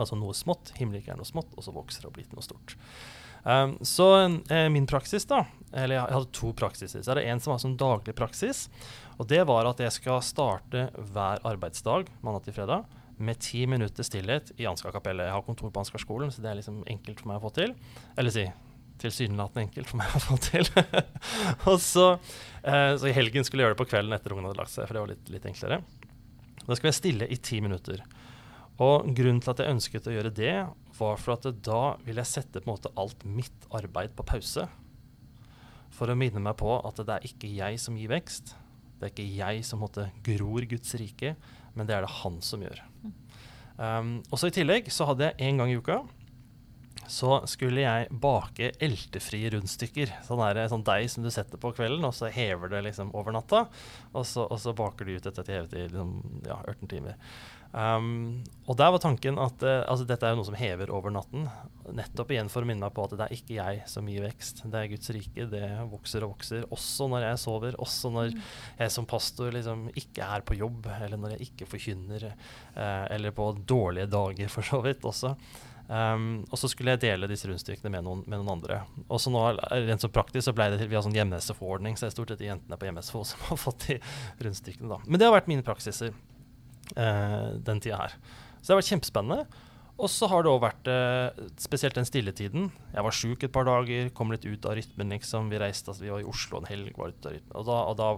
Altså 0.00 0.18
noe 0.18 0.34
smått. 0.36 0.72
Himmelriket 0.78 1.14
er 1.14 1.20
noe 1.20 1.28
smått, 1.28 1.52
og 1.54 1.66
så 1.66 1.74
vokser 1.74 2.04
det 2.04 2.10
og 2.10 2.16
blir 2.16 2.26
til 2.28 2.38
noe 2.38 2.46
stort. 2.46 2.76
Um, 3.44 3.76
så 3.84 4.08
eh, 4.48 4.70
min 4.72 4.86
praksis, 4.88 5.26
da 5.28 5.42
Eller 5.76 5.98
jeg 5.98 6.14
hadde 6.16 6.32
to 6.32 6.54
praksiser. 6.56 7.02
Så 7.04 7.12
er 7.12 7.20
det 7.20 7.26
en 7.28 7.42
som 7.44 7.52
var 7.52 7.60
sånn 7.60 7.78
daglig 7.80 8.14
praksis. 8.16 8.66
Og 9.20 9.28
det 9.30 9.42
var 9.48 9.68
at 9.68 9.82
jeg 9.84 9.92
skal 9.94 10.22
starte 10.24 10.88
hver 11.12 11.42
arbeidsdag 11.44 12.08
mandag 12.24 12.48
til 12.48 12.56
fredag 12.56 12.88
med 13.18 13.38
ti 13.38 13.62
minutter 13.70 14.06
stillhet 14.06 14.50
i 14.58 14.66
Ansgar 14.66 14.94
kapellet. 14.94 15.28
Jeg 15.28 15.36
har 15.36 15.44
kontor 15.46 15.70
på 15.70 15.82
Ansgarskolen, 15.84 16.32
så 16.34 16.42
det 16.42 16.50
er 16.50 16.58
liksom 16.58 16.82
enkelt 16.90 17.20
for 17.22 17.30
meg 17.30 17.38
å 17.38 17.44
få 17.44 17.52
til. 17.54 17.74
Eller 18.18 18.34
si 18.34 18.46
tilsynelatende 19.02 19.66
enkelt 19.66 19.90
for 19.90 20.00
meg 20.00 20.16
å 20.16 20.22
få 20.22 20.38
til. 20.42 20.66
og 21.70 21.78
så, 21.82 22.08
eh, 22.62 22.94
så 22.98 23.10
i 23.10 23.14
helgen 23.14 23.46
skulle 23.46 23.62
jeg 23.62 23.68
gjøre 23.68 23.76
det 23.76 23.82
på 23.82 23.90
kvelden 23.90 24.16
etter 24.16 24.34
ungene 24.34 24.50
hadde 24.50 24.62
lagt 24.62 24.74
seg, 24.74 24.86
for 24.86 24.96
det 24.96 25.04
var 25.04 25.12
litt, 25.14 25.32
litt 25.34 25.48
enklere. 25.50 25.80
Da 26.64 26.78
skal 26.78 26.90
jeg 26.90 26.98
stille 27.00 27.28
i 27.28 27.38
ti 27.38 27.60
minutter. 27.64 28.02
Og 28.82 29.10
grunnen 29.14 29.42
til 29.42 29.52
at 29.52 29.62
jeg 29.62 29.74
ønsket 29.74 30.08
å 30.10 30.14
gjøre 30.14 30.32
det, 30.34 30.54
var 30.98 31.20
for 31.20 31.36
at 31.36 31.46
da 31.66 31.82
vil 32.06 32.18
jeg 32.18 32.30
sette 32.30 32.62
på 32.62 32.66
en 32.66 32.74
måte 32.74 32.92
alt 32.98 33.22
mitt 33.26 33.68
arbeid 33.74 34.16
på 34.18 34.26
pause. 34.26 34.66
For 35.94 36.10
å 36.10 36.18
minne 36.18 36.42
meg 36.42 36.56
på 36.58 36.72
at 36.80 36.98
det 36.98 37.18
er 37.18 37.28
ikke 37.28 37.50
jeg 37.54 37.78
som 37.82 37.98
gir 37.98 38.10
vekst. 38.10 38.56
Det 38.98 39.06
er 39.06 39.14
ikke 39.14 39.30
jeg 39.38 39.62
som 39.66 39.82
måtte 39.82 40.08
gror 40.26 40.66
Guds 40.70 40.94
rike, 40.98 41.36
men 41.74 41.86
det 41.86 41.96
er 41.96 42.06
det 42.06 42.16
han 42.22 42.40
som 42.42 42.62
gjør. 42.62 42.82
Um, 43.78 44.20
også 44.34 44.50
I 44.50 44.54
tillegg 44.54 44.90
så 44.94 45.06
hadde 45.10 45.30
jeg 45.30 45.48
en 45.48 45.62
gang 45.62 45.72
i 45.72 45.78
uka 45.78 46.02
så 47.10 47.40
skulle 47.50 47.82
jeg 47.84 48.08
bake 48.22 48.70
eltefrie 48.82 49.50
rundstykker. 49.52 50.12
Sånn, 50.24 50.40
er 50.44 50.56
det, 50.56 50.68
sånn 50.72 50.84
deig 50.86 51.08
som 51.12 51.24
du 51.24 51.30
setter 51.32 51.60
på 51.60 51.74
kvelden, 51.76 52.04
og 52.06 52.14
så 52.16 52.30
hever 52.32 52.70
det 52.72 52.84
liksom 52.86 53.12
over 53.16 53.34
natta. 53.34 53.64
Og 54.12 54.24
så, 54.28 54.46
og 54.46 54.60
så 54.62 54.74
baker 54.76 55.08
du 55.08 55.16
ut 55.16 55.26
dette 55.26 55.44
til 55.44 55.58
hevet 55.58 55.76
i 55.76 55.84
liksom, 55.88 56.14
ja, 56.46 56.58
18 56.62 56.92
timer. 56.94 57.18
Um, 57.74 58.44
og 58.70 58.76
der 58.78 58.92
var 58.94 59.00
tanken 59.02 59.34
at 59.42 59.62
uh, 59.66 59.80
altså 59.90 60.04
dette 60.06 60.22
er 60.22 60.30
jo 60.30 60.38
noe 60.38 60.46
som 60.46 60.56
hever 60.58 60.92
over 60.94 61.10
natten. 61.10 61.48
Nettopp 61.90 62.30
igjen 62.30 62.50
for 62.52 62.62
å 62.62 62.68
minne 62.68 62.86
meg 62.86 62.94
på 62.94 63.08
at 63.08 63.16
det 63.18 63.26
er 63.26 63.34
ikke 63.34 63.56
jeg 63.56 63.82
som 63.90 64.06
gir 64.08 64.22
vekst. 64.22 64.62
Det 64.70 64.78
er 64.78 64.90
Guds 64.92 65.10
rike. 65.16 65.48
Det 65.50 65.64
vokser 65.90 66.26
og 66.26 66.36
vokser. 66.36 66.68
Også 66.74 67.08
når 67.10 67.26
jeg 67.26 67.42
sover. 67.42 67.78
Også 67.82 68.12
når 68.14 68.30
mm. 68.36 68.40
jeg 68.78 68.94
som 68.94 69.08
pastor 69.10 69.50
liksom 69.56 69.88
ikke 69.98 70.30
er 70.36 70.46
på 70.46 70.58
jobb, 70.60 70.86
eller 71.00 71.18
når 71.20 71.34
jeg 71.34 71.50
ikke 71.50 71.68
forkynner. 71.74 72.28
Uh, 72.76 73.04
eller 73.10 73.34
på 73.34 73.50
dårlige 73.66 74.10
dager, 74.12 74.52
for 74.54 74.70
så 74.70 74.78
vidt 74.84 75.06
også. 75.10 75.34
Um, 75.84 76.46
og 76.48 76.56
så 76.56 76.70
skulle 76.70 76.94
jeg 76.94 77.02
dele 77.02 77.28
disse 77.28 77.48
rundstykkene 77.48 77.90
med 77.92 78.06
noen, 78.06 78.22
med 78.24 78.38
noen 78.38 78.54
andre. 78.54 78.78
Og 79.08 79.18
så 79.20 79.32
nå, 79.34 79.42
rent 79.88 80.04
så 80.04 80.08
praktisk 80.14 80.46
så 80.46 80.54
ble 80.56 80.70
det 80.72 80.78
til 80.80 80.88
vi 80.88 80.96
har 80.96 81.04
sånn 81.04 81.16
hjemme-SFO-ordning, 81.18 81.98
så 81.98 82.06
det 82.06 82.12
er 82.12 82.14
stort 82.14 82.32
sett 82.32 82.40
de 82.40 82.48
jentene 82.48 82.78
på 82.78 82.88
hjemme-SFO 82.88 83.24
som 83.28 83.42
har 83.50 83.60
fått 83.60 83.90
de 83.90 83.98
rundstykkene. 84.46 84.94
da. 84.94 85.02
Men 85.04 85.20
det 85.20 85.28
har 85.28 85.36
vært 85.36 85.50
mine 85.50 85.66
praksiser 85.66 86.14
den 86.94 87.80
tida 87.80 87.96
her. 88.02 88.16
Så 88.60 88.68
det 88.68 88.74
har 88.74 88.80
vært 88.82 88.92
kjempespennende. 88.92 89.62
Og 89.94 90.10
så 90.10 90.26
har 90.30 90.42
det 90.42 90.50
òg 90.50 90.62
vært 90.64 90.88
uh, 90.90 91.44
spesielt 91.60 91.94
den 91.94 92.08
stilletiden. 92.08 92.66
Jeg 92.94 93.06
var 93.06 93.14
sjuk 93.14 93.44
et 93.46 93.52
par 93.54 93.66
dager, 93.68 94.10
kom 94.16 94.32
litt 94.34 94.46
ut 94.46 94.66
av 94.66 94.74
rytmen, 94.78 95.12
liksom. 95.14 95.52
Vi 95.52 95.60
reiste, 95.62 95.92
altså, 95.92 96.02
vi 96.02 96.10
var 96.10 96.24
i 96.24 96.26
Oslo 96.26 96.58
en 96.58 96.66
helg, 96.66 96.90
var 96.98 97.14
ute 97.14 97.30
av 97.30 97.36
rytmen. 97.36 97.56
Og 97.60 97.68
da, 97.68 97.76
og 97.92 97.98
da 98.00 98.08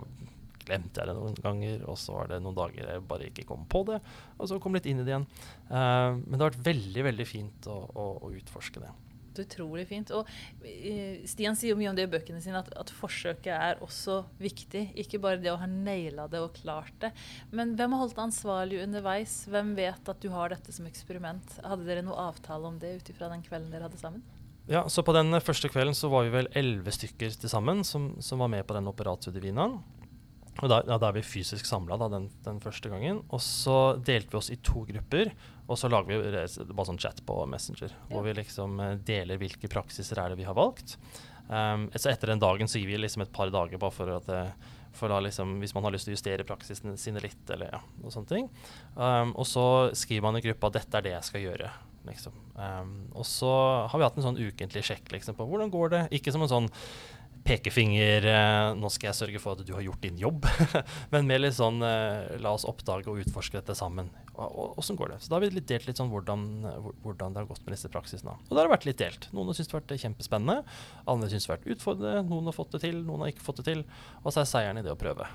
glemte 0.67 1.03
jeg 1.03 1.11
det 1.11 1.17
noen 1.19 1.37
ganger, 1.45 1.83
og 1.87 1.99
så 2.01 2.17
var 2.17 2.31
det 2.33 2.41
noen 2.43 2.57
dager 2.57 2.89
jeg 2.95 3.05
bare 3.11 3.29
ikke 3.29 3.45
kom 3.51 3.67
på 3.71 3.85
det. 3.91 4.01
Og 4.39 4.49
så 4.49 4.59
kom 4.63 4.79
litt 4.79 4.89
inn 4.89 5.03
i 5.03 5.05
det 5.05 5.13
igjen. 5.13 5.29
Uh, 5.69 6.17
men 6.23 6.39
det 6.39 6.41
har 6.41 6.55
vært 6.55 6.71
veldig, 6.71 7.05
veldig 7.11 7.29
fint 7.29 7.69
å, 7.71 7.77
å, 7.93 8.07
å 8.25 8.33
utforske 8.41 8.83
det. 8.83 8.95
Utrolig 9.43 9.87
fint. 9.91 10.13
Og 10.17 10.29
uh, 10.29 11.27
Stian 11.29 11.59
sier 11.59 11.75
jo 11.75 11.81
mye 11.81 11.91
om 11.93 11.99
det 11.99 12.07
i 12.09 12.13
bøkene 12.13 12.41
sine, 12.45 12.63
at, 12.63 12.73
at, 12.79 12.93
forsøket 12.97 13.53
er 13.55 13.83
også 13.85 14.23
viktig. 14.41 14.89
Ikke 15.03 15.21
bare 15.23 15.41
det 15.43 15.53
å 15.53 15.59
ha 15.61 15.69
naila 15.71 16.29
det 16.33 16.43
og 16.45 16.57
klart 16.57 16.95
det. 17.03 17.13
Men 17.51 17.77
hvem 17.79 17.97
har 17.97 18.05
holdt 18.05 18.23
ansvarlig 18.27 18.83
underveis? 18.85 19.43
Hvem 19.51 19.75
vet 19.79 20.13
at 20.13 20.23
du 20.23 20.31
har 20.35 20.55
dette 20.55 20.75
som 20.75 20.89
eksperiment? 20.89 21.61
Hadde 21.65 21.87
dere 21.89 22.07
noe 22.07 22.29
avtale 22.31 22.71
om 22.71 22.81
det 22.83 22.97
ut 23.01 23.13
ifra 23.13 23.31
den 23.33 23.45
kvelden 23.47 23.73
dere 23.75 23.89
hadde 23.89 24.01
sammen? 24.01 24.25
Ja, 24.67 24.89
så 24.89 25.03
På 25.03 25.13
den 25.15 25.31
første 25.41 25.69
kvelden 25.71 25.95
så 25.95 26.09
var 26.11 26.25
vi 26.27 26.33
vel 26.35 26.49
elleve 26.59 26.91
stykker 26.91 27.37
til 27.39 27.51
sammen 27.51 27.85
som, 27.87 28.17
som, 28.19 28.41
var 28.43 28.51
med 28.51 28.67
på 28.67 28.75
den 28.75 28.89
Operatio 28.91 29.31
Divinaen. 29.31 29.79
Og 30.63 30.71
da, 30.73 30.81
ja, 30.89 30.97
da, 30.97 31.11
er 31.11 31.19
vi 31.19 31.25
fysisk 31.27 31.69
samla 31.69 31.99
den, 32.09 32.31
den, 32.47 32.61
første 32.65 32.91
gangen. 32.93 33.21
Og 33.29 33.43
så 33.45 33.97
delte 34.01 34.33
vi 34.33 34.41
oss 34.41 34.53
i 34.55 34.59
to 34.65 34.87
grupper, 34.89 35.33
og 35.67 35.79
så 35.81 35.91
lager 35.93 36.13
vi 36.13 36.71
bare 36.71 36.89
sånn 36.89 37.01
chat 37.03 37.21
på 37.27 37.39
Messenger. 37.51 37.93
Ja. 37.93 38.09
Hvor 38.15 38.25
vi 38.25 38.37
liksom 38.39 38.81
eh, 38.81 38.95
deler 39.07 39.41
hvilke 39.41 39.71
praksiser 39.73 40.23
er 40.23 40.33
det 40.33 40.41
vi 40.41 40.49
har 40.49 40.57
valgt. 40.57 40.97
Um, 41.47 41.87
så 41.95 42.11
etter 42.11 42.33
den 42.33 42.43
dagen 42.43 42.67
så 42.67 42.81
gir 42.81 42.91
vi 42.91 42.99
liksom 42.99 43.23
et 43.23 43.35
par 43.35 43.53
dager 43.55 43.79
bare 43.79 43.95
for 43.95 44.11
at 44.17 44.33
eh, 44.35 44.73
for 44.97 45.13
da 45.13 45.21
liksom, 45.21 45.59
hvis 45.61 45.75
man 45.77 45.85
har 45.85 45.93
lyst 45.93 46.09
til 46.09 46.15
å 46.15 46.17
justere 46.17 46.47
praksisene 46.49 46.97
sine 47.01 47.21
litt, 47.21 47.43
eller 47.53 47.69
ja, 47.69 47.83
noe 48.01 48.13
sånne 48.15 48.31
ting. 48.31 48.47
Um, 48.97 49.35
og 49.37 49.45
så 49.49 49.67
skriver 49.93 50.25
man 50.25 50.39
i 50.41 50.47
gruppa 50.47 50.73
'dette 50.73 50.97
er 50.97 51.05
det 51.05 51.13
jeg 51.19 51.29
skal 51.29 51.45
gjøre'. 51.45 51.75
Liksom. 52.07 52.33
Um, 52.55 52.95
og 53.19 53.27
så 53.27 53.51
har 53.91 53.99
vi 53.99 54.07
hatt 54.07 54.17
en 54.17 54.27
sånn 54.29 54.39
ukentlig 54.39 54.85
sjekk 54.87 55.11
liksom, 55.13 55.37
på 55.37 55.47
hvordan 55.49 55.73
går 55.75 55.93
det. 55.93 56.03
Ikke 56.17 56.33
som 56.33 56.45
en 56.47 56.53
sånn 56.53 56.69
pekefinger 57.47 58.27
eh, 58.31 58.69
Nå 58.79 58.91
skal 58.93 59.11
jeg 59.11 59.19
sørge 59.21 59.41
for 59.43 59.57
at 59.57 59.67
du 59.67 59.73
har 59.77 59.85
gjort 59.85 60.03
din 60.05 60.19
jobb. 60.21 60.47
Men 61.13 61.29
mer 61.29 61.43
litt 61.43 61.57
sånn 61.57 61.81
eh, 61.87 62.37
La 62.43 62.53
oss 62.57 62.67
oppdage 62.69 63.11
og 63.13 63.23
utforske 63.23 63.59
dette 63.59 63.77
sammen. 63.79 64.11
Åssen 64.37 64.99
går 64.99 65.15
det? 65.15 65.21
Så 65.25 65.33
da 65.33 65.39
har 65.39 65.47
vi 65.47 65.55
litt 65.55 65.69
delt 65.71 65.89
litt 65.89 66.01
sånn 66.01 66.13
hvordan, 66.13 66.47
hvordan, 67.05 67.33
det 67.33 67.41
har 67.41 67.49
gått 67.49 67.63
med 67.65 67.73
disse 67.73 67.91
praksisene. 67.93 68.37
Og 68.49 68.53
det 68.53 68.63
har 68.63 68.73
vært 68.73 68.89
litt 68.89 69.01
delt. 69.01 69.31
Noen 69.33 69.49
har 69.49 69.57
syntes 69.57 69.73
det 69.73 69.79
har 69.79 69.85
vært 69.87 70.05
kjempespennende. 70.05 70.79
Andre 71.09 71.31
syns 71.33 71.47
det 71.47 71.53
har 71.53 71.61
vært 71.61 71.77
utfordrende. 71.77 72.29
Noen 72.29 72.51
har 72.51 72.57
fått 72.57 72.77
det 72.77 72.85
til, 72.85 73.01
noen 73.07 73.25
har 73.25 73.33
ikke 73.33 73.47
fått 73.47 73.63
det 73.63 73.71
til. 73.71 73.85
Og 74.23 74.33
så 74.33 74.43
er 74.43 74.51
seieren 74.51 74.83
i 74.83 74.85
det 74.85 74.93
å 74.93 75.01
prøve. 75.01 75.31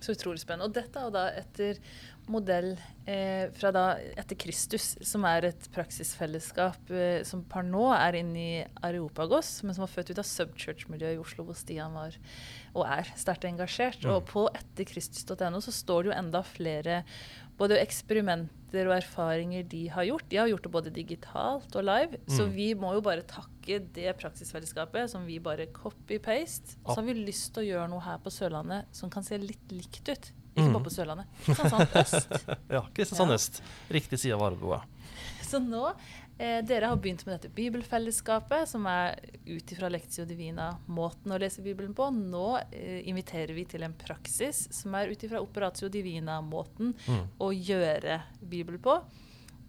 Så 0.00 0.14
utrolig 0.16 0.40
spennende. 0.40 0.68
Og 0.68 0.76
dette 0.76 1.00
er 1.00 1.12
da 1.12 1.26
etter 1.36 1.80
modell 2.30 2.72
eh, 3.08 3.50
fra 3.56 3.72
da 3.74 3.84
etter 4.18 4.38
Kristus, 4.38 4.92
som 5.06 5.26
er 5.28 5.50
et 5.50 5.68
praksisfellesskap 5.74 6.92
eh, 6.94 7.20
som 7.26 7.42
par 7.48 7.66
nå 7.66 7.88
er 7.96 8.20
inne 8.20 8.40
i 8.40 8.62
Areopagos, 8.86 9.58
men 9.64 9.76
som 9.76 9.84
var 9.84 9.92
født 9.92 10.14
ut 10.14 10.22
av 10.22 10.28
subchurch-miljøet 10.30 11.18
i 11.18 11.22
Oslo, 11.22 11.46
hvor 11.48 11.58
Stian 11.58 11.96
var 11.98 12.16
og 12.76 12.86
er 12.86 13.12
sterkt 13.18 13.46
engasjert. 13.48 14.04
Mm. 14.04 14.14
Og 14.14 14.26
på 14.30 14.46
etterkristus.no 14.54 15.62
så 15.64 15.74
står 15.74 16.04
det 16.04 16.12
jo 16.12 16.18
enda 16.20 16.42
flere 16.46 17.02
både 17.60 17.76
eksperimenter 17.82 18.88
og 18.88 18.96
erfaringer 18.96 19.66
de 19.68 19.82
har 19.92 20.06
gjort. 20.08 20.26
De 20.30 20.38
har 20.40 20.48
gjort 20.48 20.64
det 20.64 20.72
både 20.72 20.92
digitalt 20.94 21.76
og 21.76 21.84
live. 21.84 22.20
Mm. 22.22 22.34
Så 22.38 22.46
vi 22.48 22.70
må 22.78 22.94
jo 22.96 23.04
bare 23.04 23.26
takke 23.28 23.82
det 23.94 24.14
praksisfellesskapet 24.20 25.12
som 25.12 25.26
vi 25.28 25.40
bare 25.42 25.68
copy-paste. 25.74 26.78
Og 26.84 26.94
så 26.94 27.00
har 27.02 27.08
vi 27.10 27.18
lyst 27.20 27.52
til 27.54 27.66
å 27.66 27.68
gjøre 27.72 27.90
noe 27.92 28.04
her 28.06 28.20
på 28.22 28.32
Sørlandet 28.32 28.88
som 28.96 29.12
kan 29.12 29.26
se 29.26 29.38
litt 29.42 29.74
likt 29.74 30.08
ut. 30.08 30.30
Ikke 30.54 30.66
mm. 30.66 30.72
bare 30.74 30.86
på 30.86 30.94
Sørlandet. 30.94 31.36
Kristiansand 31.44 32.00
øst. 32.00 32.32
ja, 32.76 32.82
Kristiansand 32.94 33.36
øst. 33.36 33.62
Riktig 33.88 34.18
side 34.18 34.34
av 34.34 34.42
Varebroa. 34.42 34.80
Så 35.46 35.58
nå 35.62 35.84
eh, 36.38 36.60
Dere 36.66 36.90
har 36.90 36.98
begynt 37.00 37.24
med 37.26 37.36
dette 37.36 37.52
bibelfellesskapet, 37.54 38.68
som 38.70 38.86
er 38.90 39.18
ut 39.46 39.72
ifra 39.72 39.90
Lectio 39.90 40.26
Divina 40.28 40.72
måten 40.90 41.34
å 41.34 41.38
lese 41.40 41.62
Bibelen 41.64 41.94
på. 41.96 42.10
Nå 42.14 42.46
eh, 42.70 43.00
inviterer 43.10 43.54
vi 43.56 43.66
til 43.70 43.86
en 43.86 43.96
praksis 43.98 44.66
som 44.74 44.94
er 44.98 45.14
ut 45.14 45.26
ifra 45.26 45.42
Operatio 45.42 45.90
Divina-måten 45.92 46.94
mm. 46.98 47.24
å 47.42 47.50
gjøre 47.54 48.20
Bibel 48.42 48.78
på. 48.82 49.00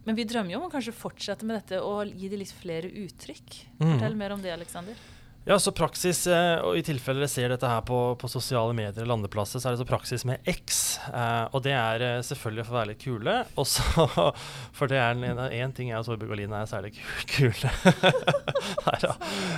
Men 0.06 0.18
vi 0.18 0.26
drømmer 0.26 0.56
jo 0.56 0.62
om 0.64 0.70
å 0.70 0.74
kanskje 0.74 0.98
fortsette 0.98 1.46
med 1.46 1.60
dette 1.60 1.82
og 1.86 2.10
gi 2.10 2.30
det 2.32 2.40
litt 2.42 2.54
flere 2.58 2.90
uttrykk. 3.04 3.58
Mm. 3.78 3.90
Fortell 3.92 4.18
mer 4.18 4.34
om 4.34 4.42
det, 4.42 4.54
Aleksander. 4.54 4.98
Ja, 5.44 5.60
så 5.60 5.72
praksis, 5.74 6.28
eh, 6.30 6.60
og 6.62 6.76
I 6.78 6.84
tilfelle 6.86 7.24
dere 7.24 7.30
ser 7.32 7.50
dette 7.50 7.66
her 7.66 7.82
på, 7.82 7.98
på 8.22 8.28
sosiale 8.30 8.76
medier, 8.78 9.08
landeplasser, 9.10 9.58
så 9.58 9.72
er 9.72 9.74
det 9.74 9.80
så 9.82 9.88
praksis 9.90 10.24
med 10.30 10.46
X. 10.46 11.00
Eh, 11.10 11.46
og 11.50 11.64
det 11.66 11.74
er 11.74 12.04
eh, 12.06 12.18
selvfølgelig 12.28 12.66
for 12.68 12.76
å 12.76 12.78
være 12.78 12.90
litt 12.92 13.02
kule. 13.02 13.34
Også, 13.64 14.06
for 14.78 14.92
det 14.92 15.00
er 15.02 15.18
én 15.58 15.74
ting 15.74 15.90
jeg 15.90 15.98
og 15.98 16.06
Torbjørg 16.06 16.36
og 16.36 16.42
Line 16.44 16.62
er 16.62 16.70
særlig 16.70 16.94
kule. 17.34 17.74
nei 18.86 18.98
da. 19.02 19.16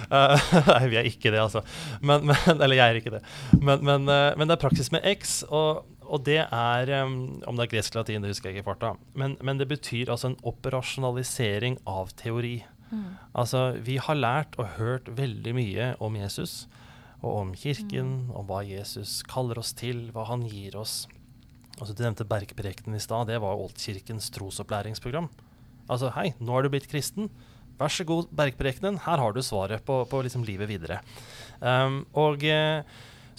Eh, 0.08 0.48
nei, 0.72 0.82
vi 0.94 1.02
er 1.02 1.12
ikke 1.12 1.34
det, 1.36 1.44
altså. 1.44 1.66
Men, 2.00 2.30
men, 2.32 2.40
eller 2.56 2.80
jeg 2.80 2.86
er 2.86 3.02
ikke 3.02 3.18
det. 3.18 3.24
Men, 3.60 3.84
men, 3.84 4.08
uh, 4.08 4.32
men, 4.40 4.48
det 4.48 4.56
er 4.56 4.64
praksis 4.64 4.88
med 4.96 5.04
X. 5.18 5.42
Og, 5.52 5.84
og 6.04 6.24
det 6.24 6.46
er 6.46 6.92
Om 7.04 7.58
det 7.58 7.66
er 7.66 7.72
gresk 7.72 7.96
latin, 7.98 8.24
det 8.24 8.32
husker 8.32 8.52
jeg 8.52 8.62
ikke 8.62 8.64
i 8.64 8.72
farta. 8.72 8.96
Men 9.20 9.60
det 9.60 9.68
betyr 9.68 10.12
altså 10.14 10.32
en 10.32 10.40
operasjonalisering 10.48 11.82
av 11.90 12.16
teori. 12.20 12.62
Mm. 12.94 13.04
Altså, 13.42 13.66
vi 13.82 13.98
har 14.02 14.20
lært 14.20 14.58
og 14.62 14.76
hørt 14.78 15.10
veldig 15.18 15.54
mye 15.58 15.92
om 16.04 16.18
Jesus 16.20 16.64
og 17.24 17.32
om 17.40 17.54
kirken, 17.56 18.28
mm. 18.28 18.34
om 18.36 18.48
hva 18.50 18.62
Jesus 18.68 19.22
kaller 19.28 19.60
oss 19.62 19.72
til, 19.80 20.10
hva 20.14 20.28
han 20.28 20.44
gir 20.50 20.76
oss. 20.80 21.06
Altså, 21.80 21.96
du 21.96 22.04
nevnte 22.04 22.28
Bergprekenen 22.28 23.00
i 23.00 23.02
stad. 23.02 23.30
Det 23.32 23.40
var 23.42 23.60
Oldkirkens 23.60 24.30
trosopplæringsprogram. 24.36 25.32
Altså, 25.92 26.12
hei, 26.18 26.34
nå 26.44 26.58
er 26.58 26.66
du 26.66 26.74
blitt 26.74 26.90
kristen. 26.92 27.32
Vær 27.80 27.92
så 27.92 28.06
god, 28.08 28.30
Bergprekenen. 28.36 29.00
Her 29.08 29.24
har 29.24 29.34
du 29.34 29.42
svaret 29.44 29.84
på, 29.88 30.04
på 30.10 30.22
liksom 30.26 30.46
livet 30.48 30.70
videre. 30.70 31.00
Um, 31.64 32.04
og 32.20 32.44
eh, 32.46 32.84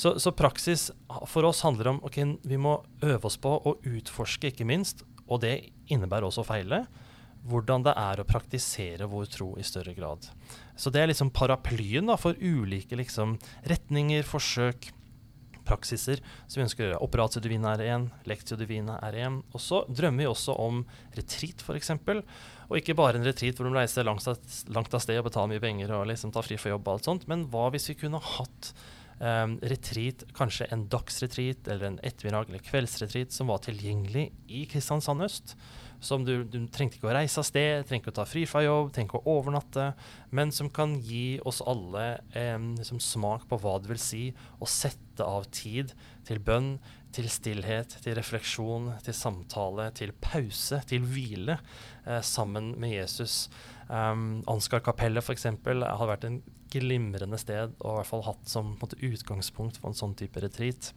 så, 0.01 0.17
så, 0.19 0.33
praksis 0.35 0.89
for 1.31 1.47
oss 1.47 1.63
handler 1.65 1.93
om 1.93 2.01
ok, 2.05 2.19
vi 2.43 2.59
må 2.59 2.79
øve 3.05 3.29
oss 3.29 3.39
på 3.39 3.53
å 3.55 3.77
utforske, 3.87 4.51
ikke 4.51 4.67
minst. 4.67 5.05
Og 5.29 5.45
det 5.45 5.55
innebærer 5.93 6.27
også 6.27 6.43
å 6.43 6.49
feile 6.49 6.85
hvordan 7.45 7.85
det 7.85 7.95
er 8.01 8.21
å 8.21 8.27
praktisere 8.29 9.09
vår 9.11 9.31
tro 9.33 9.53
i 9.61 9.65
større 9.67 9.95
grad. 9.97 10.27
Så 10.77 10.91
det 10.91 11.03
er 11.03 11.11
liksom 11.11 11.33
paraplyen 11.35 12.09
da, 12.09 12.17
for 12.21 12.39
ulike 12.41 12.97
liksom, 12.97 13.37
retninger, 13.69 14.25
forsøk, 14.27 14.91
praksiser 15.65 16.21
som 16.47 16.59
vi 16.59 16.65
ønsker 16.67 16.85
å 16.85 16.89
gjøre. 16.89 17.03
Operatio 17.05 17.43
divina 17.45 17.75
er 17.75 17.85
én, 17.95 18.09
lectio 18.29 18.57
divina 18.61 18.99
er 19.05 19.17
én. 19.27 19.39
Og 19.53 19.63
så 19.63 19.83
drømmer 19.89 20.25
vi 20.25 20.31
også 20.31 20.57
om 20.61 20.83
retreat, 21.17 21.65
f.eks. 21.65 21.95
Og 22.69 22.81
ikke 22.81 22.97
bare 22.99 23.21
en 23.21 23.27
retreat 23.27 23.61
hvor 23.61 23.69
de 23.69 23.77
reiser 23.77 24.07
langt 24.09 24.27
langt 24.73 24.97
av 24.97 25.05
sted 25.05 25.21
og 25.21 25.29
betaler 25.29 25.55
mye 25.55 25.65
penger 25.65 25.95
og 25.97 26.09
liksom 26.11 26.35
tar 26.35 26.47
fri 26.47 26.59
for 26.61 26.73
jobb 26.75 26.85
og 26.87 26.97
alt 26.97 27.09
sånt, 27.09 27.27
men 27.31 27.47
hva 27.53 27.69
hvis 27.75 27.91
vi 27.91 27.99
kunne 28.05 28.21
hatt 28.25 28.73
um, 29.21 29.57
retreat, 29.65 30.27
kanskje 30.37 30.69
en 30.73 30.87
dagsretreat 30.93 31.69
eller 31.69 31.93
en 31.93 32.03
ettermiddag 32.07 32.51
eller 32.51 32.65
kveldsretreat 32.65 33.35
som 33.37 33.53
var 33.53 33.65
tilgjengelig 33.67 34.31
i 34.49 34.65
Kristiansand 34.71 35.25
øst? 35.27 35.57
Som 36.01 36.25
du, 36.27 36.45
du 36.45 36.59
trengte 36.73 36.99
ikke 36.99 37.11
å 37.11 37.15
reise 37.17 37.41
av 37.41 37.47
sted, 37.49 37.85
trengte 37.89 38.09
ikke 38.09 38.15
å 38.15 38.19
ta 38.21 38.27
fri 38.29 38.45
fra 38.49 38.65
jobb, 38.65 38.91
trengte 38.95 39.15
ikke 39.15 39.23
å 39.23 39.37
overnatte, 39.39 39.91
men 40.35 40.53
som 40.55 40.71
kan 40.73 40.97
gi 41.05 41.39
oss 41.47 41.63
alle 41.65 42.07
eh, 42.37 42.59
liksom 42.79 43.01
smak 43.03 43.49
på 43.51 43.61
hva 43.63 43.79
det 43.83 43.93
vil 43.93 44.03
si 44.03 44.25
å 44.59 44.69
sette 44.69 45.25
av 45.25 45.49
tid 45.55 45.95
til 46.27 46.41
bønn, 46.43 46.77
til 47.15 47.29
stillhet, 47.31 47.95
til 48.03 48.17
refleksjon, 48.19 48.91
til 49.07 49.15
samtale, 49.15 49.91
til 49.95 50.11
pause, 50.25 50.81
til 50.91 51.07
hvile 51.07 51.61
eh, 51.61 52.21
sammen 52.27 52.73
med 52.81 52.97
Jesus. 52.97 53.47
Um, 53.87 54.43
Ansgar 54.51 54.83
kapellet 54.83 55.23
f.eks. 55.23 55.47
har 55.47 56.09
vært 56.11 56.27
en 56.27 56.41
glimrende 56.75 57.39
sted 57.39 57.75
og 57.79 57.91
i 57.91 57.97
hvert 58.01 58.11
fall 58.11 58.25
hatt 58.27 58.49
som 58.51 58.75
måte, 58.81 58.99
utgangspunkt 59.05 59.79
for 59.81 59.91
en 59.91 59.99
sånn 59.99 60.17
type 60.19 60.41
retreat. 60.43 60.91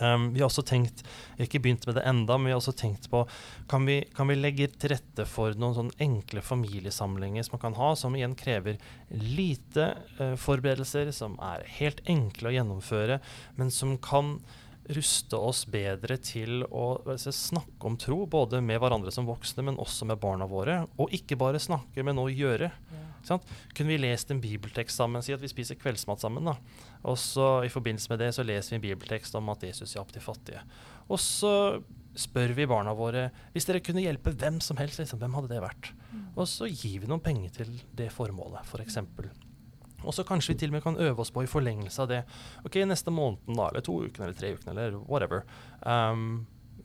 Um, 0.00 0.30
vi 0.34 0.42
har 0.42 0.48
også 0.48 0.64
tenkt, 0.66 1.04
ikke 1.40 1.60
begynt 1.62 1.86
med 1.86 1.98
det 1.98 2.06
enda, 2.08 2.38
men 2.38 2.50
vi 2.50 2.54
har 2.54 2.62
også 2.62 2.74
tenkt 2.76 3.06
på 3.12 3.24
kan 3.70 3.86
vi, 3.86 4.00
kan 4.16 4.30
vi 4.30 4.38
legge 4.38 4.68
til 4.72 4.94
rette 4.94 5.26
for 5.30 5.54
noen 5.60 5.76
sånn 5.76 5.92
enkle 6.02 6.42
familiesamlinger 6.44 7.46
som 7.46 7.56
man 7.56 7.64
kan 7.68 7.78
ha, 7.78 7.92
som 7.98 8.16
igjen 8.18 8.36
krever 8.38 8.80
lite 9.10 9.92
uh, 10.18 10.34
forberedelser, 10.40 11.12
som 11.14 11.38
er 11.42 11.66
helt 11.78 12.02
enkle 12.10 12.50
å 12.50 12.56
gjennomføre, 12.58 13.22
men 13.60 13.72
som 13.74 13.96
kan 14.02 14.38
ruste 14.92 15.36
oss 15.36 15.64
bedre 15.70 16.16
til 16.20 16.64
å 16.68 17.16
snakke 17.16 17.88
om 17.88 17.96
tro, 18.00 18.24
både 18.28 18.60
med 18.64 18.80
hverandre 18.82 19.12
som 19.14 19.28
voksne, 19.28 19.64
men 19.64 19.80
også 19.80 20.08
med 20.08 20.20
barna 20.20 20.48
våre. 20.48 20.82
Og 21.00 21.12
ikke 21.16 21.38
bare 21.40 21.62
snakke, 21.62 22.04
men 22.04 22.20
å 22.20 22.28
gjøre. 22.28 22.70
Ja. 22.92 23.38
Kunne 23.72 23.94
vi 23.94 24.02
lest 24.02 24.30
en 24.30 24.42
bibeltekst 24.44 25.00
sammen, 25.00 25.24
si 25.24 25.32
at 25.32 25.40
vi 25.40 25.48
spiser 25.48 25.78
kveldsmat 25.80 26.20
sammen, 26.20 26.50
da. 26.50 26.58
Og 27.04 27.18
så 27.20 27.48
I 27.66 27.72
forbindelse 27.72 28.12
med 28.12 28.22
det 28.22 28.30
så 28.36 28.44
leser 28.46 28.74
vi 28.74 28.80
en 28.80 28.86
bibeltekst 28.86 29.36
om 29.36 29.52
at 29.52 29.64
Jesus 29.66 29.94
hjalp 29.96 30.12
de 30.14 30.22
fattige. 30.24 30.62
Og 31.08 31.20
så 31.20 31.82
spør 32.16 32.54
vi 32.56 32.68
barna 32.70 32.94
våre 32.96 33.26
hvis 33.52 33.66
dere 33.68 33.82
kunne 33.84 34.04
hjelpe 34.04 34.32
hvem 34.38 34.60
som 34.62 34.78
helst, 34.78 35.00
liksom, 35.02 35.20
hvem 35.20 35.34
hadde 35.36 35.50
det 35.50 35.64
vært? 35.64 35.90
Mm. 36.12 36.28
Og 36.36 36.46
så 36.48 36.70
gir 36.70 37.02
vi 37.02 37.10
noen 37.10 37.22
penger 37.24 37.58
til 37.58 37.74
det 37.96 38.08
formålet, 38.14 38.64
f.eks. 38.64 39.02
For 39.16 39.32
og 40.04 40.14
så 40.14 40.24
kanskje 40.28 40.52
vi 40.52 40.58
til 40.60 40.72
og 40.72 40.76
med 40.76 40.82
kan 40.84 40.98
øve 41.00 41.24
oss 41.24 41.32
på 41.32 41.44
i 41.44 41.50
forlengelse 41.50 42.02
av 42.02 42.10
det. 42.10 42.22
Ok, 42.64 42.76
neste 42.84 43.12
måneden 43.14 43.56
da, 43.56 43.70
eller 43.70 43.84
to 43.84 43.96
ukene 44.04 44.28
eller 44.28 44.36
tre 44.38 44.52
ukene 44.56 44.74
eller 44.74 44.98
whatever. 45.08 45.46
Um, 45.80 46.44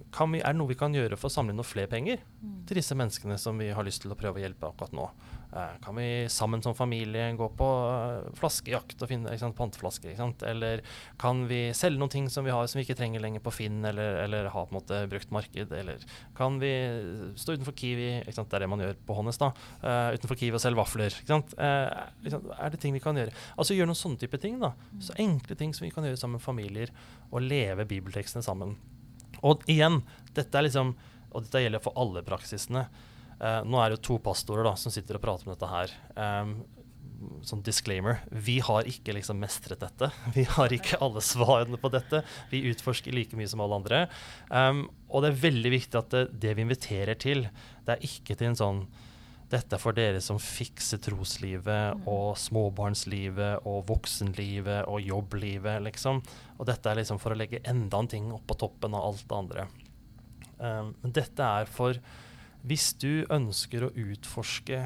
vi, 0.10 0.40
er 0.42 0.54
det 0.54 0.58
noe 0.58 0.72
vi 0.72 0.80
kan 0.80 0.96
gjøre 0.96 1.20
for 1.20 1.30
å 1.30 1.34
samle 1.34 1.54
inn 1.54 1.60
noen 1.60 1.68
flere 1.68 1.92
penger 1.92 2.24
mm. 2.24 2.62
til 2.70 2.80
disse 2.80 2.96
menneskene 2.98 3.38
som 3.38 3.60
vi 3.62 3.70
har 3.76 3.86
lyst 3.86 4.04
til 4.06 4.14
å 4.16 4.18
prøve 4.18 4.40
å 4.40 4.44
hjelpe 4.44 4.72
akkurat 4.72 4.96
nå? 4.96 5.10
Eh, 5.54 5.82
kan 5.84 5.96
vi 5.96 6.30
sammen 6.30 6.62
som 6.62 6.76
familie 6.76 7.32
gå 7.34 7.48
på 7.58 7.68
uh, 7.90 8.28
flaskejakt 8.38 9.02
og 9.02 9.10
finne 9.10 9.34
sant, 9.42 9.58
panteflasker? 9.58 10.14
Eller 10.46 10.84
kan 11.18 11.42
vi 11.50 11.72
selge 11.74 11.98
noen 11.98 12.14
ting 12.14 12.28
som 12.30 12.46
vi 12.46 12.54
har 12.54 12.68
som 12.70 12.78
vi 12.78 12.86
ikke 12.86 13.00
trenger 13.00 13.24
lenger 13.24 13.42
på 13.42 13.54
Finn, 13.56 13.80
eller, 13.86 14.20
eller 14.28 14.52
ha 14.54 14.66
på 14.68 14.76
en 14.76 14.78
måte 14.78 15.02
brukt 15.10 15.34
marked? 15.34 15.74
Eller 15.74 16.06
kan 16.38 16.62
vi 16.62 16.72
stå 17.34 17.58
utenfor 17.58 17.74
Kiwi, 17.82 18.12
det 18.30 18.38
er 18.46 18.62
det 18.62 18.70
man 18.70 18.86
gjør 18.86 19.02
på 19.10 19.18
Honnes, 19.18 19.42
da, 19.42 19.50
uh, 19.82 20.14
utenfor 20.14 20.38
Kiwi 20.38 20.54
og 20.60 20.62
selge 20.62 20.82
vafler? 20.84 21.20
er 21.26 22.70
det 22.70 22.84
ting 22.84 22.94
vi 22.94 23.02
kan 23.02 23.18
gjøre? 23.18 23.34
Altså 23.58 23.74
gjøre 23.74 23.90
noen 23.90 24.04
sånne 24.04 24.22
type 24.22 24.38
ting. 24.38 24.62
da, 24.62 24.76
Så 25.02 25.18
enkle 25.18 25.58
ting 25.58 25.74
som 25.74 25.88
vi 25.88 25.94
kan 25.96 26.06
gjøre 26.06 26.20
sammen 26.22 26.38
med 26.38 26.46
familier, 26.46 26.94
og 27.34 27.42
leve 27.42 27.90
bibeltekstene 27.90 28.46
sammen. 28.46 28.78
Og 29.42 29.66
igjen, 29.72 30.04
dette 30.38 30.54
er 30.54 30.70
liksom, 30.70 30.94
og 31.34 31.46
dette 31.46 31.62
gjelder 31.64 31.82
for 31.82 31.98
alle 31.98 32.22
praksisene. 32.26 32.86
Uh, 33.40 33.62
nå 33.64 33.80
er 33.80 33.90
det 33.90 34.00
jo 34.00 34.06
to 34.10 34.20
pastorer 34.24 34.68
da, 34.68 34.76
som 34.80 34.94
sitter 34.94 35.18
og 35.18 35.24
prater 35.24 35.48
om 35.48 35.54
dette 35.54 35.72
her. 35.72 35.96
Um, 36.20 36.54
sånn 37.44 37.64
disclaimer. 37.66 38.22
Vi 38.32 38.60
har 38.64 38.88
ikke 38.88 39.14
liksom 39.16 39.40
mestret 39.42 39.82
dette. 39.84 40.12
Vi 40.36 40.46
har 40.48 40.74
ikke 40.76 41.00
alle 41.04 41.24
svarene 41.24 41.80
på 41.80 41.92
dette. 41.94 42.24
Vi 42.52 42.64
utforsker 42.72 43.16
like 43.16 43.40
mye 43.40 43.50
som 43.50 43.64
alle 43.64 43.80
andre. 43.82 44.02
Um, 44.50 44.88
og 45.10 45.24
det 45.24 45.32
er 45.32 45.44
veldig 45.46 45.76
viktig 45.76 46.00
at 46.00 46.16
det, 46.16 46.26
det, 46.42 46.56
vi 46.58 46.66
inviterer 46.68 47.20
til, 47.20 47.48
det 47.86 47.96
er 47.96 48.06
ikke 48.06 48.36
til 48.38 48.52
en 48.52 48.60
sånn 48.60 48.84
dette 49.50 49.74
er 49.74 49.82
for 49.82 49.98
dere 49.98 50.20
som 50.22 50.38
fikser 50.38 51.00
troslivet 51.02 51.98
mm. 51.98 52.04
og 52.12 52.36
småbarnslivet 52.38 53.66
og 53.66 53.80
voksenlivet 53.90 54.86
og 54.86 55.02
jobblivet, 55.02 55.80
liksom. 55.88 56.22
Og 56.60 56.68
dette 56.70 56.92
er 56.92 57.00
liksom 57.00 57.18
for 57.22 57.34
å 57.34 57.40
legge 57.40 57.64
enda 57.66 57.98
en 57.98 58.12
ting 58.12 58.28
oppå 58.36 58.60
toppen 58.62 58.94
av 58.94 59.08
alt 59.08 59.24
det 59.26 59.40
andre. 59.40 59.66
Um, 60.60 60.94
men 61.02 61.16
dette 61.18 61.50
er 61.62 61.72
for 61.72 61.98
hvis 62.68 62.92
du 63.00 63.26
ønsker 63.32 63.86
å 63.86 63.94
utforske 63.94 64.82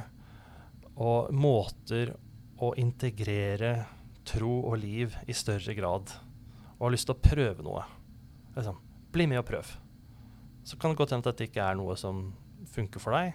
og 1.02 1.34
måter 1.34 2.14
å 2.62 2.74
integrere 2.80 3.74
tro 4.28 4.60
og 4.70 4.78
liv 4.80 5.16
i 5.28 5.36
større 5.36 5.76
grad, 5.76 6.12
og 6.78 6.86
har 6.86 6.94
lyst 6.94 7.10
til 7.10 7.16
å 7.16 7.24
prøve 7.24 7.66
noe, 7.66 7.84
liksom, 8.56 8.78
bli 9.14 9.28
med 9.30 9.42
og 9.42 9.48
prøv. 9.50 9.74
Så 10.64 10.78
kan 10.80 10.94
det 10.94 11.02
godt 11.02 11.16
hende 11.16 11.26
at 11.26 11.34
dette 11.34 11.50
ikke 11.50 11.66
er 11.66 11.78
noe 11.80 11.98
som 12.00 12.30
funker 12.74 13.04
for 13.04 13.18
deg, 13.18 13.34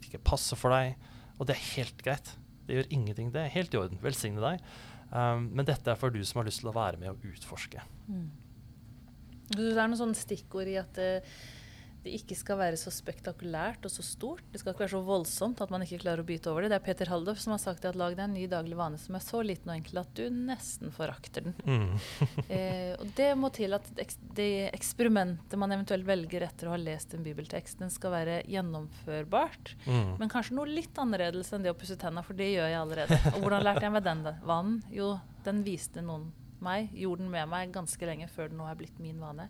ikke 0.00 0.22
passer 0.26 0.58
for 0.58 0.74
deg, 0.74 0.98
og 1.38 1.48
det 1.48 1.56
er 1.56 1.68
helt 1.76 2.02
greit. 2.04 2.34
Det 2.66 2.76
gjør 2.76 2.90
ingenting. 2.94 3.30
Det 3.34 3.40
er 3.42 3.54
helt 3.54 3.72
i 3.74 3.78
orden. 3.80 3.98
Velsigne 4.02 4.42
deg. 4.44 4.66
Um, 5.10 5.48
men 5.56 5.66
dette 5.66 5.90
er 5.90 5.98
for 5.98 6.12
du 6.14 6.20
som 6.26 6.38
har 6.38 6.46
lyst 6.46 6.62
til 6.62 6.70
å 6.70 6.76
være 6.76 7.00
med 7.00 7.10
og 7.10 7.24
utforske. 7.26 7.82
Mm. 8.06 8.28
Det 9.50 9.72
er 9.72 9.80
noen 9.80 9.98
sånne 9.98 10.18
stikkord 10.18 10.70
i 10.70 10.76
at 10.78 11.00
uh, 11.02 11.40
det 12.04 12.14
ikke 12.16 12.36
skal 12.38 12.58
være 12.60 12.78
så 12.80 12.92
spektakulært 12.94 13.84
og 13.84 13.92
så 13.92 14.04
stort. 14.04 14.44
Det 14.52 14.60
skal 14.62 14.72
ikke 14.72 14.86
være 14.86 14.94
så 14.94 15.02
voldsomt 15.04 15.60
at 15.60 15.72
man 15.72 15.84
ikke 15.84 16.00
klarer 16.00 16.22
å 16.22 16.28
byte 16.28 16.48
over 16.52 16.64
det. 16.64 16.70
Det 16.72 16.78
er 16.78 16.86
Peter 16.86 17.10
Haldorf 17.12 17.42
som 17.42 17.52
har 17.54 17.60
sagt 17.62 17.84
at 17.88 17.98
lag 17.98 18.16
deg 18.16 18.24
en 18.24 18.36
ny 18.38 18.46
daglig 18.50 18.78
vane 18.78 19.00
som 19.00 19.18
er 19.18 19.24
så 19.24 19.42
liten 19.44 19.68
og 19.68 19.76
enkel 19.76 20.00
at 20.00 20.14
du 20.16 20.24
nesten 20.32 20.94
forakter 20.96 21.48
den. 21.48 21.56
Mm. 21.66 21.92
eh, 22.56 22.94
og 22.96 23.12
det 23.18 23.28
må 23.36 23.52
til 23.54 23.76
at 23.76 23.92
det 24.36 24.70
eksperimentet 24.70 25.60
man 25.60 25.76
eventuelt 25.76 26.08
velger 26.08 26.48
etter 26.48 26.70
å 26.70 26.74
ha 26.74 26.80
lest 26.80 27.14
en 27.16 27.26
bibeltekst, 27.26 27.80
den 27.84 27.92
skal 27.92 28.16
være 28.16 28.40
gjennomførbart. 28.48 29.74
Mm. 29.84 30.16
Men 30.22 30.32
kanskje 30.32 30.56
noe 30.56 30.72
litt 30.72 30.96
annerledes 31.00 31.52
enn 31.52 31.66
det 31.66 31.74
å 31.74 31.78
pusse 31.78 32.00
tenna, 32.00 32.24
for 32.24 32.38
det 32.38 32.52
gjør 32.54 32.70
jeg 32.72 32.80
allerede. 32.80 33.20
Og 33.34 33.44
hvordan 33.44 33.66
lærte 33.66 33.84
jeg 33.86 33.96
meg 33.96 34.06
den 34.08 34.26
vanen? 34.48 34.80
Jo, 34.94 35.14
den 35.44 35.64
viste 35.66 36.04
noen 36.04 36.30
meg, 36.64 36.90
gjorde 36.96 37.24
den 37.24 37.32
med 37.32 37.48
meg 37.50 37.72
ganske 37.74 38.08
lenge 38.08 38.28
før 38.30 38.50
det 38.50 38.58
nå 38.58 38.68
er 38.68 38.78
blitt 38.78 39.00
min 39.02 39.20
vane. 39.20 39.48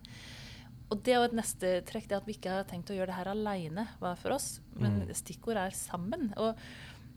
Og 0.90 1.03
det 1.07 1.14
er 1.14 1.20
jo 1.20 1.29
et 1.29 1.37
neste 1.38 1.68
trekk, 1.87 2.09
det 2.11 2.16
at 2.18 2.26
vi 2.26 2.35
ikke 2.35 2.50
har 2.50 2.64
tenkt 2.68 2.90
å 2.90 2.96
gjøre 2.96 3.12
det 3.12 3.18
her 3.20 3.31
aleine 3.31 3.87
hver 4.00 4.18
for 4.18 4.35
oss. 4.35 4.61
Men 4.74 5.00
Mm. 5.05 5.14
stikkord 5.14 5.57
er 5.57 5.70
sammen. 5.70 6.33
Og 6.37 6.57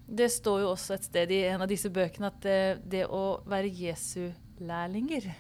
det 0.08 0.30
står 0.32 0.62
jo 0.62 0.72
også 0.76 0.94
et 0.94 1.04
sted 1.04 1.32
i 1.32 1.44
en 1.48 1.62
av 1.62 1.68
disse 1.68 1.90
bøkene 1.90 2.28
at 2.28 2.40
det, 2.42 2.82
det 2.90 3.06
å 3.08 3.42
være 3.48 3.72
Jesu 3.74 4.32
lærlinger 4.62 5.34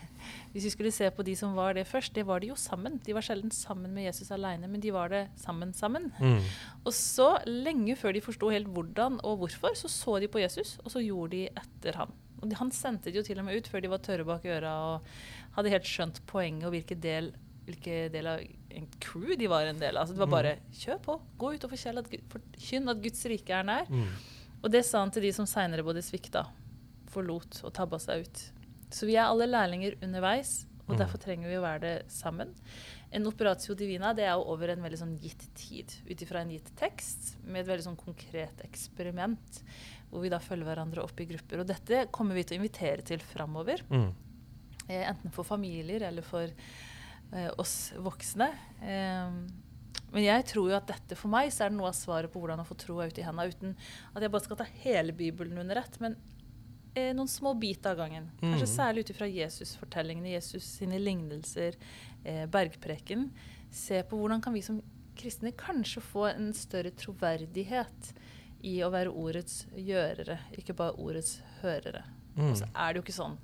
Hvis 0.54 0.64
vi 0.64 0.72
skulle 0.72 0.92
se 0.92 1.10
på 1.12 1.24
de 1.26 1.36
som 1.36 1.54
var 1.54 1.74
det 1.76 1.86
først, 1.86 2.14
det 2.16 2.26
var 2.26 2.40
de 2.40 2.48
jo 2.48 2.56
sammen. 2.56 3.00
De 3.04 3.14
var 3.14 3.22
sjelden 3.22 3.52
sammen 3.52 3.92
med 3.94 4.06
Jesus 4.06 4.32
aleine, 4.32 4.70
men 4.70 4.80
de 4.80 4.92
var 4.92 5.10
det 5.10 5.28
sammen 5.36 5.74
sammen. 5.74 6.12
Mm. 6.20 6.40
Og 6.86 6.94
så, 6.94 7.44
lenge 7.46 7.98
før 8.00 8.14
de 8.14 8.22
forsto 8.24 8.50
helt 8.50 8.68
hvordan 8.72 9.20
og 9.24 9.42
hvorfor, 9.42 9.76
så 9.76 9.92
så 9.92 10.20
de 10.22 10.30
på 10.32 10.40
Jesus, 10.40 10.78
og 10.86 10.92
så 10.92 11.04
gjorde 11.04 11.32
de 11.36 11.50
etter 11.50 11.98
ham. 12.00 12.14
Og 12.42 12.50
de, 12.50 12.56
han 12.56 12.72
sendte 12.72 13.12
de 13.12 13.20
jo 13.20 13.24
til 13.24 13.40
og 13.40 13.46
med 13.46 13.58
ut 13.58 13.68
før 13.68 13.84
de 13.84 13.92
var 13.92 14.04
tørre 14.06 14.26
bak 14.28 14.46
øra 14.46 14.74
og 14.94 15.12
hadde 15.58 15.74
helt 15.76 15.88
skjønt 15.88 16.22
poenget 16.30 16.66
og 16.70 16.74
hvilken 16.76 17.04
del, 17.04 17.34
hvilke 17.66 18.10
del 18.12 18.28
av 18.28 18.40
en 18.72 18.88
crew 19.00 19.36
de 19.40 19.48
var 19.48 19.66
en 19.70 19.80
del 19.80 19.96
av. 19.96 20.04
Altså, 20.04 20.14
det 20.18 20.20
var 20.26 20.32
bare 20.34 20.58
kjør 20.74 21.00
på, 21.06 21.22
gå 21.40 21.54
ut 21.56 21.64
og 21.64 21.72
forkynn 21.72 21.98
at, 22.02 22.10
Gud- 22.12 22.90
at 22.90 23.02
Guds 23.04 23.26
rike 23.32 23.50
er 23.56 23.64
nær. 23.64 23.86
Mm. 23.90 24.08
Og 24.64 24.72
det 24.72 24.86
sa 24.86 25.00
han 25.00 25.12
til 25.12 25.22
de 25.24 25.32
som 25.36 25.46
seinere 25.46 25.84
både 25.84 26.02
svikta, 26.04 26.46
forlot 27.14 27.62
og 27.64 27.74
tabba 27.76 28.00
seg 28.02 28.26
ut. 28.26 28.44
Så 28.94 29.08
vi 29.10 29.16
er 29.18 29.28
alle 29.30 29.48
lærlinger 29.50 29.98
underveis, 30.04 30.66
og 30.88 30.96
Mm. 30.96 31.00
derfor 31.00 31.18
trenger 31.20 31.48
vi 31.50 31.56
å 31.56 31.62
være 31.64 31.80
det 31.82 32.12
sammen. 32.12 32.54
En 33.12 33.26
operatio 33.28 33.76
divina 33.76 34.14
det 34.14 34.26
er 34.26 34.34
jo 34.34 34.44
over 34.52 34.70
en 34.70 34.82
veldig 34.82 34.98
sånn 35.00 35.18
gitt 35.22 35.48
tid, 35.56 35.94
ut 36.10 36.18
ifra 36.22 36.42
en 36.42 36.50
gitt 36.50 36.76
tekst, 36.76 37.38
med 37.46 37.62
et 37.62 37.68
veldig 37.68 37.86
sånn 37.86 37.98
konkret 37.98 38.58
eksperiment, 38.66 39.62
hvor 40.12 40.22
vi 40.22 40.30
da 40.30 40.40
følger 40.40 40.66
hverandre 40.66 41.04
opp 41.04 41.20
i 41.22 41.26
grupper. 41.26 41.60
Og 41.62 41.68
dette 41.68 42.08
kommer 42.12 42.34
vi 42.36 42.44
til 42.44 42.58
å 42.58 42.62
invitere 42.64 43.02
til 43.04 43.20
framover, 43.20 43.82
Mm. 43.90 44.14
eh, 44.90 45.08
enten 45.10 45.32
for 45.32 45.44
familier 45.44 46.02
eller 46.04 46.22
for 46.22 46.48
oss 47.58 47.94
voksne. 47.98 48.50
Eh, 48.82 49.32
men 50.14 50.22
jeg 50.28 50.46
tror 50.52 50.70
jo 50.70 50.78
at 50.78 50.86
dette 50.92 51.16
for 51.18 51.32
meg 51.34 51.50
så 51.54 51.66
er 51.66 51.72
det 51.74 51.78
noe 51.80 51.90
av 51.90 51.98
svaret 51.98 52.30
på 52.34 52.38
hvordan 52.42 52.62
å 52.62 52.68
få 52.68 52.76
troa 52.78 53.08
ut 53.10 53.18
i 53.18 53.26
henda, 53.26 53.48
uten 53.50 53.76
at 54.14 54.22
jeg 54.22 54.30
bare 54.34 54.46
skal 54.46 54.60
ta 54.60 54.68
hele 54.84 55.16
Bibelen 55.18 55.58
under 55.58 55.80
ett, 55.82 56.00
men 56.04 56.16
eh, 56.96 57.10
noen 57.18 57.28
små 57.32 57.56
biter 57.58 57.96
av 57.96 57.98
gangen. 58.04 58.28
Kanskje 58.40 58.68
Mhm. 58.68 58.76
særlig 58.76 59.00
ut 59.06 59.10
ifra 59.16 59.26
Jesus-fortellingene, 59.26 60.36
Jesus 60.36 60.64
sine 60.78 61.00
lignelser, 61.02 61.74
eh, 62.24 62.46
bergpreken. 62.46 63.32
Se 63.72 64.04
på 64.04 64.20
hvordan 64.20 64.44
kan 64.44 64.54
vi 64.54 64.62
som 64.62 64.82
kristne 65.18 65.52
kanskje 65.58 66.02
få 66.02 66.28
en 66.36 66.54
større 66.54 66.92
troverdighet 66.92 68.14
i 68.64 68.78
å 68.86 68.92
være 68.94 69.10
ordets 69.10 69.66
gjørere, 69.76 70.38
ikke 70.56 70.76
bare 70.76 70.94
ordets 71.02 71.42
hørere. 71.64 72.04
Mm. 72.38 72.52
Og 72.52 72.58
så 72.58 72.68
er 72.76 72.94
det 72.94 73.02
jo 73.02 73.04
ikke 73.08 73.18
sånn 73.24 73.38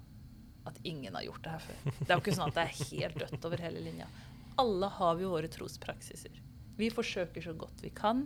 at 0.68 0.80
ingen 0.84 1.16
har 1.16 1.24
gjort 1.24 1.44
det 1.44 1.54
her 1.56 1.66
før. 1.66 1.78
Det 2.00 2.10
er 2.10 2.16
jo 2.16 2.24
ikke 2.24 2.36
sånn 2.36 2.50
at 2.50 2.58
det 2.58 2.66
er 2.66 2.80
helt 2.92 3.20
dødt 3.24 3.46
over 3.50 3.64
hele 3.64 3.84
linja. 3.86 4.08
Alle 4.60 4.90
har 4.98 5.16
vi 5.20 5.30
våre 5.30 5.52
trospraksiser. 5.52 6.42
Vi 6.80 6.90
forsøker 6.92 7.44
så 7.44 7.54
godt 7.60 7.84
vi 7.84 7.92
kan. 7.96 8.26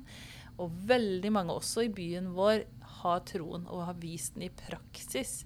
Og 0.61 0.73
veldig 0.89 1.31
mange 1.33 1.53
også 1.57 1.87
i 1.87 1.93
byen 1.93 2.31
vår 2.35 2.65
har 3.01 3.23
troen 3.29 3.65
og 3.67 3.85
har 3.87 3.97
vist 4.01 4.35
den 4.35 4.47
i 4.47 4.51
praksis. 4.53 5.41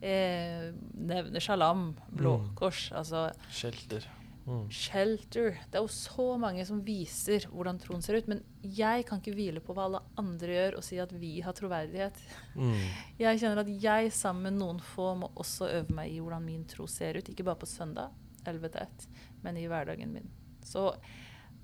Eh, 0.00 0.72
nevner 0.96 1.40
shalam, 1.40 1.90
Blå 2.12 2.38
Mm. 2.38 2.54
Altså 3.00 3.30
Shelter. 3.50 4.04
Mm. 4.46 4.66
Shelter. 4.70 5.56
Det 5.66 5.78
er 5.78 5.82
jo 5.82 5.90
så 5.90 6.26
mange 6.38 6.62
som 6.68 6.78
viser 6.86 7.48
hvordan 7.50 7.80
troen 7.82 8.04
ser 8.04 8.20
ut. 8.20 8.28
Men 8.30 8.42
jeg 8.62 9.06
kan 9.08 9.20
ikke 9.20 9.34
hvile 9.34 9.62
på 9.64 9.74
hva 9.74 9.88
alle 9.88 10.02
andre 10.20 10.54
gjør 10.54 10.78
og 10.78 10.86
si 10.86 11.00
at 11.02 11.12
vi 11.18 11.32
har 11.42 11.56
troverdighet. 11.58 12.20
Mm. 12.54 12.74
Jeg 13.24 13.42
kjenner 13.42 13.62
at 13.64 13.70
jeg 13.82 14.12
sammen 14.14 14.50
med 14.50 14.60
noen 14.60 14.80
få 14.82 15.14
må 15.18 15.30
også 15.34 15.70
øve 15.80 15.94
meg 15.96 16.12
i 16.12 16.20
hvordan 16.22 16.44
min 16.46 16.66
tro 16.70 16.86
ser 16.90 17.18
ut. 17.18 17.30
Ikke 17.32 17.46
bare 17.46 17.62
på 17.62 17.68
søndag, 17.70 18.12
11 18.46 18.74
til 18.74 18.82
1, 18.84 19.06
men 19.42 19.56
i 19.58 19.66
hverdagen 19.70 20.12
min. 20.12 20.28
Så 20.66 20.90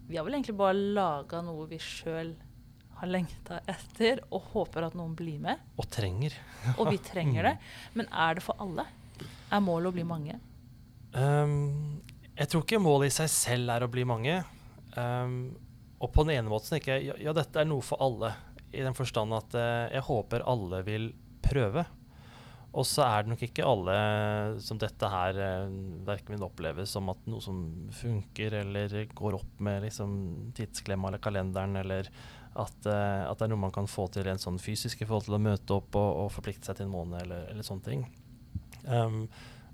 vi 0.09 0.17
har 0.19 0.27
vel 0.27 0.39
egentlig 0.39 0.57
bare 0.59 0.75
laga 0.75 1.43
noe 1.45 1.69
vi 1.71 1.79
sjøl 1.83 2.33
har 3.03 3.11
lengta 3.11 3.59
etter, 3.67 4.21
og 4.31 4.53
håper 4.53 4.87
at 4.87 4.95
noen 4.95 5.15
blir 5.19 5.41
med. 5.43 5.59
Og 5.75 5.89
trenger. 5.91 6.37
Og 6.79 6.93
vi 6.93 7.01
trenger 7.03 7.49
det. 7.51 7.55
Men 7.99 8.11
er 8.11 8.39
det 8.39 8.45
for 8.47 8.59
alle? 8.63 8.87
Er 9.51 9.63
målet 9.63 9.91
å 9.91 9.97
bli 9.97 10.05
mange? 10.07 10.39
Um, 11.13 11.99
jeg 12.43 12.51
tror 12.51 12.65
ikke 12.65 12.83
målet 12.83 13.13
i 13.13 13.15
seg 13.15 13.31
selv 13.31 13.71
er 13.71 13.85
å 13.85 13.91
bli 13.91 14.03
mange. 14.09 14.41
Um, 14.97 15.55
og 16.03 16.11
på 16.11 16.25
den 16.27 16.41
ene 16.41 16.51
måten 16.51 16.81
ikke 16.81 16.99
ja, 16.99 17.15
ja, 17.23 17.35
dette 17.37 17.63
er 17.63 17.69
noe 17.71 17.85
for 17.87 18.03
alle. 18.03 18.33
I 18.75 18.83
den 18.83 18.97
forstand 18.99 19.35
at 19.37 19.55
uh, 19.55 19.87
jeg 19.93 20.03
håper 20.09 20.47
alle 20.51 20.83
vil 20.87 21.13
prøve. 21.45 21.85
Og 22.73 22.87
så 22.89 23.05
er 23.05 23.23
det 23.23 23.31
nok 23.35 23.43
ikke 23.45 23.69
alle 23.69 23.95
som 24.65 24.81
dette 24.81 25.11
her 25.13 25.39
uh, 25.39 25.73
verken 26.09 26.35
vil 26.35 26.47
oppleve 26.49 26.87
som 26.89 27.13
at 27.13 27.23
noe 27.31 27.45
som 27.45 27.63
funker, 27.95 28.59
eller 28.65 28.97
går 29.15 29.39
opp 29.39 29.63
med 29.63 29.85
liksom, 29.87 30.15
tidsklemma 30.57 31.13
eller 31.13 31.23
kalenderen, 31.23 31.79
eller 31.79 32.11
at, 32.53 32.79
uh, 32.89 33.29
at 33.29 33.39
det 33.39 33.47
er 33.47 33.53
noe 33.53 33.67
man 33.69 33.77
kan 33.77 33.87
få 33.91 34.09
til 34.11 34.27
en 34.33 34.43
sånn 34.43 34.59
fysisk 34.63 35.05
i 35.05 35.07
forhold 35.07 35.29
til 35.29 35.39
å 35.39 35.45
møte 35.47 35.79
opp 35.79 35.95
og, 36.01 36.11
og 36.25 36.33
forplikte 36.35 36.73
seg 36.73 36.81
til 36.81 36.91
en 36.91 36.97
måned, 36.97 37.21
eller, 37.23 37.47
eller 37.53 37.71
sånne 37.71 37.87
ting. 37.87 38.09
Um, 38.83 39.29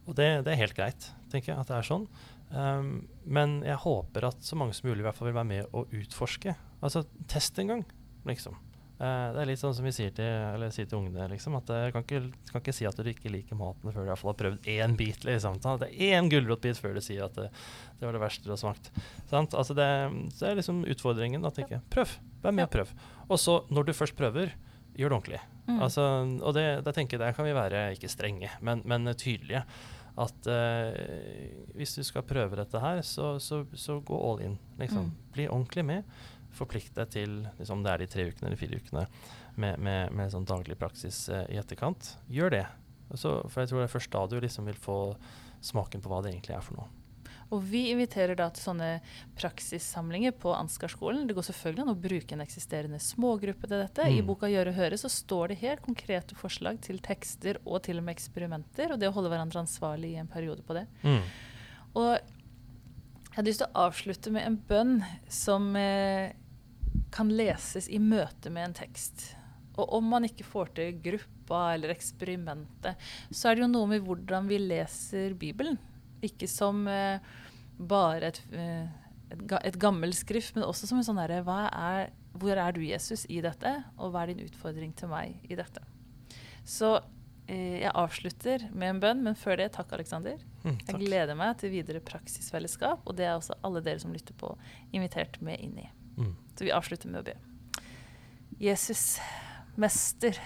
og 0.08 0.16
det, 0.16 0.28
det 0.44 0.52
er 0.52 0.62
helt 0.66 0.76
greit, 0.76 1.08
tenker 1.32 1.52
jeg, 1.54 1.62
at 1.62 1.70
det 1.70 1.78
er 1.78 1.86
sånn. 1.86 2.06
Um, 2.50 3.08
men 3.28 3.58
jeg 3.66 3.76
håper 3.82 4.30
at 4.30 4.40
så 4.44 4.56
mange 4.56 4.76
som 4.76 4.88
mulig 4.88 5.02
i 5.02 5.08
hvert 5.08 5.18
fall 5.18 5.28
vil 5.30 5.36
være 5.36 5.50
med 5.50 5.76
og 5.76 5.92
utforske. 5.94 6.54
Altså, 6.84 7.04
test 7.28 7.58
en 7.60 7.74
gang, 7.74 7.84
liksom. 8.28 8.56
Uh, 8.98 9.30
det 9.30 9.42
er 9.42 9.50
litt 9.52 9.60
sånn 9.60 9.76
som 9.76 9.86
vi 9.86 9.92
sier 9.94 10.14
til, 10.14 10.26
eller 10.26 10.72
sier 10.74 10.88
til 10.90 10.98
ungene, 10.98 11.28
liksom, 11.30 11.54
at 11.60 11.68
jeg 11.70 11.92
kan 11.94 12.06
ikke, 12.06 12.22
kan 12.48 12.62
ikke 12.64 12.74
si 12.74 12.88
at 12.88 12.98
du 12.98 13.10
ikke 13.12 13.30
liker 13.30 13.58
maten 13.58 13.92
før 13.92 14.00
du 14.00 14.08
i 14.08 14.10
hvert 14.10 14.22
fall 14.22 14.32
har 14.32 14.40
prøvd 14.40 14.70
én 14.74 14.96
bit. 14.98 15.26
Liksom. 15.28 15.60
Ta 15.62 15.76
Det 15.82 15.90
er 15.92 16.16
én 16.18 16.30
gulrotbit 16.32 16.80
før 16.80 16.96
du 16.96 17.02
sier 17.04 17.28
at 17.28 17.36
det, 17.38 17.50
det 18.00 18.08
var 18.08 18.16
det 18.16 18.24
verste 18.24 18.48
du 18.48 18.54
har 18.54 18.62
smakt. 18.62 18.90
Sant? 19.30 19.54
Altså 19.54 19.76
det, 19.78 19.90
det 20.40 20.48
er 20.48 20.58
liksom 20.58 20.82
utfordringen. 20.88 21.46
Tenker 21.54 21.78
jeg. 21.78 21.86
Prøv. 21.94 22.16
Vær 22.42 22.56
med 22.56 22.66
og 22.66 22.74
prøv. 22.74 22.90
Og 23.28 23.38
så, 23.38 23.60
når 23.70 23.86
du 23.86 23.94
først 23.96 24.18
prøver, 24.18 24.56
gjør 24.98 25.12
det 25.12 25.18
ordentlig. 25.20 25.40
Mm. 25.68 25.78
Altså, 25.84 26.02
og 26.42 26.54
det, 26.56 26.66
da 26.86 26.92
tenker 26.96 27.18
jeg 27.18 27.22
der 27.22 27.36
kan 27.36 27.46
vi 27.46 27.54
være 27.54 27.84
ikke 27.94 28.10
strenge, 28.10 28.50
men, 28.64 28.82
men 28.88 29.06
tydelige. 29.14 29.62
At 30.18 30.48
uh, 30.50 31.68
hvis 31.78 31.92
du 31.94 32.02
skal 32.06 32.24
prøve 32.26 32.58
dette 32.58 32.80
her, 32.82 33.02
så, 33.06 33.36
så, 33.42 33.60
så 33.78 34.00
gå 34.02 34.18
all 34.18 34.42
in. 34.42 34.56
Liksom. 34.80 35.08
Mm. 35.12 35.30
Bli 35.36 35.46
ordentlig 35.48 35.84
med. 35.86 36.18
Forplikt 36.58 36.96
deg 36.96 37.10
til 37.14 37.34
liksom, 37.60 37.84
det 37.84 37.92
er 37.92 38.02
de 38.02 38.08
tre 38.10 38.24
ukene 38.32 38.48
eller 38.50 38.58
fire 38.58 38.80
ukene 38.80 39.04
med, 39.60 39.78
med, 39.84 40.14
med 40.16 40.32
sånn 40.32 40.46
daglig 40.48 40.78
praksis 40.80 41.26
uh, 41.30 41.44
i 41.52 41.60
etterkant. 41.60 42.16
Gjør 42.32 42.50
det. 42.56 42.64
Så- 43.14 43.40
for 43.48 43.62
jeg 43.62 43.70
tror 43.70 43.84
det 43.84 43.88
er 43.90 43.94
først 43.94 44.14
da 44.16 44.24
du 44.32 44.38
liksom 44.42 44.66
vil 44.68 44.78
få 44.80 44.98
smaken 45.64 46.02
på 46.02 46.10
hva 46.10 46.22
det 46.24 46.32
egentlig 46.34 46.56
er 46.58 46.64
for 46.66 46.80
noe. 46.80 46.90
Og 47.54 47.62
vi 47.64 47.86
inviterer 47.92 48.36
da 48.36 48.50
til 48.52 48.66
sånne 48.66 48.88
praksissamlinger 49.38 50.34
på 50.36 50.52
Ansgarskolen. 50.52 51.26
Det 51.28 51.36
går 51.36 51.46
selvfølgelig 51.48 51.84
an 51.86 51.92
å 51.94 52.00
bruke 52.02 52.36
en 52.36 52.44
eksisterende 52.44 53.00
smågruppe 53.00 53.68
til 53.68 53.80
dette. 53.80 54.04
I 54.04 54.20
Mm. 54.20 54.26
boka 54.26 54.46
'Gjøre 54.46 54.68
og 54.68 54.76
høre' 54.76 54.98
så 55.00 55.08
står 55.08 55.48
det 55.48 55.58
helt 55.58 55.82
konkrete 55.82 56.34
forslag 56.34 56.80
til 56.80 56.98
tekster 56.98 57.56
og 57.64 57.82
til 57.82 57.98
og 57.98 58.04
med 58.04 58.16
eksperimenter, 58.16 58.92
og 58.92 59.00
det 59.00 59.08
å 59.08 59.12
holde 59.12 59.30
hverandre 59.30 59.64
ansvarlig 59.64 60.12
i 60.12 60.20
en 60.20 60.28
periode 60.28 60.62
på 60.62 60.74
det. 60.74 60.86
Mm. 61.02 61.22
Og 61.94 62.18
jeg 62.18 63.36
hadde 63.36 63.48
lyst 63.48 63.60
til 63.62 63.68
å 63.72 63.86
avslutte 63.88 64.30
med 64.30 64.46
en 64.46 64.56
bønn 64.56 65.04
som 65.28 65.74
eh, 65.76 66.32
kan 67.10 67.28
leses 67.28 67.88
i 67.88 67.98
møte 67.98 68.50
med 68.50 68.64
en 68.64 68.74
tekst. 68.74 69.34
Og 69.78 69.92
om 69.94 70.04
man 70.04 70.24
ikke 70.24 70.44
får 70.44 70.74
til 70.74 70.92
gruppa 71.00 71.74
eller 71.74 71.94
eksperimentet, 71.94 72.96
så 73.30 73.48
er 73.48 73.54
det 73.54 73.62
jo 73.62 73.68
noe 73.68 73.86
med 73.86 74.02
hvordan 74.02 74.48
vi 74.50 74.58
leser 74.58 75.34
Bibelen. 75.38 75.78
Ikke 76.24 76.48
som 76.50 76.86
eh, 76.90 77.20
bare 77.78 78.32
et, 78.32 78.40
eh, 78.52 78.88
et, 79.30 79.78
gammelt 79.78 80.16
skrift, 80.18 80.56
men 80.56 80.66
også 80.66 80.88
som 80.90 80.98
en 80.98 81.06
sånn 81.06 81.20
herre 81.22 81.42
er, 81.42 82.10
Hvor 82.38 82.56
er 82.56 82.72
du, 82.72 82.82
Jesus, 82.82 83.26
i 83.28 83.40
dette? 83.40 83.84
Og 83.98 84.12
hva 84.12 84.24
er 84.24 84.34
din 84.34 84.46
utfordring 84.46 84.92
til 84.96 85.08
meg 85.08 85.38
i 85.48 85.56
dette? 85.58 85.82
Så 86.64 86.98
eh, 87.46 87.80
jeg 87.84 87.94
avslutter 87.94 88.68
med 88.72 88.94
en 88.94 89.00
bønn, 89.00 89.22
men 89.24 89.38
før 89.38 89.56
det, 89.56 89.72
takk, 89.76 89.92
Aleksander. 89.96 90.38
Mm, 90.64 90.78
Jeg 90.86 91.00
gleder 91.06 91.38
meg 91.38 91.56
til 91.58 91.72
videre 91.72 92.02
praksisfellesskap, 92.04 93.06
og 93.06 93.16
det 93.16 93.28
er 93.28 93.36
også 93.36 93.56
alle 93.62 93.82
dere 93.84 94.02
som 94.02 94.12
lytter 94.12 94.36
på, 94.38 94.52
invitert 94.92 95.40
med 95.40 95.60
inn 95.62 95.78
i. 95.80 95.88
Mm. 96.18 96.34
Så 96.58 96.66
vi 96.66 96.74
avslutter 96.74 97.10
med 97.10 97.22
å 97.22 97.28
be. 97.30 97.36
Jesus, 98.58 99.20
mester, 99.78 100.38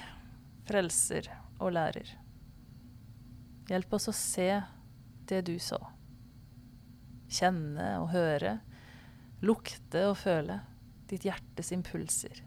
frelser 0.68 1.30
og 1.58 1.72
lærer. 1.72 2.10
Hjelp 3.70 3.94
oss 3.96 4.10
å 4.10 4.14
se 4.16 4.48
det 5.30 5.42
du 5.48 5.56
så. 5.62 5.80
Kjenne 7.32 7.88
og 8.02 8.10
høre. 8.12 8.58
Lukte 9.42 10.06
og 10.10 10.16
føle. 10.20 10.60
Ditt 11.10 11.26
hjertes 11.28 11.72
impulser. 11.74 12.42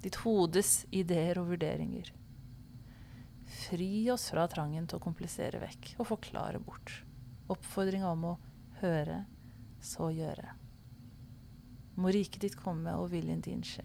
Ditt 0.00 0.20
hodes 0.22 0.84
ideer 0.96 1.40
og 1.40 1.50
vurderinger. 1.52 2.12
Fri 3.50 4.08
oss 4.12 4.28
fra 4.30 4.46
trangen 4.48 4.86
til 4.88 5.00
å 5.00 5.04
komplisere 5.04 5.60
vekk 5.60 5.94
og 5.98 6.08
forklare 6.12 6.60
bort. 6.62 6.92
Oppfordringa 7.50 8.12
om 8.14 8.28
å 8.30 8.36
høre, 8.80 9.24
så 9.82 10.08
gjøre. 10.14 10.54
Må 12.00 12.12
riket 12.14 12.44
ditt 12.46 12.56
komme 12.56 12.94
og 12.96 13.10
viljen 13.12 13.42
din 13.44 13.64
skje. 13.66 13.84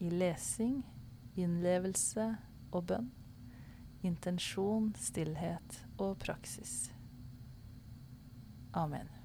I 0.00 0.08
lesing, 0.14 0.80
innlevelse 1.36 2.28
og 2.72 2.86
bønn. 2.88 3.10
Intensjon, 4.06 4.92
stillhet 4.98 5.82
og 6.02 6.18
praksis. 6.18 6.92
Amen. 8.72 9.21